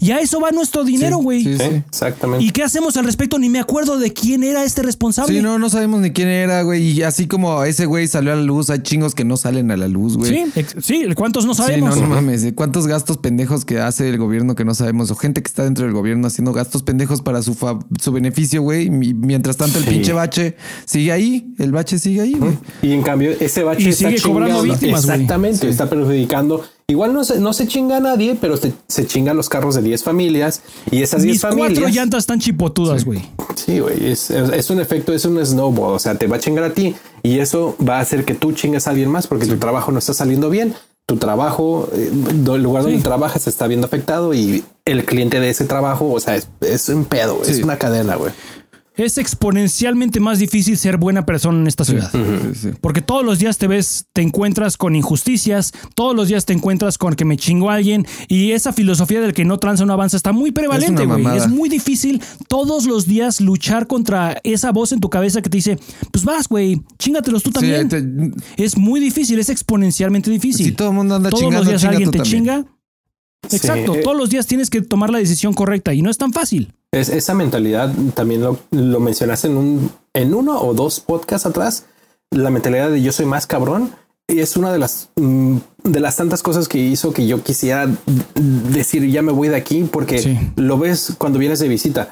[0.00, 1.44] Y a eso va nuestro dinero, güey.
[1.44, 1.82] sí, Sí, sí.
[1.88, 2.44] exactamente.
[2.44, 3.38] ¿Y qué hacemos al respecto?
[3.38, 5.36] Ni me acuerdo de quién era este responsable.
[5.36, 6.82] Sí, no, no sabemos ni quién era, güey.
[6.98, 9.76] Y así como ese güey salió a la luz, hay chingos que no salen a
[9.76, 10.46] la luz, güey.
[10.52, 12.42] Sí, sí, ¿cuántos no Sí, no, no mames.
[12.42, 15.10] ¿de ¿Cuántos gastos pendejos que hace el gobierno que no sabemos?
[15.10, 18.62] O gente que está dentro del gobierno haciendo gastos pendejos para su, fa- su beneficio,
[18.62, 18.86] güey.
[18.86, 19.90] Y mientras tanto, el Sí.
[19.90, 21.54] pinche bache sigue ahí.
[21.58, 22.56] El bache sigue ahí, güey.
[22.82, 24.62] Y en cambio, ese bache Y está sigue cobrando chingando.
[24.74, 25.14] víctimas, güey.
[25.16, 26.64] Exactamente, está perjudicando.
[26.88, 29.82] Igual no se, no se chinga a nadie, pero se, se chingan los carros de
[29.82, 30.62] 10 familias.
[30.90, 31.72] Y esas 10 Mis familias.
[31.78, 33.22] cuatro llantas están chipotudas, güey.
[33.54, 36.40] Sí, güey, es, es- es un efecto, es un snowball, o sea, te va a
[36.40, 39.46] chingar a ti y eso va a hacer que tú chingues a alguien más porque
[39.46, 40.74] tu trabajo no está saliendo bien,
[41.10, 43.02] tu trabajo, eh, el lugar donde Sí.
[43.02, 47.04] trabajas está viendo afectado y el cliente de ese trabajo, o sea, es, es un
[47.04, 48.30] pedo, es una cadena, güey.
[49.04, 52.10] Es exponencialmente más difícil ser buena persona en esta ciudad.
[52.12, 52.18] Sí,
[52.54, 52.68] sí.
[52.80, 56.98] Porque todos los días te ves, te encuentras con injusticias, todos los días te encuentras
[56.98, 60.32] con que me chingó alguien y esa filosofía del que no tranza no avanza está
[60.32, 61.24] muy prevalente, güey.
[61.38, 65.56] Es muy difícil todos los días luchar contra esa voz en tu cabeza que te
[65.56, 65.78] dice,
[66.12, 67.88] pues vas, güey, chingatelos tú también.
[67.88, 70.66] te- Es muy difícil, es exponencialmente difícil.
[70.66, 72.38] Si todo el mundo anda todos chingando, los días alguien te también.
[72.44, 72.64] chinga.
[73.50, 76.72] Exacto, todos los días tienes que tomar la decisión correcta y no es tan fácil.
[76.92, 81.86] Es, esa mentalidad también lo, lo mencionaste en un en uno o dos podcasts atrás.
[82.30, 83.92] La mentalidad de yo soy más cabrón
[84.28, 87.88] y es una de las mm, de las tantas cosas que hizo que yo quisiera
[88.34, 90.38] decir ya me voy de aquí porque Sí.
[90.56, 92.10] lo ves cuando vienes de visita.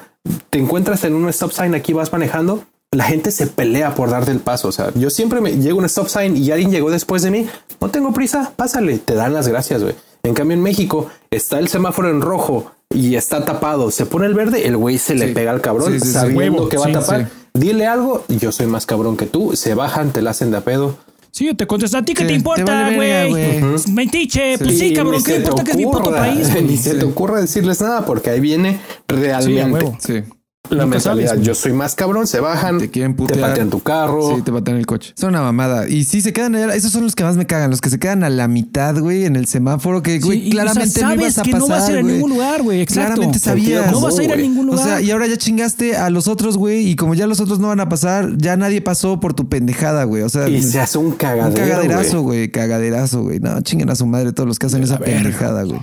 [0.49, 2.63] Te encuentras en un stop sign aquí vas manejando.
[2.91, 4.67] La gente se pelea por darte el paso.
[4.67, 7.29] O sea, yo siempre me llego a un stop sign y alguien llegó después de
[7.31, 7.45] mí.
[7.79, 8.97] No tengo prisa, pásale.
[8.97, 9.93] Te dan las gracias, güey.
[10.23, 13.91] En cambio, en México está el semáforo en rojo y está tapado.
[13.91, 15.33] Se pone el verde, el güey se le Sí.
[15.33, 16.13] pega al cabrón Sí, sí, sí.
[16.13, 17.21] sabiendo Huevo, que va sí, a tapar.
[17.25, 17.31] sí.
[17.53, 19.55] Dile algo, yo soy más cabrón que tú.
[19.55, 20.97] Se bajan, te la hacen de a pedo.
[21.31, 23.29] Sí, yo te contesto, ¿a ti qué Sí, te importa, vale güey?
[23.29, 23.61] güey.
[23.93, 26.63] Mentiche, pues sí, cabrón, ¿qué importa que es mi puto país, güey?
[26.63, 29.97] Ni se te ocurra decirles nada porque ahí viene realmente huevo.
[29.99, 30.23] Sí.
[30.69, 31.29] La Nunca mentalidad.
[31.31, 33.39] sabes, yo soy más cabrón, se bajan, Te quieren putear.
[33.39, 34.35] patean tu carro.
[34.35, 35.13] Sí, te patean el coche.
[35.17, 35.87] Es una mamada.
[35.89, 36.75] Y sí, se quedan allá.
[36.75, 37.71] Esos son los que más me cagan.
[37.71, 40.03] Los que se quedan a la mitad, güey, en el semáforo.
[40.03, 41.97] Que, güey, Sí, claramente o sea, no ibas a que pasar, no vas a ir
[41.97, 42.81] a ningún lugar, güey.
[42.81, 43.13] Exacto.
[43.15, 43.91] Claramente sabías.
[43.91, 44.85] No vas a ir a ningún O lugar.
[44.85, 46.87] sea, y ahora ya chingaste a los otros, güey.
[46.87, 50.03] Y como ya los otros no van a pasar, ya nadie pasó por tu pendejada,
[50.03, 50.21] güey.
[50.21, 51.55] O sea, Y se hace un un cagadero.
[51.55, 52.37] cagaderazo, güey.
[52.41, 52.51] güey.
[52.51, 53.39] Cagaderazo, güey.
[53.39, 55.79] No, chinguen a su madre todos los que hacen esa pendejada, güey.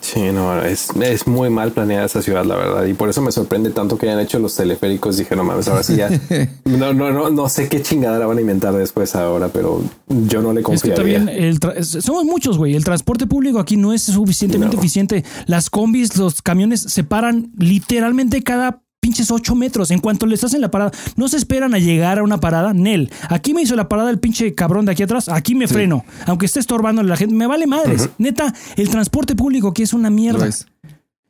[0.00, 2.84] Sí, no, es, es muy mal planeada esa ciudad, la verdad.
[2.84, 5.16] Y por eso me sorprende tanto que hayan hecho los teleféricos.
[5.16, 6.10] Dije, no mames, ahora sí ya.
[6.66, 10.52] No, no, no, no sé qué chingadera van a inventar después ahora, pero yo no
[10.52, 10.96] le Es que confiaría.
[10.96, 12.74] también el tra- es- somos muchos, güey.
[12.74, 14.80] El transporte público aquí no es suficientemente No.
[14.82, 15.24] eficiente.
[15.46, 19.92] Las combis, los camiones se paran literalmente cada pinches ocho metros.
[19.92, 22.74] En cuanto les hacen la parada, no se esperan a llegar a una parada.
[22.74, 25.28] Nel, aquí me hizo la parada el pinche cabrón de aquí atrás.
[25.28, 26.04] Aquí me freno.
[26.26, 28.08] Aunque esté estorbando a la gente, me vale madres.
[28.18, 30.48] Neta, el transporte público aquí es una mierda.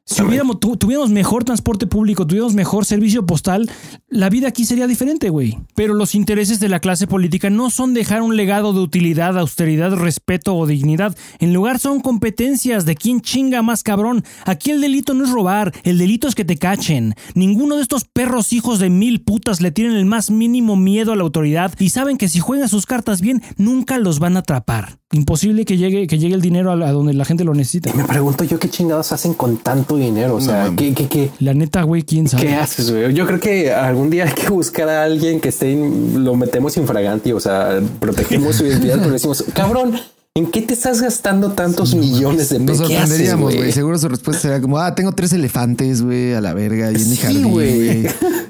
[0.08, 3.68] Si hubiéramos, tu- tuviéramos mejor transporte público, tuviéramos mejor servicio postal,
[4.08, 5.58] la vida aquí sería diferente, güey.
[5.74, 9.90] Pero los intereses de la clase política no son dejar un legado de utilidad, austeridad,
[9.96, 11.16] respeto o dignidad.
[11.40, 14.22] En lugar son competencias de quién chinga más cabrón.
[14.44, 17.14] Aquí el delito no es robar, el delito es que te cachen.
[17.34, 21.16] Ninguno de estos perros hijos de mil putas le tienen el más mínimo miedo a
[21.16, 25.00] la autoridad y saben que si juegan sus cartas bien, nunca los van a atrapar.
[25.12, 27.92] Imposible que llegue, que llegue el dinero a, la- a donde la gente lo necesita.
[27.94, 30.36] Me pregunto yo qué chingados hacen con tanto dinero.
[30.36, 32.44] O sea, ¿qué, qué, qué, La neta, güey, quién sabe.
[32.46, 33.12] qué haces, güey?
[33.14, 35.76] Yo creo que algún día hay que buscar a alguien que esté,
[36.14, 39.94] lo metemos infraganti, o sea, protegemos su identidad, pero decimos, cabrón,
[40.34, 42.88] ¿en qué te estás gastando tantos millones de Nos pesos?
[42.88, 43.72] ¿Qué haces, sorprenderíamos, güey.
[43.72, 47.10] Seguro su respuesta sería como, ah, tengo tres elefantes, güey, a la verga, y en
[47.10, 48.06] mi Sí, jardín, güey.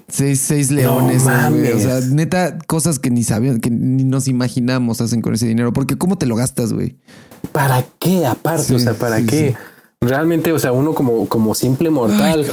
[0.09, 1.73] Seis, seis leones, güey.
[1.73, 5.73] O sea, neta, cosas que ni sabían, que ni nos imaginamos hacen con ese dinero.
[5.73, 6.97] Porque ¿cómo te lo gastas, güey?
[7.53, 8.25] ¿Para qué?
[8.25, 9.57] Aparte, Sí, o sea, ¿para sí, qué?
[10.07, 12.47] Realmente, o sea, uno como, como simple mortal,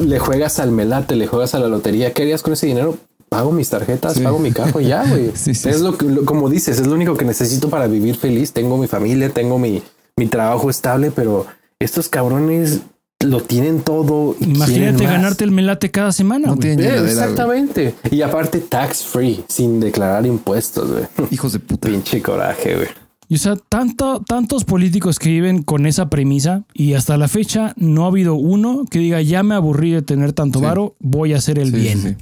[0.00, 2.12] le juegas al melate, le juegas a la lotería.
[2.12, 2.96] ¿Qué harías con ese dinero?
[3.28, 4.20] Pago mis tarjetas, Sí.
[4.20, 5.32] pago mi carro y ya, güey.
[5.34, 5.82] Sí, sí, es sí.
[5.82, 8.52] lo que, lo- como dices, es lo único que necesito para vivir feliz.
[8.52, 9.82] Tengo mi familia, tengo mi,
[10.16, 11.44] mi trabajo estable, pero
[11.80, 12.80] estos cabrones
[13.20, 14.36] lo tienen todo.
[14.40, 16.46] y Imagínate ganarte el melate cada semana.
[16.48, 16.98] No tienen Eh.
[17.04, 17.94] Exactamente.
[18.10, 21.04] Y aparte, tax free, sin declarar impuestos, güey.
[21.30, 21.88] Hijos de puta.
[21.88, 22.88] Pinche coraje, güey.
[23.28, 27.72] Y o sea, tanto, tantos políticos que viven con esa premisa y hasta la fecha
[27.76, 30.64] no ha habido uno que diga ya me aburrí de tener tanto Sí.
[30.64, 32.02] varo, voy a hacer el Sí, bien.
[32.02, 32.16] sí, sí.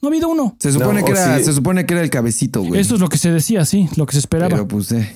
[0.00, 0.56] No ha habido uno.
[0.58, 1.44] Se supone No, que era, sí.
[1.44, 2.80] se supone que era el cabecito, güey.
[2.80, 4.48] Esto es lo que se decía, sí, lo que se esperaba.
[4.48, 5.12] Pero Pero, pues, eh.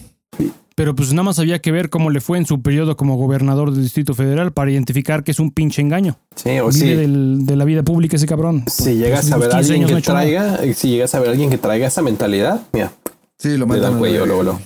[0.97, 3.82] pues nada más había que ver cómo le fue en su periodo como gobernador del
[3.82, 6.16] Distrito Federal para identificar que es un pinche engaño.
[6.36, 6.89] Sí, o Vive sí.
[6.94, 8.64] del- de la vida pública ese cabrón.
[8.66, 11.20] Si llegas Pues, a ver los a 15 alguien no que traiga, si llegas a
[11.20, 12.93] ver a alguien que traiga esa mentalidad, mira,
[13.39, 13.82] Sí, lo le matan.
[13.82, 14.27] dan a la cuello, verga.
[14.27, 14.60] luego, luego.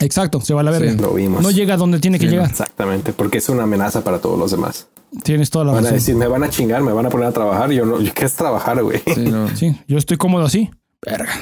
[0.00, 0.92] Exacto, se va a la verga.
[0.92, 1.42] Sí, lo vimos.
[1.42, 2.50] No llega donde tiene que llegar.
[2.50, 4.88] Exactamente, porque es una amenaza para todos los demás.
[5.22, 7.32] Tienes toda la Van a decir, me van a chingar, me van a poner a
[7.32, 7.70] trabajar.
[7.70, 9.00] Yo no, ¿qué es trabajar, güey?
[9.14, 9.54] Sí, no.
[9.56, 10.70] Sí, yo estoy cómodo así.
[11.02, 11.32] Verga.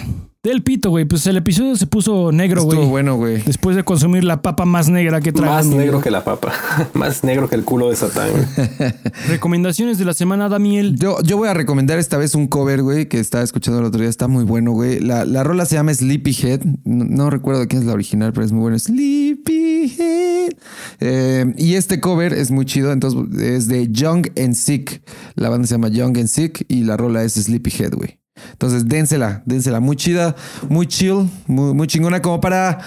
[0.45, 1.05] Del pito, güey.
[1.05, 2.89] Pues el episodio se puso negro, Estuvo güey.
[2.89, 3.43] bueno, güey.
[3.43, 5.49] Después de consumir la papa más negra que trae.
[5.49, 6.53] Más negro que la papa,
[6.95, 8.29] más negro que el culo de Satán.
[8.33, 8.45] güey.
[9.29, 10.97] Recomendaciones de la semana, Damiel.
[10.99, 14.01] Yo, yo voy a recomendar esta vez un cover, güey, que estaba escuchando el otro
[14.01, 14.11] día.
[14.11, 14.99] Está muy bueno, güey.
[14.99, 16.63] La, la rola se llama Sleepyhead.
[16.83, 18.77] No, no recuerdo quién es la original, pero es muy bueno.
[18.81, 20.55] Sleepyhead.
[20.99, 22.91] Eh, y este cover es muy chido.
[22.91, 25.05] Entonces es de Young and Sick.
[25.37, 28.19] La banda se llama Young and Sick y la rola es Sleepyhead, güey.
[28.53, 29.81] Entonces, dénsela, dénsela.
[29.81, 30.35] Muy chida,
[30.69, 32.23] muy chill, muy, muy chingona.
[32.23, 32.79] Como para.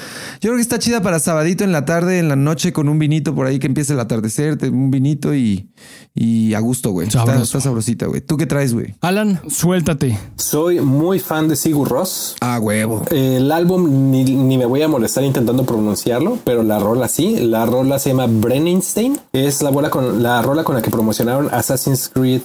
[0.42, 2.98] Yo creo que está chida para sabadito en la tarde, en la noche, con un
[2.98, 5.70] vinito por ahí que empiece el atardecer, un vinito y,
[6.14, 7.08] y a gusto, güey.
[7.08, 8.22] Está sabrosita, güey.
[8.22, 8.96] ¿Tú qué traes, güey?
[9.02, 10.18] Alan, suéltate.
[10.38, 12.36] Soy muy fan de Sigur Ross.
[12.42, 13.04] Ah, huevo.
[13.12, 17.38] El álbum ni, ni me voy a molestar intentando pronunciarlo, pero la rola sí.
[17.38, 19.20] La rola se llama Brennenstein.
[19.34, 22.42] Es la, bola con, la rola con la que promocionaron Assassin's Creed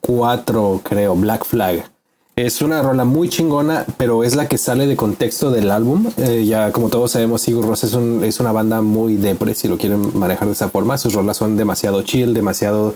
[0.00, 1.84] 4, creo, Black Flag.
[2.38, 6.06] Es una rola muy chingona, pero es la que sale de contexto del álbum.
[6.18, 9.66] Eh, ya como todos sabemos, Sigur Rós es, un- es una banda muy depre, si
[9.66, 10.96] lo quieren manejar de esa forma.
[10.98, 12.94] Sus rolas son demasiado chill, demasiado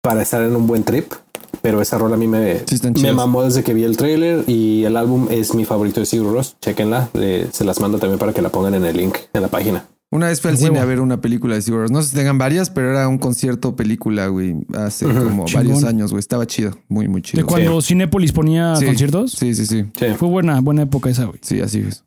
[0.00, 1.12] para estar en un buen trip.
[1.60, 4.84] Pero esa rola a mí me, Sí, me mamó desde que vi el trailer y
[4.84, 6.56] el álbum es mi favorito de Sigur Rós.
[6.60, 9.48] Chequenla, eh, se las mando también para que la pongan en el link en la
[9.48, 9.84] página.
[10.10, 10.66] Una vez fui al Huevo.
[10.68, 11.90] cine a ver una película de Sigur Rós.
[11.90, 14.56] No sé si tengan varias, pero era un concierto película, güey.
[14.74, 15.64] Hace como Chingón.
[15.66, 16.20] varios años, güey.
[16.20, 16.78] Estaba chido.
[16.88, 17.46] Muy, muy De chido.
[17.46, 18.86] cuando Cinépolis ponía Sí.
[18.86, 19.32] conciertos.
[19.32, 19.84] Sí, sí, sí.
[19.98, 20.06] Sí.
[20.16, 21.38] Fue buena, buena época esa, güey.
[21.42, 22.04] Sí, así es.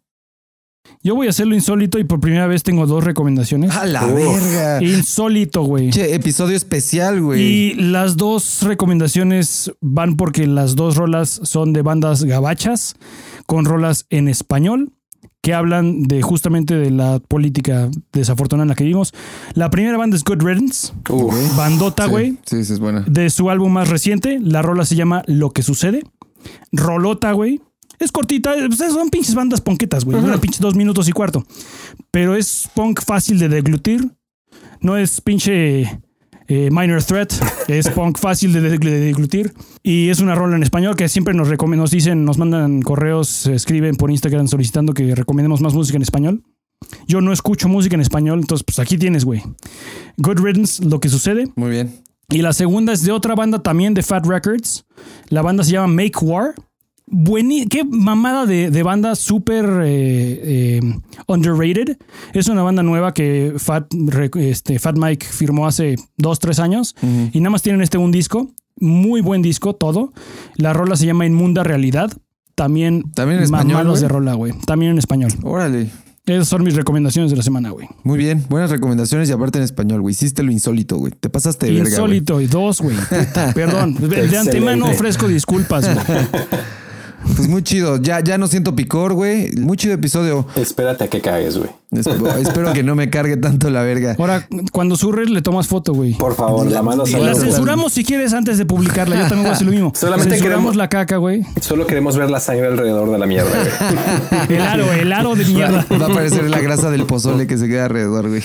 [1.03, 3.71] Yo voy a hacerlo insólito y por primera vez tengo dos recomendaciones.
[3.71, 4.13] ¡A la Uf.
[4.13, 4.83] verga!
[4.83, 5.89] Insólito, güey.
[5.91, 7.41] Che, episodio especial, güey.
[7.41, 12.95] Y las dos recomendaciones van porque las dos rolas son de bandas gabachas
[13.45, 14.93] con rolas en español
[15.41, 19.13] que hablan de justamente de la política desafortunada en la que vivimos.
[19.55, 21.55] La primera banda es Good Riddance, Uf.
[21.57, 23.01] bandota, güey, Sí, sí, es buena.
[23.07, 24.39] de su álbum más reciente.
[24.39, 26.03] La rola se llama Lo que sucede.
[26.71, 27.61] Rolota, güey.
[27.99, 30.19] Es cortita, pues, son pinches bandas ponquetas, güey.
[30.19, 31.45] Dura pinches dos minutos y cuarto.
[32.11, 34.11] Pero es punk fácil de deglutir.
[34.79, 36.01] No es pinche
[36.53, 37.31] eh, minor threat.
[37.67, 39.53] Es punk fácil de, de- de deglutir.
[39.83, 43.53] Y es una rola en español que siempre nos, nos dicen, nos mandan correos, se
[43.55, 46.43] escriben por Instagram solicitando que recomendemos más música en español.
[47.07, 49.41] Yo no escucho música en español, entonces pues aquí tienes, güey.
[50.17, 51.47] Good Riddance, lo que sucede.
[51.55, 52.01] Muy bien.
[52.29, 54.85] Y la segunda es de otra banda también de Fat Records.
[55.29, 56.53] La banda se llama Make War.
[57.13, 60.81] Buení, qué mamada de, de banda súper eh, eh,
[61.27, 61.97] underrated.
[62.33, 63.93] Es una banda nueva que Fat,
[64.35, 66.95] este, Fat Mike firmó hace dos, tres años.
[67.33, 68.49] Y nada más tienen este un disco.
[68.77, 70.13] Muy buen disco, todo.
[70.55, 72.11] La rola se llama Inmunda Realidad.
[72.55, 74.01] También, También en español, mamados güey.
[74.01, 74.53] de rola, güey.
[74.65, 75.31] También en español.
[75.43, 75.89] Órale.
[76.25, 77.87] Esas son mis recomendaciones de la semana, güey.
[78.03, 80.13] Muy bien, buenas recomendaciones y aparte en español, güey.
[80.13, 81.11] Hiciste lo insólito, güey.
[81.19, 81.89] Te pasaste de verga.
[81.89, 82.95] Insólito y dos, güey.
[83.55, 83.95] Perdón.
[83.95, 85.97] De, antemano ofrezco disculpas, güey.
[87.35, 87.97] Pues muy chido.
[87.97, 89.51] Ya, ya no siento picor, güey.
[89.55, 90.45] Muy chido episodio.
[90.55, 91.69] Espérate a que cagues, güey.
[91.91, 94.15] Espero, espero que no me cargue tanto la verga.
[94.17, 96.13] Ahora, cuando surres, le tomas foto, güey.
[96.13, 97.35] Por favor, la mano Y la saluda.
[97.35, 99.15] censuramos si quieres antes de publicarla.
[99.15, 99.91] Yo también voy a hacer lo mismo.
[99.95, 101.43] Solamente Censuramos queremos- la caca, güey.
[101.61, 104.41] Solo queremos ver la sangre alrededor de la mierda, güey.
[104.57, 105.85] El aro, el aro de mierda.
[105.91, 108.41] Va a aparecer la grasa del pozole que se queda alrededor, güey.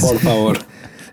[0.00, 0.58] Por favor.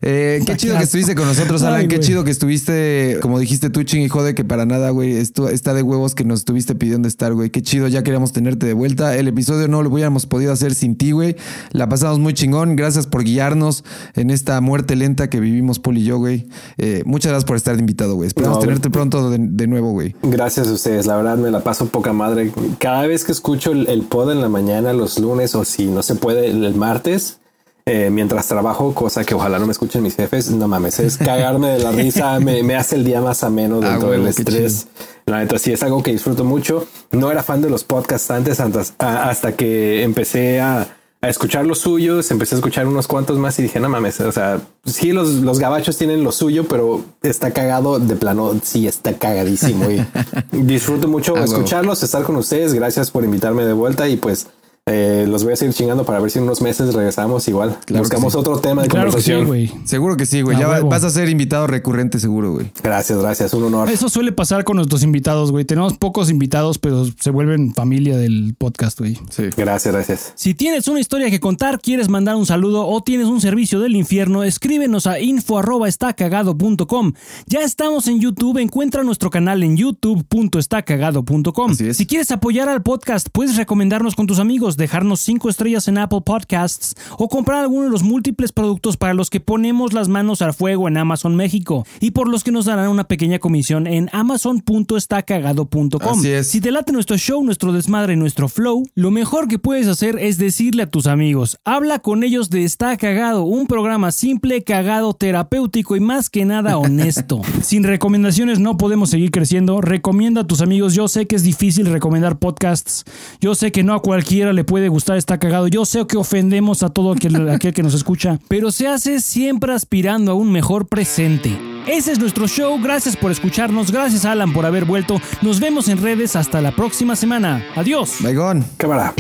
[0.08, 1.80] Eh, qué chido que estuviste con nosotros, Alan.
[1.82, 5.14] Ay, qué chido que estuviste, como dijiste tú, ching y jode, que para nada, güey.
[5.18, 7.50] esto- Está de huevos que nos estuviste pidiendo estar, güey.
[7.50, 9.18] Qué chido, ya queríamos tenerte de vuelta.
[9.18, 11.36] El episodio no lo hubiéramos podido hacer sin ti, güey.
[11.72, 12.76] La pasamos muy chingón.
[12.76, 13.84] Gracias por guiarnos
[14.14, 16.48] en esta muerte lenta que vivimos, Paul y yo, güey.
[16.78, 18.28] Eh, muchas gracias por estar de invitado, güey.
[18.28, 20.16] Esperamos No, tenerte pronto de, de nuevo, güey.
[20.22, 22.52] Gracias a ustedes, la verdad me la paso poca madre.
[22.80, 26.04] Cada vez que escucho el, el pod en la mañana, los lunes o si no
[26.04, 27.40] se puede el martes,
[27.88, 31.70] eh, mientras trabajo, cosa que ojalá no me escuchen mis jefes, no mames, es cagarme
[31.70, 34.42] de la risa, me, me hace el día más ameno Ah, dentro huevo, del qué
[34.42, 34.88] estrés.
[35.28, 36.88] La neta sí es algo que disfruto mucho.
[37.12, 38.60] No era fan de los podcasts antes,
[39.00, 40.88] hasta que empecé a,
[41.22, 44.32] a escuchar los suyos, empecé a escuchar unos cuantos más y dije, no mames, o
[44.32, 49.14] sea, sí los, los gabachos tienen lo suyo, pero está cagado de plano, sí está
[49.14, 50.04] cagadísimo y
[50.52, 54.48] disfruto mucho Ah, escucharlos, estar con ustedes, gracias por invitarme de vuelta y pues
[54.88, 57.76] eh, los voy a seguir chingando para ver si en unos meses regresamos igual.
[57.86, 58.40] Claro Buscamos sí.
[58.40, 59.88] otro tema de Claro que sí, conversación.
[59.88, 60.60] Seguro que sí, güey.
[60.60, 60.90] Ya huevo.
[60.90, 62.72] vas a ser invitado recurrente, seguro, güey.
[62.84, 63.90] gracias, gracias, un honor.
[63.90, 65.66] Eso suele pasar con nuestros invitados, güey.
[65.66, 69.18] Tenemos pocos invitados, pero se vuelven familia del podcast, güey.
[69.32, 69.46] Sí.
[69.58, 70.34] Gracias, gracias.
[70.36, 73.96] Si tienes una historia que contar, quieres mandar un saludo o tienes un servicio del
[73.96, 77.14] infierno, escríbenos a info@estacagado.com.
[77.48, 81.74] Ya estamos en YouTube, encuentra nuestro canal en youtube.estacagado.com.
[81.74, 86.22] Si quieres apoyar al podcast, puedes recomendarnos con tus amigos, dejarnos cinco estrellas en Apple
[86.26, 90.54] Podcasts o comprar alguno de los múltiples productos para los que ponemos las manos al
[90.54, 96.24] fuego en Amazon México y por los que nos darán una pequeña comisión en amazon.estacagado.com.
[96.44, 100.38] Si te late nuestro show, nuestro desmadre, nuestro flow, lo mejor que puedes hacer es
[100.38, 105.96] decirle a tus amigos, habla con ellos de Está Cagado, un programa simple, cagado, terapéutico
[105.96, 107.42] y más que nada honesto.
[107.62, 109.82] Sin recomendaciones no podemos seguir creciendo.
[109.82, 110.94] Recomienda a tus amigos.
[110.94, 113.04] Yo sé que es difícil recomendar podcasts.
[113.40, 115.68] Yo sé que no a cualquiera le puede gustar Está Cagado.
[115.68, 119.74] Yo sé que ofendemos a todo aquel, aquel que nos escucha, pero se hace siempre
[119.74, 121.58] aspirando a un mejor presente.
[121.88, 122.80] Ese es nuestro show.
[122.82, 123.92] Gracias por escucharnos.
[123.92, 125.22] Gracias Alan por haber vuelto.
[125.42, 127.64] Nos vemos en redes hasta la próxima semana.
[127.76, 128.18] Adiós.
[128.22, 128.66] Baigón.
[128.78, 129.14] Cámara.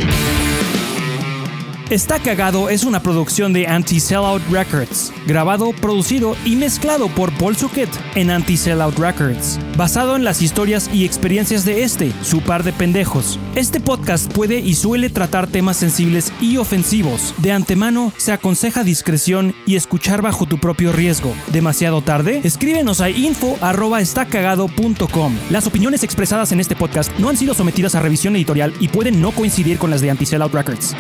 [1.91, 7.91] Está Cagado es una producción de Anti-Sellout Records, grabado, producido y mezclado por Paul Suquet
[8.16, 13.38] en Anti-Sellout Records, basado en las historias y experiencias de este, su par de pendejos.
[13.53, 17.36] Este podcast puede y suele tratar temas sensibles y ofensivos.
[17.38, 21.36] De antemano, se aconseja discreción y escuchar bajo tu propio riesgo.
[21.52, 22.41] ¿Demasiado tarde?
[22.44, 25.36] Escríbenos a info.estacagado.com.
[25.52, 29.22] Las opiniones expresadas en este podcast no han sido sometidas a revisión editorial y pueden
[29.22, 30.95] no coincidir con las de Anti-Sellout Records.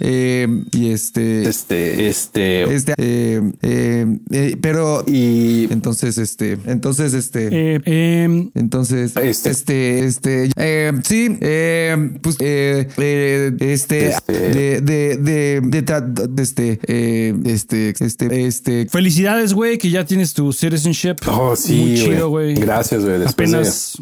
[0.00, 1.48] Eh, y este.
[1.48, 2.92] Este, este, Este.
[2.98, 5.04] eh, eh, eh, pero.
[5.06, 6.58] y Entonces, este.
[6.66, 7.48] Entonces, este.
[7.76, 9.50] Eh, em, Entonces, Este.
[9.50, 14.32] este, este, eh, sí, eh, pues, eh, eh, este, Este.
[14.32, 20.52] de, de, de, de, este, eh, este, este, este, felicidades, güey, que ya tienes tu
[20.52, 21.16] citizenship.
[21.26, 22.54] Oh, sí, Muy chido, güey.
[22.54, 23.18] Gracias, güey.
[23.18, 23.98] Después de- Apenas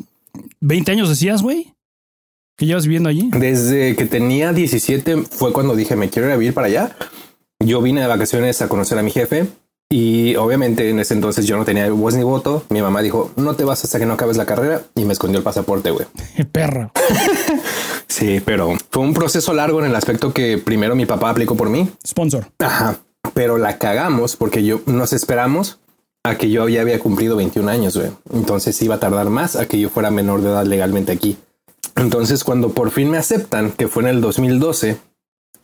[0.60, 1.72] 20 años decías, güey,
[2.56, 3.30] que llevas viviendo allí.
[3.32, 6.96] Desde que tenía 17 fue cuando dije me quiero ir a vivir para allá.
[7.60, 9.46] Yo vine de vacaciones a conocer a mi jefe
[9.88, 12.64] y obviamente en ese entonces yo no tenía voz ni voto.
[12.70, 15.38] Mi mamá dijo no te vas hasta que no acabes la carrera y me escondió
[15.38, 16.06] el pasaporte, güey.
[16.52, 16.90] Perra.
[18.08, 21.68] Sí, pero fue un proceso largo en el aspecto que primero mi papá aplicó por
[21.68, 21.90] mí.
[22.06, 22.46] Sponsor.
[22.60, 22.98] Ajá.
[23.34, 25.80] Pero la cagamos porque yo nos esperamos
[26.22, 28.10] a que yo ya había cumplido 21 años, güey.
[28.32, 31.36] Entonces iba a tardar más a que yo fuera menor de edad legalmente aquí.
[31.96, 34.98] Entonces, cuando por fin me aceptan, que fue en el 2012,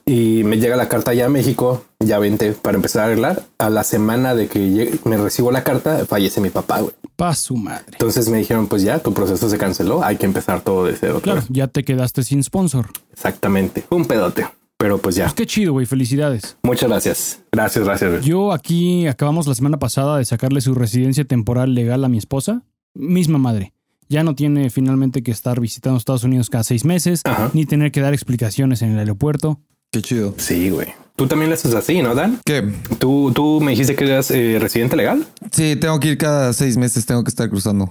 [0.04, 3.70] y me llega la carta ya a México, ya vente para empezar a arreglar, a
[3.70, 6.94] la semana de que me recibo la carta, fallece mi papá, güey.
[7.14, 7.84] Pa' su madre.
[7.92, 11.20] Entonces me dijeron, pues ya, tu proceso se canceló, hay que empezar todo de cero.
[11.22, 12.88] Claro, ya te quedaste sin sponsor.
[13.12, 13.84] Exactamente.
[13.90, 14.46] Un pedote.
[14.78, 15.32] Pero pues ya.
[15.32, 15.86] Qué chido, güey.
[15.86, 16.56] Felicidades.
[16.64, 17.40] Muchas gracias.
[17.52, 18.10] Gracias, gracias.
[18.10, 18.22] güey.
[18.24, 22.64] Yo aquí acabamos la semana pasada de sacarle su residencia temporal legal a mi esposa.
[22.94, 23.72] Misma madre.
[24.08, 27.50] Ya no tiene finalmente que estar visitando Estados Unidos cada seis meses, Ajá.
[27.54, 29.60] ni tener que dar explicaciones en el aeropuerto.
[29.90, 30.34] qué chido.
[30.38, 30.88] Sí, güey.
[31.16, 32.40] Tú también le haces así, ¿no, Dan?
[32.44, 32.62] ¿Qué?
[32.98, 35.26] Tú, tú me dijiste que eras eh, residente legal.
[35.50, 37.90] Sí, tengo que ir cada seis meses, tengo que estar cruzando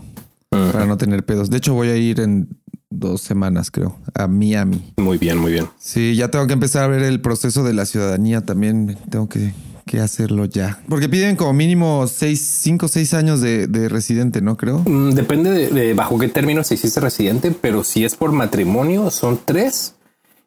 [0.50, 1.50] para no tener pedos.
[1.50, 2.50] De hecho, voy a ir en
[2.90, 4.94] dos semanas, creo, a Miami.
[4.98, 5.68] Muy bien, muy bien.
[5.80, 8.98] Sí, ya tengo que empezar a ver el proceso de la ciudadanía también.
[9.10, 9.54] Tengo que,
[9.92, 10.80] que hacerlo ya.
[10.88, 14.56] Porque piden como mínimo seis, cinco o seis años de, de residente, ¿no?
[14.56, 14.80] Creo.
[14.86, 19.12] Mm, Depende de, de bajo qué términos se hiciste residente, pero si es por matrimonio
[19.12, 19.96] son tres.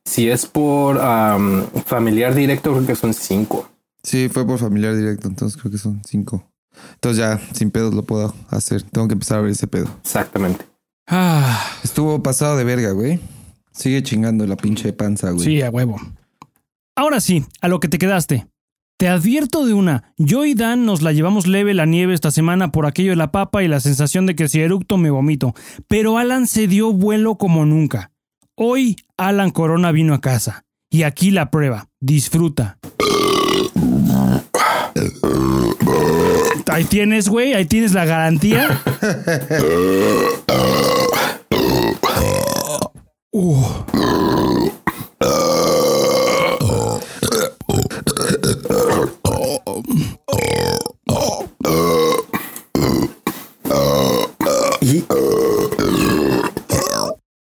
[0.07, 3.69] Si es por am, familiar directo, creo que son cinco.
[4.03, 6.51] Sí, fue por familiar directo, entonces creo que son cinco.
[6.95, 8.83] Entonces ya, sin pedos lo puedo hacer.
[8.83, 9.89] Tengo que empezar a ver ese pedo.
[10.03, 10.65] Exactamente.
[11.07, 13.21] Ah, Estuvo pasado de verga, güey.
[13.73, 15.45] Sigue chingando la pinche panza, güey.
[15.45, 15.97] sí, a huevo.
[16.97, 18.47] Ahora sí, a lo que te quedaste.
[18.97, 22.71] Te advierto de una, yo y Dan nos la llevamos leve la nieve esta semana
[22.71, 25.53] por aquello de la papa y la sensación de que si eructo me vomito,
[25.89, 28.13] pero Alan se dio vuelo como nunca.
[28.55, 32.79] Hoy Alan Corona vino a casa, y aquí la prueba, disfruta.
[36.69, 38.81] Ahí tienes, güey, ahí tienes la garantía.
[43.37, 43.65] Uh.